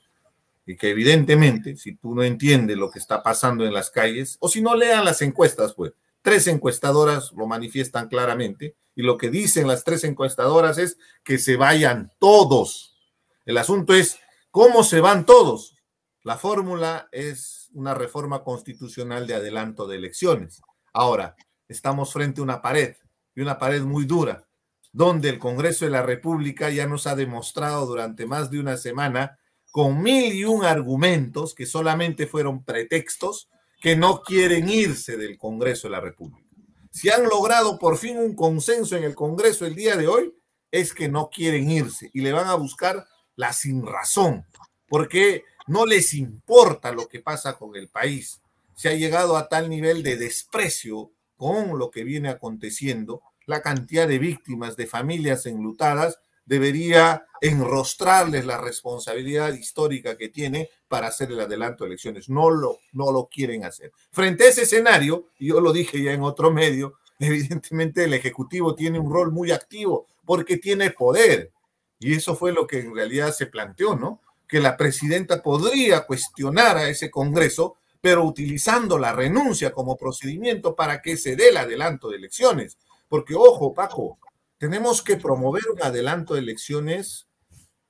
y 0.66 0.76
que 0.76 0.90
evidentemente, 0.90 1.76
si 1.76 1.94
tú 1.96 2.14
no 2.14 2.24
entiendes 2.24 2.76
lo 2.76 2.90
que 2.90 2.98
está 2.98 3.22
pasando 3.22 3.64
en 3.64 3.72
las 3.72 3.90
calles, 3.90 4.36
o 4.40 4.48
si 4.48 4.60
no 4.60 4.74
lean 4.74 5.04
las 5.04 5.22
encuestas, 5.22 5.74
pues, 5.74 5.92
tres 6.22 6.48
encuestadoras 6.48 7.30
lo 7.32 7.46
manifiestan 7.46 8.08
claramente, 8.08 8.74
y 8.96 9.02
lo 9.02 9.16
que 9.16 9.30
dicen 9.30 9.68
las 9.68 9.84
tres 9.84 10.02
encuestadoras 10.02 10.78
es 10.78 10.98
que 11.22 11.38
se 11.38 11.56
vayan 11.56 12.12
todos. 12.18 12.96
El 13.44 13.58
asunto 13.58 13.94
es, 13.94 14.18
¿cómo 14.50 14.82
se 14.82 15.00
van 15.00 15.24
todos? 15.24 15.76
La 16.24 16.36
fórmula 16.36 17.08
es 17.12 17.70
una 17.72 17.94
reforma 17.94 18.42
constitucional 18.42 19.28
de 19.28 19.34
adelanto 19.34 19.86
de 19.86 19.96
elecciones. 19.96 20.62
Ahora, 20.92 21.36
estamos 21.68 22.12
frente 22.12 22.40
a 22.40 22.44
una 22.44 22.60
pared, 22.60 22.96
y 23.36 23.40
una 23.40 23.58
pared 23.58 23.82
muy 23.82 24.04
dura, 24.04 24.48
donde 24.92 25.28
el 25.28 25.38
Congreso 25.38 25.84
de 25.84 25.92
la 25.92 26.02
República 26.02 26.70
ya 26.70 26.88
nos 26.88 27.06
ha 27.06 27.14
demostrado 27.14 27.86
durante 27.86 28.26
más 28.26 28.50
de 28.50 28.58
una 28.58 28.76
semana 28.76 29.38
con 29.76 30.02
mil 30.02 30.32
y 30.32 30.42
un 30.46 30.64
argumentos 30.64 31.54
que 31.54 31.66
solamente 31.66 32.26
fueron 32.26 32.64
pretextos 32.64 33.50
que 33.78 33.94
no 33.94 34.22
quieren 34.22 34.70
irse 34.70 35.18
del 35.18 35.36
Congreso 35.36 35.86
de 35.86 35.90
la 35.90 36.00
República. 36.00 36.48
Si 36.90 37.10
han 37.10 37.24
logrado 37.24 37.78
por 37.78 37.98
fin 37.98 38.16
un 38.16 38.34
consenso 38.34 38.96
en 38.96 39.04
el 39.04 39.14
Congreso 39.14 39.66
el 39.66 39.74
día 39.74 39.96
de 39.96 40.08
hoy, 40.08 40.32
es 40.70 40.94
que 40.94 41.10
no 41.10 41.28
quieren 41.28 41.68
irse 41.68 42.08
y 42.14 42.22
le 42.22 42.32
van 42.32 42.46
a 42.46 42.54
buscar 42.54 43.06
la 43.34 43.52
sin 43.52 43.84
razón, 43.84 44.46
porque 44.88 45.44
no 45.66 45.84
les 45.84 46.14
importa 46.14 46.90
lo 46.90 47.06
que 47.06 47.20
pasa 47.20 47.58
con 47.58 47.76
el 47.76 47.90
país. 47.90 48.40
Se 48.74 48.88
ha 48.88 48.94
llegado 48.94 49.36
a 49.36 49.50
tal 49.50 49.68
nivel 49.68 50.02
de 50.02 50.16
desprecio 50.16 51.12
con 51.36 51.78
lo 51.78 51.90
que 51.90 52.02
viene 52.02 52.30
aconteciendo, 52.30 53.20
la 53.44 53.60
cantidad 53.60 54.08
de 54.08 54.20
víctimas, 54.20 54.74
de 54.78 54.86
familias 54.86 55.44
enlutadas, 55.44 56.18
debería 56.46 57.26
enrostrarles 57.40 58.46
la 58.46 58.58
responsabilidad 58.58 59.52
histórica 59.52 60.16
que 60.16 60.28
tiene 60.28 60.70
para 60.88 61.08
hacer 61.08 61.30
el 61.30 61.40
adelanto 61.40 61.84
de 61.84 61.88
elecciones. 61.88 62.28
No 62.28 62.50
lo, 62.50 62.78
no 62.92 63.12
lo 63.12 63.26
quieren 63.26 63.64
hacer. 63.64 63.92
Frente 64.12 64.44
a 64.44 64.48
ese 64.48 64.62
escenario, 64.62 65.26
y 65.38 65.48
yo 65.48 65.60
lo 65.60 65.72
dije 65.72 66.00
ya 66.00 66.12
en 66.12 66.22
otro 66.22 66.50
medio, 66.50 66.94
evidentemente 67.18 68.04
el 68.04 68.14
Ejecutivo 68.14 68.74
tiene 68.74 68.98
un 68.98 69.12
rol 69.12 69.32
muy 69.32 69.50
activo 69.50 70.06
porque 70.24 70.56
tiene 70.56 70.90
poder. 70.90 71.52
Y 71.98 72.14
eso 72.14 72.36
fue 72.36 72.52
lo 72.52 72.66
que 72.66 72.80
en 72.80 72.94
realidad 72.94 73.32
se 73.32 73.46
planteó, 73.46 73.96
¿no? 73.96 74.20
Que 74.46 74.60
la 74.60 74.76
presidenta 74.76 75.42
podría 75.42 76.06
cuestionar 76.06 76.76
a 76.76 76.88
ese 76.88 77.10
Congreso, 77.10 77.76
pero 78.00 78.24
utilizando 78.24 78.98
la 78.98 79.12
renuncia 79.12 79.72
como 79.72 79.96
procedimiento 79.96 80.76
para 80.76 81.02
que 81.02 81.16
se 81.16 81.34
dé 81.34 81.48
el 81.48 81.56
adelanto 81.56 82.08
de 82.08 82.18
elecciones. 82.18 82.76
Porque, 83.08 83.34
ojo, 83.34 83.72
Paco, 83.72 84.18
tenemos 84.58 85.02
que 85.02 85.16
promover 85.16 85.62
un 85.72 85.82
adelanto 85.82 86.34
de 86.34 86.40
elecciones, 86.40 87.28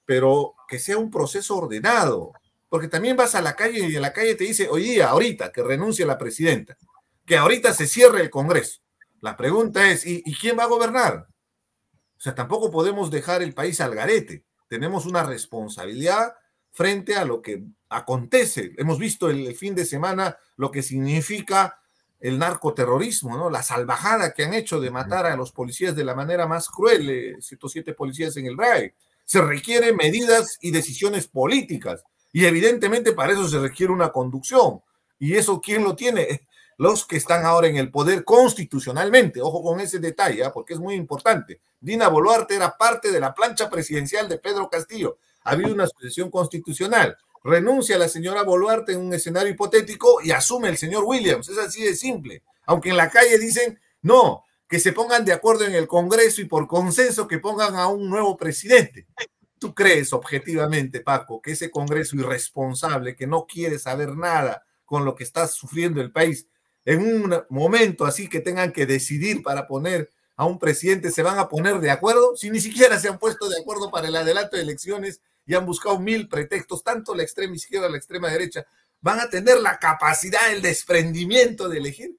pero 0.04 0.54
que 0.68 0.78
sea 0.78 0.98
un 0.98 1.10
proceso 1.10 1.56
ordenado, 1.56 2.32
porque 2.68 2.88
también 2.88 3.16
vas 3.16 3.34
a 3.34 3.42
la 3.42 3.54
calle 3.54 3.88
y 3.88 3.96
en 3.96 4.02
la 4.02 4.12
calle 4.12 4.34
te 4.34 4.44
dice, 4.44 4.68
oye, 4.68 5.02
ahorita 5.02 5.52
que 5.52 5.62
renuncie 5.62 6.06
la 6.06 6.18
presidenta, 6.18 6.76
que 7.24 7.36
ahorita 7.36 7.72
se 7.72 7.86
cierre 7.86 8.20
el 8.20 8.30
Congreso. 8.30 8.80
La 9.20 9.36
pregunta 9.36 9.90
es, 9.90 10.06
¿y, 10.06 10.22
quién 10.34 10.58
va 10.58 10.64
a 10.64 10.68
gobernar? 10.68 11.26
O 12.16 12.20
sea, 12.20 12.34
tampoco 12.34 12.70
podemos 12.70 13.10
dejar 13.10 13.42
el 13.42 13.54
país 13.54 13.80
al 13.80 13.94
garete. 13.94 14.44
Tenemos 14.68 15.06
una 15.06 15.22
responsabilidad 15.22 16.34
frente 16.72 17.16
a 17.16 17.24
lo 17.24 17.42
que 17.42 17.64
acontece. 17.88 18.72
Hemos 18.76 18.98
visto 18.98 19.30
el 19.30 19.54
fin 19.54 19.74
de 19.74 19.84
semana 19.84 20.36
lo 20.56 20.70
que 20.70 20.82
significa 20.82 21.80
el 22.26 22.40
narcoterrorismo, 22.40 23.36
¿no? 23.36 23.50
La 23.50 23.62
salvajada 23.62 24.32
que 24.34 24.42
han 24.42 24.52
hecho 24.52 24.80
de 24.80 24.90
matar 24.90 25.26
a 25.26 25.36
los 25.36 25.52
policías 25.52 25.94
de 25.94 26.02
la 26.02 26.16
manera 26.16 26.48
más 26.48 26.68
cruel, 26.68 27.08
eh, 27.08 27.36
107 27.40 27.94
policías 27.94 28.36
en 28.36 28.46
el 28.46 28.58
RAE. 28.58 28.94
Se 29.24 29.40
requieren 29.40 29.94
medidas 29.94 30.58
y 30.60 30.72
decisiones 30.72 31.28
políticas. 31.28 32.02
Y 32.32 32.44
evidentemente 32.44 33.12
para 33.12 33.32
eso 33.32 33.46
se 33.46 33.60
requiere 33.60 33.92
una 33.92 34.10
conducción. 34.10 34.80
¿Y 35.20 35.34
eso 35.34 35.60
quién 35.60 35.84
lo 35.84 35.94
tiene? 35.94 36.42
Los 36.78 37.06
que 37.06 37.16
están 37.16 37.46
ahora 37.46 37.68
en 37.68 37.76
el 37.76 37.92
poder 37.92 38.24
constitucionalmente. 38.24 39.40
Ojo 39.40 39.62
con 39.62 39.78
ese 39.78 40.00
detalle, 40.00 40.42
¿ah? 40.42 40.52
porque 40.52 40.74
es 40.74 40.80
muy 40.80 40.96
importante. 40.96 41.60
Dina 41.80 42.08
Boluarte 42.08 42.56
era 42.56 42.76
parte 42.76 43.12
de 43.12 43.20
la 43.20 43.34
plancha 43.34 43.70
presidencial 43.70 44.28
de 44.28 44.38
Pedro 44.38 44.68
Castillo. 44.68 45.18
Ha 45.44 45.52
habido 45.52 45.72
una 45.72 45.86
sucesión 45.86 46.28
constitucional 46.28 47.16
renuncia 47.46 47.96
la 47.96 48.08
señora 48.08 48.42
Boluarte 48.42 48.92
en 48.92 49.00
un 49.00 49.14
escenario 49.14 49.52
hipotético 49.52 50.20
y 50.22 50.32
asume 50.32 50.68
el 50.68 50.76
señor 50.76 51.04
Williams. 51.04 51.48
Es 51.48 51.58
así 51.58 51.82
de 51.82 51.94
simple. 51.94 52.42
Aunque 52.66 52.90
en 52.90 52.96
la 52.96 53.08
calle 53.08 53.38
dicen, 53.38 53.78
no, 54.02 54.44
que 54.68 54.80
se 54.80 54.92
pongan 54.92 55.24
de 55.24 55.32
acuerdo 55.32 55.64
en 55.64 55.74
el 55.74 55.86
Congreso 55.86 56.40
y 56.40 56.46
por 56.46 56.66
consenso 56.66 57.28
que 57.28 57.38
pongan 57.38 57.76
a 57.76 57.86
un 57.86 58.10
nuevo 58.10 58.36
presidente. 58.36 59.06
¿Tú 59.58 59.74
crees 59.74 60.12
objetivamente, 60.12 61.00
Paco, 61.00 61.40
que 61.40 61.52
ese 61.52 61.70
Congreso 61.70 62.16
irresponsable, 62.16 63.14
que 63.14 63.26
no 63.26 63.46
quiere 63.46 63.78
saber 63.78 64.16
nada 64.16 64.66
con 64.84 65.04
lo 65.04 65.14
que 65.14 65.24
está 65.24 65.46
sufriendo 65.46 66.00
el 66.00 66.12
país, 66.12 66.48
en 66.84 67.00
un 67.00 67.44
momento 67.48 68.04
así 68.04 68.28
que 68.28 68.40
tengan 68.40 68.72
que 68.72 68.86
decidir 68.86 69.42
para 69.42 69.66
poner 69.66 70.10
a 70.36 70.44
un 70.44 70.58
presidente, 70.58 71.10
se 71.10 71.22
van 71.22 71.38
a 71.38 71.48
poner 71.48 71.80
de 71.80 71.90
acuerdo? 71.90 72.36
Si 72.36 72.50
ni 72.50 72.60
siquiera 72.60 72.98
se 72.98 73.08
han 73.08 73.18
puesto 73.18 73.48
de 73.48 73.58
acuerdo 73.60 73.90
para 73.90 74.08
el 74.08 74.16
adelanto 74.16 74.56
de 74.56 74.62
elecciones 74.62 75.20
y 75.46 75.54
han 75.54 75.64
buscado 75.64 75.98
mil 75.98 76.28
pretextos, 76.28 76.82
tanto 76.82 77.14
la 77.14 77.22
extrema 77.22 77.54
izquierda, 77.54 77.88
la 77.88 77.96
extrema 77.96 78.28
derecha, 78.28 78.66
van 79.00 79.20
a 79.20 79.30
tener 79.30 79.58
la 79.60 79.78
capacidad, 79.78 80.52
el 80.52 80.60
desprendimiento 80.60 81.68
de 81.68 81.78
elegir. 81.78 82.16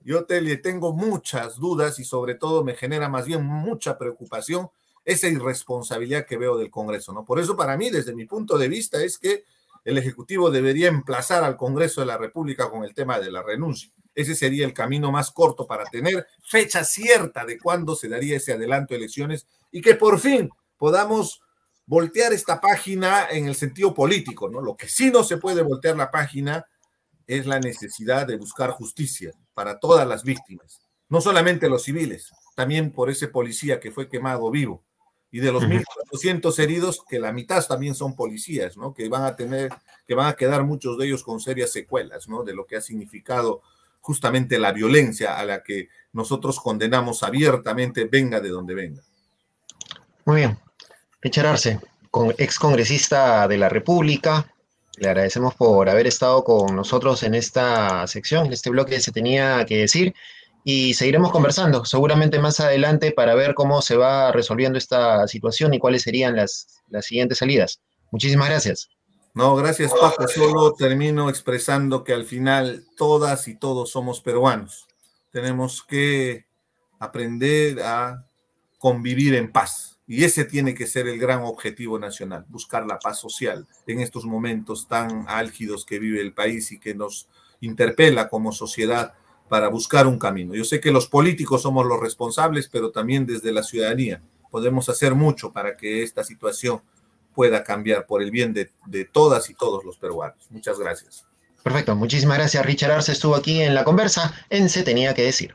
Yo 0.00 0.24
tengo 0.24 0.94
muchas 0.94 1.56
dudas 1.56 1.98
y 1.98 2.04
sobre 2.04 2.36
todo 2.36 2.64
me 2.64 2.74
genera 2.74 3.08
más 3.08 3.26
bien 3.26 3.44
mucha 3.44 3.98
preocupación 3.98 4.70
esa 5.04 5.28
irresponsabilidad 5.28 6.24
que 6.24 6.36
veo 6.36 6.56
del 6.56 6.70
Congreso, 6.70 7.12
¿no? 7.12 7.24
Por 7.24 7.40
eso 7.40 7.56
para 7.56 7.76
mí, 7.76 7.90
desde 7.90 8.14
mi 8.14 8.24
punto 8.24 8.56
de 8.56 8.68
vista, 8.68 9.02
es 9.02 9.18
que 9.18 9.44
el 9.84 9.98
Ejecutivo 9.98 10.50
debería 10.50 10.88
emplazar 10.88 11.44
al 11.44 11.56
Congreso 11.56 12.00
de 12.00 12.06
la 12.06 12.18
República 12.18 12.70
con 12.70 12.84
el 12.84 12.94
tema 12.94 13.18
de 13.18 13.30
la 13.30 13.42
renuncia. 13.42 13.90
Ese 14.14 14.34
sería 14.34 14.66
el 14.66 14.74
camino 14.74 15.10
más 15.10 15.30
corto 15.30 15.66
para 15.66 15.84
tener 15.84 16.26
fecha 16.42 16.84
cierta 16.84 17.44
de 17.44 17.58
cuándo 17.58 17.96
se 17.96 18.08
daría 18.08 18.36
ese 18.36 18.52
adelanto 18.52 18.94
de 18.94 18.98
elecciones 18.98 19.46
y 19.72 19.80
que 19.80 19.94
por 19.94 20.20
fin 20.20 20.50
podamos 20.76 21.40
voltear 21.88 22.34
esta 22.34 22.60
página 22.60 23.28
en 23.30 23.48
el 23.48 23.54
sentido 23.54 23.94
político, 23.94 24.48
¿no? 24.48 24.60
Lo 24.60 24.76
que 24.76 24.86
sí 24.86 25.10
no 25.10 25.24
se 25.24 25.38
puede 25.38 25.62
voltear 25.62 25.96
la 25.96 26.10
página 26.10 26.66
es 27.26 27.46
la 27.46 27.58
necesidad 27.58 28.26
de 28.26 28.36
buscar 28.36 28.70
justicia 28.70 29.32
para 29.54 29.80
todas 29.80 30.06
las 30.06 30.22
víctimas, 30.22 30.80
no 31.08 31.20
solamente 31.22 31.68
los 31.68 31.82
civiles, 31.82 32.30
también 32.54 32.92
por 32.92 33.08
ese 33.08 33.28
policía 33.28 33.80
que 33.80 33.90
fue 33.90 34.08
quemado 34.08 34.50
vivo 34.50 34.84
y 35.30 35.40
de 35.40 35.50
los 35.50 35.64
1.400 35.64 36.58
heridos, 36.58 37.02
que 37.08 37.18
la 37.18 37.32
mitad 37.32 37.66
también 37.66 37.94
son 37.94 38.14
policías, 38.14 38.76
¿no? 38.76 38.94
Que 38.94 39.08
van 39.08 39.24
a 39.24 39.34
tener, 39.34 39.70
que 40.06 40.14
van 40.14 40.26
a 40.26 40.36
quedar 40.36 40.64
muchos 40.64 40.98
de 40.98 41.06
ellos 41.06 41.22
con 41.22 41.40
serias 41.40 41.72
secuelas, 41.72 42.28
¿no? 42.28 42.44
De 42.44 42.54
lo 42.54 42.66
que 42.66 42.76
ha 42.76 42.80
significado 42.80 43.62
justamente 44.00 44.58
la 44.58 44.72
violencia 44.72 45.38
a 45.38 45.44
la 45.44 45.62
que 45.62 45.88
nosotros 46.12 46.60
condenamos 46.60 47.22
abiertamente, 47.22 48.04
venga 48.04 48.40
de 48.40 48.48
donde 48.48 48.74
venga. 48.74 49.02
Muy 50.24 50.36
bien. 50.36 50.58
Richard 51.20 51.46
Arce, 51.46 51.80
con, 52.10 52.34
ex 52.38 52.58
congresista 52.58 53.48
de 53.48 53.58
la 53.58 53.68
República, 53.68 54.52
le 54.96 55.08
agradecemos 55.08 55.54
por 55.54 55.88
haber 55.88 56.06
estado 56.06 56.44
con 56.44 56.74
nosotros 56.74 57.22
en 57.22 57.34
esta 57.34 58.06
sección, 58.06 58.46
en 58.46 58.52
este 58.52 58.70
bloque 58.70 59.00
se 59.00 59.12
tenía 59.12 59.64
que 59.66 59.78
decir, 59.78 60.14
y 60.64 60.94
seguiremos 60.94 61.30
conversando 61.30 61.84
seguramente 61.84 62.38
más 62.38 62.60
adelante 62.60 63.12
para 63.12 63.34
ver 63.34 63.54
cómo 63.54 63.80
se 63.80 63.96
va 63.96 64.32
resolviendo 64.32 64.78
esta 64.78 65.26
situación 65.28 65.72
y 65.72 65.78
cuáles 65.78 66.02
serían 66.02 66.36
las, 66.36 66.82
las 66.88 67.06
siguientes 67.06 67.38
salidas. 67.38 67.80
Muchísimas 68.10 68.48
gracias. 68.48 68.88
No, 69.34 69.54
gracias 69.54 69.92
Paco. 69.92 70.26
Solo 70.26 70.74
termino 70.74 71.28
expresando 71.30 72.02
que 72.02 72.12
al 72.12 72.24
final 72.24 72.84
todas 72.96 73.46
y 73.48 73.54
todos 73.54 73.90
somos 73.90 74.20
peruanos. 74.20 74.86
Tenemos 75.30 75.82
que 75.82 76.46
aprender 76.98 77.80
a 77.80 78.26
convivir 78.78 79.34
en 79.34 79.52
paz. 79.52 79.97
Y 80.08 80.24
ese 80.24 80.44
tiene 80.44 80.74
que 80.74 80.86
ser 80.86 81.06
el 81.06 81.18
gran 81.18 81.42
objetivo 81.42 81.98
nacional, 81.98 82.46
buscar 82.48 82.86
la 82.86 82.98
paz 82.98 83.20
social 83.20 83.68
en 83.86 84.00
estos 84.00 84.24
momentos 84.24 84.88
tan 84.88 85.26
álgidos 85.28 85.84
que 85.84 85.98
vive 85.98 86.22
el 86.22 86.32
país 86.32 86.72
y 86.72 86.80
que 86.80 86.94
nos 86.94 87.28
interpela 87.60 88.30
como 88.30 88.50
sociedad 88.50 89.12
para 89.48 89.68
buscar 89.68 90.06
un 90.06 90.18
camino. 90.18 90.54
Yo 90.54 90.64
sé 90.64 90.80
que 90.80 90.90
los 90.90 91.08
políticos 91.08 91.62
somos 91.62 91.86
los 91.86 92.00
responsables, 92.00 92.68
pero 92.68 92.90
también 92.90 93.26
desde 93.26 93.52
la 93.52 93.62
ciudadanía 93.62 94.22
podemos 94.50 94.88
hacer 94.88 95.14
mucho 95.14 95.52
para 95.52 95.76
que 95.76 96.02
esta 96.02 96.24
situación 96.24 96.80
pueda 97.34 97.62
cambiar 97.62 98.06
por 98.06 98.22
el 98.22 98.30
bien 98.30 98.52
de, 98.52 99.04
todas 99.04 99.50
y 99.50 99.54
todos 99.54 99.84
los 99.84 99.98
peruanos. 99.98 100.38
Muchas 100.50 100.78
gracias. 100.78 101.24
Perfecto, 101.62 101.94
muchísimas 101.94 102.38
gracias. 102.38 102.64
Richard 102.64 102.92
Arce 102.92 103.12
estuvo 103.12 103.36
aquí 103.36 103.60
en 103.60 103.74
la 103.74 103.84
conversa 103.84 104.34
en 104.48 104.68
Se 104.68 104.82
Tenía 104.82 105.14
que 105.14 105.22
Decir. 105.22 105.54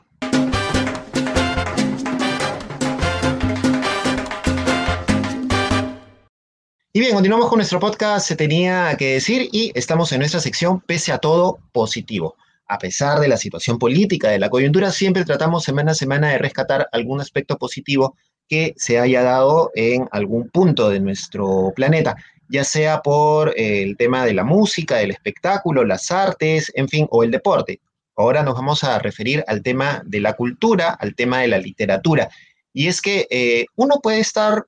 Y 6.96 7.00
bien, 7.00 7.12
continuamos 7.12 7.48
con 7.48 7.58
nuestro 7.58 7.80
podcast 7.80 8.24
Se 8.24 8.36
tenía 8.36 8.94
que 8.96 9.14
decir 9.14 9.48
y 9.50 9.72
estamos 9.74 10.12
en 10.12 10.20
nuestra 10.20 10.38
sección 10.38 10.80
Pese 10.80 11.10
a 11.10 11.18
todo 11.18 11.58
positivo. 11.72 12.36
A 12.68 12.78
pesar 12.78 13.18
de 13.18 13.26
la 13.26 13.36
situación 13.36 13.80
política, 13.80 14.30
de 14.30 14.38
la 14.38 14.48
coyuntura, 14.48 14.92
siempre 14.92 15.24
tratamos 15.24 15.64
semana 15.64 15.90
a 15.90 15.96
semana 15.96 16.28
de 16.28 16.38
rescatar 16.38 16.86
algún 16.92 17.20
aspecto 17.20 17.58
positivo 17.58 18.14
que 18.48 18.74
se 18.76 19.00
haya 19.00 19.24
dado 19.24 19.72
en 19.74 20.06
algún 20.12 20.48
punto 20.50 20.88
de 20.88 21.00
nuestro 21.00 21.72
planeta, 21.74 22.14
ya 22.48 22.62
sea 22.62 23.02
por 23.02 23.58
eh, 23.58 23.82
el 23.82 23.96
tema 23.96 24.24
de 24.24 24.34
la 24.34 24.44
música, 24.44 24.98
del 24.98 25.10
espectáculo, 25.10 25.84
las 25.84 26.12
artes, 26.12 26.70
en 26.76 26.88
fin, 26.88 27.08
o 27.10 27.24
el 27.24 27.32
deporte. 27.32 27.80
Ahora 28.14 28.44
nos 28.44 28.54
vamos 28.54 28.84
a 28.84 29.00
referir 29.00 29.42
al 29.48 29.64
tema 29.64 30.00
de 30.06 30.20
la 30.20 30.34
cultura, 30.34 30.90
al 30.90 31.16
tema 31.16 31.40
de 31.40 31.48
la 31.48 31.58
literatura. 31.58 32.28
Y 32.72 32.86
es 32.86 33.02
que 33.02 33.26
eh, 33.30 33.66
uno 33.74 33.98
puede 34.00 34.20
estar 34.20 34.66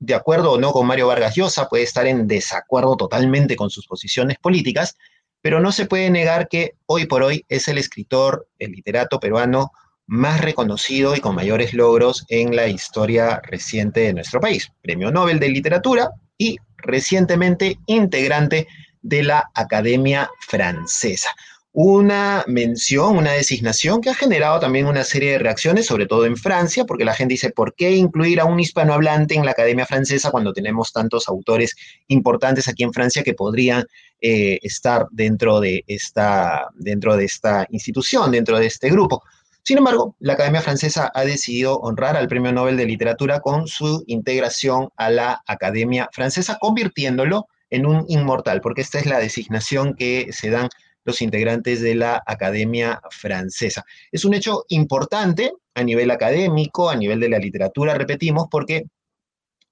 de 0.00 0.14
acuerdo 0.14 0.52
o 0.52 0.58
no 0.58 0.72
con 0.72 0.86
Mario 0.86 1.06
Vargas 1.06 1.36
Llosa, 1.36 1.68
puede 1.68 1.84
estar 1.84 2.06
en 2.06 2.26
desacuerdo 2.26 2.96
totalmente 2.96 3.54
con 3.54 3.70
sus 3.70 3.86
posiciones 3.86 4.38
políticas, 4.38 4.96
pero 5.42 5.60
no 5.60 5.72
se 5.72 5.86
puede 5.86 6.10
negar 6.10 6.48
que 6.48 6.74
hoy 6.86 7.06
por 7.06 7.22
hoy 7.22 7.44
es 7.48 7.68
el 7.68 7.78
escritor, 7.78 8.48
el 8.58 8.72
literato 8.72 9.20
peruano 9.20 9.70
más 10.06 10.40
reconocido 10.40 11.14
y 11.14 11.20
con 11.20 11.34
mayores 11.34 11.74
logros 11.74 12.24
en 12.28 12.56
la 12.56 12.66
historia 12.66 13.40
reciente 13.44 14.00
de 14.00 14.14
nuestro 14.14 14.40
país. 14.40 14.72
Premio 14.82 15.12
Nobel 15.12 15.38
de 15.38 15.50
Literatura 15.50 16.10
y 16.36 16.56
recientemente 16.78 17.78
integrante 17.86 18.66
de 19.02 19.22
la 19.22 19.50
Academia 19.54 20.30
Francesa. 20.40 21.28
Una 21.72 22.44
mención, 22.48 23.16
una 23.16 23.32
designación 23.32 24.00
que 24.00 24.10
ha 24.10 24.14
generado 24.14 24.58
también 24.58 24.86
una 24.86 25.04
serie 25.04 25.32
de 25.32 25.38
reacciones, 25.38 25.86
sobre 25.86 26.06
todo 26.06 26.26
en 26.26 26.36
Francia, 26.36 26.84
porque 26.84 27.04
la 27.04 27.14
gente 27.14 27.34
dice, 27.34 27.50
¿por 27.50 27.74
qué 27.76 27.92
incluir 27.92 28.40
a 28.40 28.44
un 28.44 28.58
hispanohablante 28.58 29.36
en 29.36 29.44
la 29.44 29.52
Academia 29.52 29.86
Francesa 29.86 30.32
cuando 30.32 30.52
tenemos 30.52 30.92
tantos 30.92 31.28
autores 31.28 31.76
importantes 32.08 32.66
aquí 32.66 32.82
en 32.82 32.92
Francia 32.92 33.22
que 33.22 33.34
podrían 33.34 33.84
eh, 34.20 34.58
estar 34.62 35.06
dentro 35.12 35.60
de, 35.60 35.84
esta, 35.86 36.70
dentro 36.74 37.16
de 37.16 37.26
esta 37.26 37.66
institución, 37.70 38.32
dentro 38.32 38.58
de 38.58 38.66
este 38.66 38.90
grupo? 38.90 39.22
Sin 39.62 39.78
embargo, 39.78 40.16
la 40.18 40.32
Academia 40.32 40.62
Francesa 40.62 41.12
ha 41.14 41.24
decidido 41.24 41.76
honrar 41.76 42.16
al 42.16 42.26
Premio 42.26 42.50
Nobel 42.50 42.76
de 42.76 42.86
Literatura 42.86 43.38
con 43.38 43.68
su 43.68 44.02
integración 44.08 44.88
a 44.96 45.10
la 45.10 45.42
Academia 45.46 46.08
Francesa, 46.12 46.58
convirtiéndolo 46.60 47.46
en 47.68 47.86
un 47.86 48.04
inmortal, 48.08 48.60
porque 48.60 48.80
esta 48.80 48.98
es 48.98 49.06
la 49.06 49.20
designación 49.20 49.94
que 49.94 50.32
se 50.32 50.50
dan 50.50 50.68
los 51.04 51.22
integrantes 51.22 51.80
de 51.80 51.94
la 51.94 52.22
Academia 52.26 53.00
Francesa. 53.10 53.84
Es 54.12 54.24
un 54.24 54.34
hecho 54.34 54.64
importante 54.68 55.52
a 55.74 55.82
nivel 55.82 56.10
académico, 56.10 56.90
a 56.90 56.96
nivel 56.96 57.20
de 57.20 57.28
la 57.28 57.38
literatura, 57.38 57.94
repetimos, 57.94 58.46
porque 58.50 58.84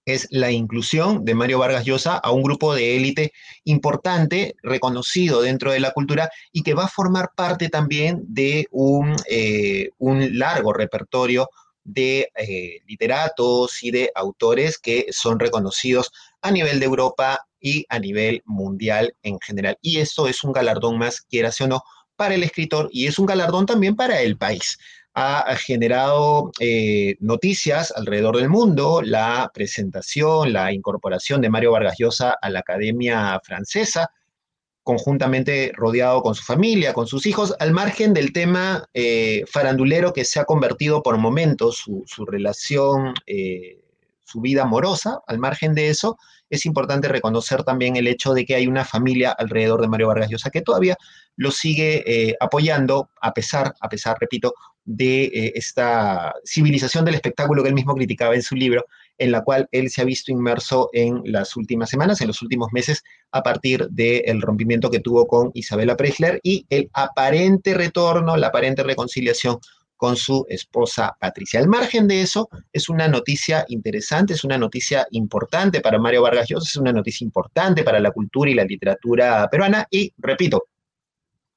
es 0.09 0.27
la 0.31 0.51
inclusión 0.51 1.25
de 1.27 1.35
Mario 1.35 1.59
Vargas 1.59 1.85
Llosa 1.85 2.17
a 2.17 2.31
un 2.31 2.43
grupo 2.43 2.75
de 2.75 2.97
élite 2.97 3.33
importante, 3.65 4.57
reconocido 4.63 5.43
dentro 5.43 5.71
de 5.71 5.81
la 5.81 5.91
cultura 5.91 6.31
y 6.51 6.63
que 6.63 6.73
va 6.73 6.85
a 6.85 6.89
formar 6.89 7.31
parte 7.37 7.69
también 7.69 8.23
de 8.27 8.67
un, 8.71 9.17
eh, 9.31 9.91
largo 9.99 10.73
repertorio 10.73 11.51
de 11.85 12.31
eh, 12.37 12.81
literatos 12.87 13.83
y 13.83 13.91
de 13.91 14.11
autores 14.15 14.79
que 14.79 15.07
son 15.11 15.39
reconocidos 15.39 16.11
a 16.43 16.51
nivel 16.51 16.81
de 16.81 16.87
Europa 16.87 17.41
y 17.61 17.85
a 17.89 17.99
nivel 17.99 18.43
mundial 18.45 19.15
en 19.23 19.39
general. 19.41 19.77
Y 19.83 19.99
esto 19.99 20.29
es 20.29 20.45
un 20.45 20.53
galardón 20.53 20.99
más, 20.99 21.21
quieras 21.23 21.61
o 21.61 21.69
no, 21.69 21.83
para 22.17 22.35
el 22.35 22.43
escritor 22.43 22.89
y 22.93 23.07
es 23.07 23.19
un 23.19 23.27
galardón 23.27 23.67
también 23.67 23.95
para 23.95 24.21
el 24.21 24.37
país 24.37 24.79
ha 25.21 25.57
generado 25.57 26.53
eh, 26.61 27.17
noticias 27.19 27.93
alrededor 27.97 28.37
del 28.37 28.49
mundo, 28.49 29.03
la 29.03 29.51
presentación, 29.53 30.53
la 30.53 30.73
incorporación 30.73 31.41
de 31.41 31.51
Mario 31.51 31.73
Vargas 31.73 31.97
Llosa 31.99 32.37
a 32.41 32.51
la 32.51 32.61
Academia 32.61 33.41
Francesa, 33.43 34.13
conjuntamente 34.85 35.73
rodeado 35.75 36.23
con 36.23 36.37
su 36.37 36.45
familia, 36.45 36.95
con 36.95 37.09
sus 37.09 37.27
hijos, 37.27 37.55
al 37.59 37.73
margen 37.73 38.15
del 38.15 38.33
tema 38.33 38.89
eh, 38.95 39.45
farandulero 39.51 40.13
que 40.13 40.25
se 40.25 40.39
ha 40.39 40.45
convertido 40.45 41.03
por 41.03 41.19
momentos 41.19 41.79
su, 41.79 42.25
relación, 42.25 43.15
eh, 43.27 43.85
su 44.29 44.41
vida 44.41 44.63
amorosa, 44.63 45.21
al 45.27 45.39
margen 45.39 45.75
de 45.75 45.89
eso, 45.89 46.19
es 46.51 46.67
importante 46.67 47.09
reconocer 47.09 47.63
también 47.65 47.97
el 47.97 48.07
hecho 48.07 48.35
de 48.35 48.45
que 48.45 48.55
hay 48.55 48.67
una 48.67 48.85
familia 48.85 49.33
alrededor 49.33 49.81
de 49.81 49.89
Mario 49.89 50.09
Vargas 50.09 50.31
Llosa 50.31 50.51
que 50.51 50.63
todavía 50.63 50.97
lo 51.37 51.51
sigue 51.51 52.37
apoyando, 52.41 53.11
a 53.21 53.33
pesar, 53.33 53.75
a 53.81 53.89
pesar, 53.89 54.17
repito, 54.19 54.55
de 54.89 55.25
eh, 55.25 55.53
esta 55.55 56.35
civilización 56.47 57.05
del 57.05 57.15
espectáculo 57.15 57.63
que 57.63 57.69
él 57.69 57.75
mismo 57.75 57.95
criticaba 57.95 58.35
en 58.35 58.43
su 58.43 58.57
libro, 58.57 58.87
en 59.19 59.33
la 59.33 59.43
cual 59.43 59.69
él 59.71 59.91
se 59.91 60.01
ha 60.01 60.05
visto 60.05 60.33
inmerso 60.33 60.89
en 60.95 61.21
las 61.27 61.57
últimas 61.57 61.91
semanas, 61.91 62.23
en 62.23 62.29
los 62.29 62.41
últimos 62.41 62.73
meses, 62.73 63.05
a 63.31 63.43
partir 63.43 63.87
del 63.91 64.41
rompimiento 64.41 64.91
que 64.91 65.01
tuvo 65.01 65.27
con 65.27 65.51
Isabela 65.53 65.95
Preisler 65.95 66.41
y 66.43 66.65
el 66.71 66.89
aparente 66.95 67.75
retorno, 67.75 68.39
la 68.39 68.47
aparente 68.47 68.83
reconciliación 68.83 69.59
con 69.99 70.17
su 70.17 70.47
esposa 70.49 71.15
Patricia. 71.21 71.61
Al 71.61 71.69
margen 71.69 72.09
de 72.09 72.23
eso, 72.23 72.49
es 72.73 72.89
una 72.89 73.09
noticia 73.09 73.67
interesante, 73.69 74.33
es 74.33 74.45
una 74.45 74.57
noticia 74.57 75.07
importante 75.11 75.81
para 75.81 75.99
Mario 75.99 76.23
Vargas 76.23 76.49
Llosa, 76.49 76.69
es 76.69 76.77
una 76.77 76.93
noticia 76.93 77.25
importante 77.25 77.83
para 77.83 78.01
la 78.01 78.13
cultura 78.13 78.49
y 78.49 78.55
la 78.55 78.65
literatura 78.65 79.47
peruana 79.51 79.87
y, 79.91 80.15
repito, 80.17 80.69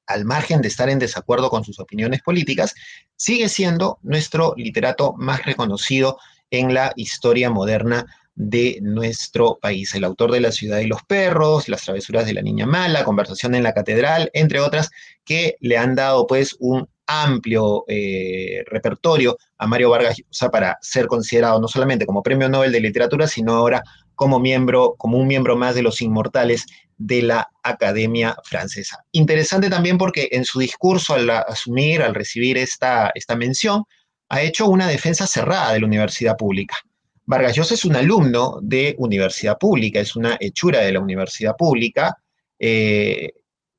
al 0.08 0.26
margen 0.26 0.62
de 0.62 0.68
estar 0.68 0.89
en 0.89 1.00
desacuerdo 1.00 1.50
con 1.50 1.64
sus 1.64 1.80
opiniones 1.80 2.22
políticas, 2.24 2.74
sigue 3.16 3.48
siendo 3.48 4.00
nuestro 4.02 4.56
literato 4.58 5.14
más 5.18 5.46
reconocido 5.46 6.18
en 6.50 6.74
la 6.74 6.92
historia 6.96 7.52
moderna 7.52 8.08
de 8.34 8.80
nuestro 8.82 9.60
país. 9.62 9.94
El 9.94 10.04
autor 10.04 10.32
de 10.32 10.42
La 10.42 10.52
ciudad 10.52 10.80
y 10.80 10.88
los 10.88 11.04
perros, 11.04 11.70
Las 11.70 11.84
travesuras 11.84 12.26
de 12.26 12.34
la 12.34 12.42
niña 12.42 12.66
mala, 12.66 13.04
Conversación 13.04 13.54
en 13.54 13.64
la 13.64 13.74
catedral, 13.74 14.32
entre 14.34 14.60
otras, 14.60 14.89
que 15.24 15.58
le 15.60 15.78
han 15.78 15.96
dado 15.96 16.26
pues 16.26 16.56
un 16.60 16.89
amplio 17.12 17.84
eh, 17.88 18.64
repertorio 18.68 19.38
a 19.57 19.68
Mario 19.68 19.89
Vargas 19.89 20.18
Llosa 20.18 20.49
para 20.49 20.78
ser 20.82 21.07
considerado 21.07 21.59
no 21.59 21.68
solamente 21.68 22.05
como 22.05 22.24
Premio 22.24 22.49
Nobel 22.49 22.72
de 22.72 22.80
Literatura, 22.80 23.28
sino 23.28 23.53
ahora 23.53 23.84
como 24.16 24.39
miembro, 24.39 24.95
como 24.97 25.18
un 25.18 25.28
miembro 25.28 25.57
más 25.57 25.76
de 25.76 25.82
los 25.82 26.01
inmortales 26.01 26.66
de 26.97 27.24
la 27.24 27.49
Academia 27.64 28.36
Francesa. 28.43 29.03
Interesante 29.12 29.70
también 29.70 29.97
porque 29.97 30.30
en 30.32 30.45
su 30.45 30.59
discurso 30.59 31.16
al 31.16 31.30
asumir, 31.30 32.01
al 32.01 32.14
recibir 32.14 32.57
esta, 32.57 33.12
esta 33.16 33.36
mención, 33.36 33.84
ha 34.30 34.41
hecho 34.41 34.68
una 34.68 34.88
defensa 34.88 35.28
cerrada 35.28 35.74
de 35.74 35.80
la 35.80 35.88
universidad 35.88 36.38
pública. 36.38 36.78
Vargas 37.26 37.55
Llosa 37.55 37.74
es 37.74 37.86
un 37.86 37.95
alumno 37.95 38.59
de 38.62 38.95
universidad 38.97 39.57
pública, 39.57 39.99
es 39.99 40.16
una 40.16 40.38
hechura 40.39 40.82
de 40.82 40.91
la 40.91 40.99
universidad 40.99 41.55
pública, 41.55 42.16
eh, 42.59 43.32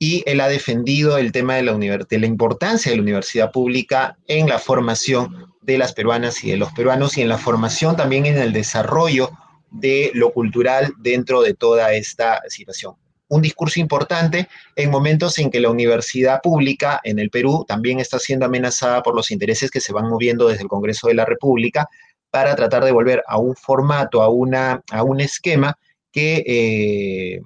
y 0.02 0.24
él 0.26 0.40
ha 0.40 0.48
defendido 0.48 1.16
el 1.16 1.30
tema 1.30 1.54
de 1.54 1.62
la, 1.62 1.74
de 1.78 2.18
la 2.18 2.26
importancia 2.26 2.90
de 2.90 2.96
la 2.96 3.04
universidad 3.04 3.52
pública 3.52 4.18
en 4.26 4.48
la 4.48 4.58
formación 4.58 5.54
de 5.60 5.78
las 5.78 5.92
peruanas 5.92 6.42
y 6.42 6.50
de 6.50 6.56
los 6.56 6.72
peruanos 6.72 7.16
y 7.16 7.22
en 7.22 7.28
la 7.28 7.38
formación 7.38 7.94
también 7.94 8.26
en 8.26 8.36
el 8.36 8.52
desarrollo 8.52 9.30
de 9.70 10.10
lo 10.14 10.32
cultural 10.32 10.92
dentro 10.98 11.40
de 11.40 11.54
toda 11.54 11.92
esta 11.92 12.40
situación. 12.48 12.94
Un 13.28 13.42
discurso 13.42 13.78
importante 13.78 14.48
en 14.74 14.90
momentos 14.90 15.38
en 15.38 15.52
que 15.52 15.60
la 15.60 15.70
universidad 15.70 16.40
pública 16.42 17.00
en 17.04 17.20
el 17.20 17.30
Perú 17.30 17.64
también 17.68 18.00
está 18.00 18.18
siendo 18.18 18.46
amenazada 18.46 19.04
por 19.04 19.14
los 19.14 19.30
intereses 19.30 19.70
que 19.70 19.80
se 19.80 19.92
van 19.92 20.08
moviendo 20.08 20.48
desde 20.48 20.64
el 20.64 20.68
Congreso 20.68 21.06
de 21.06 21.14
la 21.14 21.26
República 21.26 21.88
para 22.28 22.56
tratar 22.56 22.84
de 22.84 22.90
volver 22.90 23.22
a 23.28 23.38
un 23.38 23.54
formato, 23.54 24.20
a, 24.20 24.28
una, 24.28 24.82
a 24.90 25.04
un 25.04 25.20
esquema 25.20 25.78
que 26.10 26.42
eh, 26.44 27.40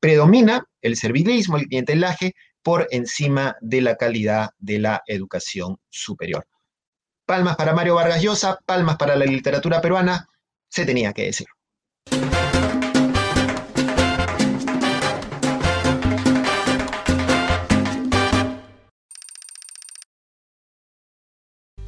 predomina 0.00 0.64
el 0.80 0.96
servilismo, 0.96 1.56
el 1.56 1.66
clientelaje, 1.66 2.34
por 2.62 2.88
encima 2.90 3.56
de 3.60 3.80
la 3.80 3.96
calidad 3.96 4.50
de 4.58 4.80
la 4.80 5.02
educación 5.06 5.78
superior. 5.88 6.46
Palmas 7.24 7.56
para 7.56 7.74
Mario 7.74 7.94
Vargas 7.94 8.22
Llosa, 8.22 8.58
palmas 8.66 8.96
para 8.96 9.14
la 9.14 9.24
literatura 9.24 9.80
peruana, 9.80 10.26
se 10.68 10.84
tenía 10.84 11.12
que 11.12 11.26
decir. 11.26 11.46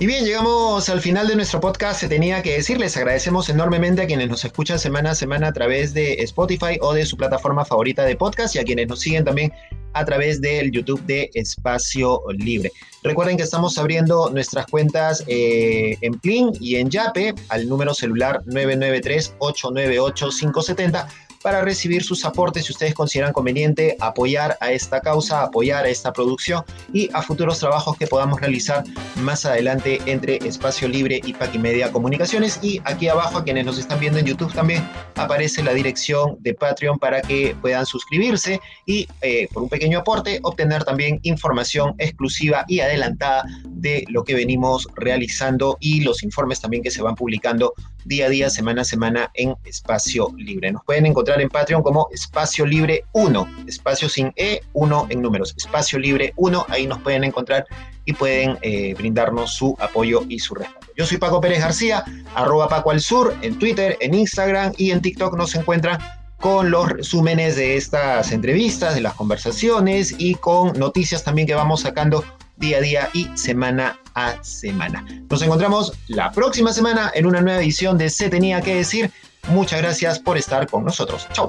Y 0.01 0.07
bien, 0.07 0.25
llegamos 0.25 0.89
al 0.89 1.01
final 1.01 1.27
de 1.27 1.35
nuestro 1.35 1.59
podcast. 1.59 1.99
Se 1.99 2.09
tenía 2.09 2.41
que 2.41 2.53
decirles, 2.53 2.97
agradecemos 2.97 3.49
enormemente 3.49 4.03
a 4.03 4.07
quienes 4.07 4.29
nos 4.29 4.45
escuchan 4.45 4.79
semana 4.79 5.11
a 5.11 5.15
semana 5.17 5.49
a 5.49 5.53
través 5.53 5.93
de 5.93 6.23
Spotify 6.23 6.79
o 6.81 6.95
de 6.95 7.05
su 7.05 7.17
plataforma 7.17 7.65
favorita 7.65 8.05
de 8.05 8.15
podcast 8.15 8.55
y 8.55 8.61
a 8.61 8.63
quienes 8.63 8.87
nos 8.87 9.01
siguen 9.01 9.25
también 9.25 9.53
a 9.95 10.05
través 10.05 10.41
del 10.41 10.71
YouTube 10.71 11.05
de 11.07 11.33
Espacio 11.35 12.23
Libre. 12.37 12.71
Recuerden 13.03 13.37
que 13.37 13.43
estamos 13.43 13.77
abriendo 13.77 14.31
nuestras 14.31 14.67
cuentas 14.67 15.25
eh, 15.27 15.99
en 16.01 16.13
Plin 16.21 16.53
y 16.61 16.77
en 16.77 16.91
Yape 16.91 17.35
al 17.49 17.69
número 17.69 17.93
celular 17.93 18.41
993-898-570 18.45 21.09
para 21.49 21.63
recibir 21.63 22.03
sus 22.03 22.27
aportes 22.27 22.67
si 22.67 22.73
ustedes 22.73 22.93
consideran 22.93 23.33
conveniente 23.33 23.97
apoyar 24.01 24.59
a 24.61 24.71
esta 24.71 25.01
causa, 25.01 25.43
apoyar 25.43 25.87
a 25.87 25.89
esta 25.89 26.13
producción 26.13 26.63
y 26.93 27.09
a 27.15 27.23
futuros 27.23 27.59
trabajos 27.59 27.97
que 27.97 28.07
podamos 28.07 28.39
realizar 28.39 28.85
más 29.23 29.47
adelante 29.47 29.99
entre 30.05 30.37
Espacio 30.47 30.89
Libre 30.89 31.23
y 31.25 31.33
Paquimedia 31.33 31.91
Comunicaciones. 31.91 32.61
Y 32.61 32.83
aquí 32.85 33.09
abajo, 33.09 33.39
a 33.39 33.45
quienes 33.45 33.65
nos 33.65 33.79
están 33.79 33.99
viendo 33.99 34.19
en 34.19 34.27
YouTube 34.27 34.53
también, 34.53 34.87
aparece 35.15 35.63
la 35.63 35.73
dirección 35.73 36.37
de 36.41 36.53
Patreon 36.53 36.99
para 36.99 37.23
que 37.23 37.57
puedan 37.63 37.87
suscribirse 37.87 38.61
y 38.85 39.09
eh, 39.23 39.49
por 39.51 39.63
un 39.63 39.71
pequeño 39.71 40.01
aporte 40.01 40.41
obtener 40.43 40.85
también 40.85 41.19
información 41.23 41.95
exclusiva 41.97 42.67
y 42.69 42.81
adelantada 42.81 43.45
de 43.65 44.05
lo 44.11 44.23
que 44.23 44.35
venimos 44.35 44.87
realizando 44.97 45.79
y 45.81 46.03
los 46.03 46.23
informes 46.23 46.61
también 46.61 46.83
que 46.83 46.91
se 46.91 47.01
van 47.01 47.15
publicando 47.15 47.73
día 48.05 48.27
a 48.27 48.29
día, 48.29 48.51
semana 48.51 48.83
a 48.83 48.85
semana 48.85 49.31
en 49.35 49.55
Espacio 49.65 50.33
Libre. 50.37 50.73
Nos 50.73 50.85
pueden 50.85 51.07
encontrar 51.07 51.41
en 51.41 51.49
Patreon 51.49 51.83
como 51.83 52.09
Espacio 52.13 52.67
Libre 52.67 53.05
1, 53.13 53.65
espacio 53.67 54.09
sin 54.09 54.33
E, 54.37 54.63
1 54.73 55.07
en 55.11 55.23
números, 55.23 55.55
Espacio 55.57 55.99
Libre 55.99 56.33
1, 56.37 56.67
ahí 56.69 56.87
nos 56.87 57.01
pueden 57.01 57.25
encontrar 57.25 57.67
y 58.05 58.13
pueden 58.13 58.59
eh, 58.63 58.95
brindarnos 58.95 59.55
su 59.55 59.77
apoyo 59.79 60.23
y 60.29 60.39
su 60.39 60.55
respaldo. 60.55 60.89
Yo 60.97 61.07
soy 61.07 61.19
Paco 61.19 61.41
Pérez 61.41 61.61
García, 61.61 62.05
arroba 62.35 62.69
Paco 62.69 62.91
al 62.91 63.01
Sur, 63.01 63.37
en 63.43 63.59
Twitter, 63.59 63.97
en 64.01 64.15
Instagram 64.15 64.73
y 64.77 64.91
en 64.91 65.03
TikTok 65.03 65.37
nos 65.37 65.55
encuentran 65.55 65.99
con 66.39 66.71
los 66.71 66.89
resúmenes 66.89 67.57
de 67.57 67.77
estas 67.77 68.33
entrevistas, 68.33 68.95
de 68.95 69.01
las 69.01 69.15
conversaciones 69.15 70.15
y 70.19 70.37
con 70.37 70.79
noticias 70.79 71.25
también 71.25 71.47
que 71.47 71.55
vamos 71.55 71.81
sacando 71.81 72.25
día 72.59 72.79
a 72.79 72.81
día 72.81 73.09
y 73.13 73.29
semana 73.35 73.99
a 74.15 74.43
semana. 74.43 75.05
Nos 75.31 75.43
encontramos 75.43 75.93
la 76.09 76.31
próxima 76.33 76.73
semana 76.73 77.11
en 77.15 77.27
una 77.27 77.41
nueva 77.41 77.61
edición 77.61 77.99
de 77.99 78.11
Se 78.11 78.29
tenía 78.29 78.61
que 78.61 78.75
decir. 78.75 79.11
Muchas 79.49 79.81
gracias 79.81 80.19
por 80.19 80.37
estar 80.37 80.69
con 80.69 80.85
nosotros. 80.85 81.27
Chao. 81.33 81.49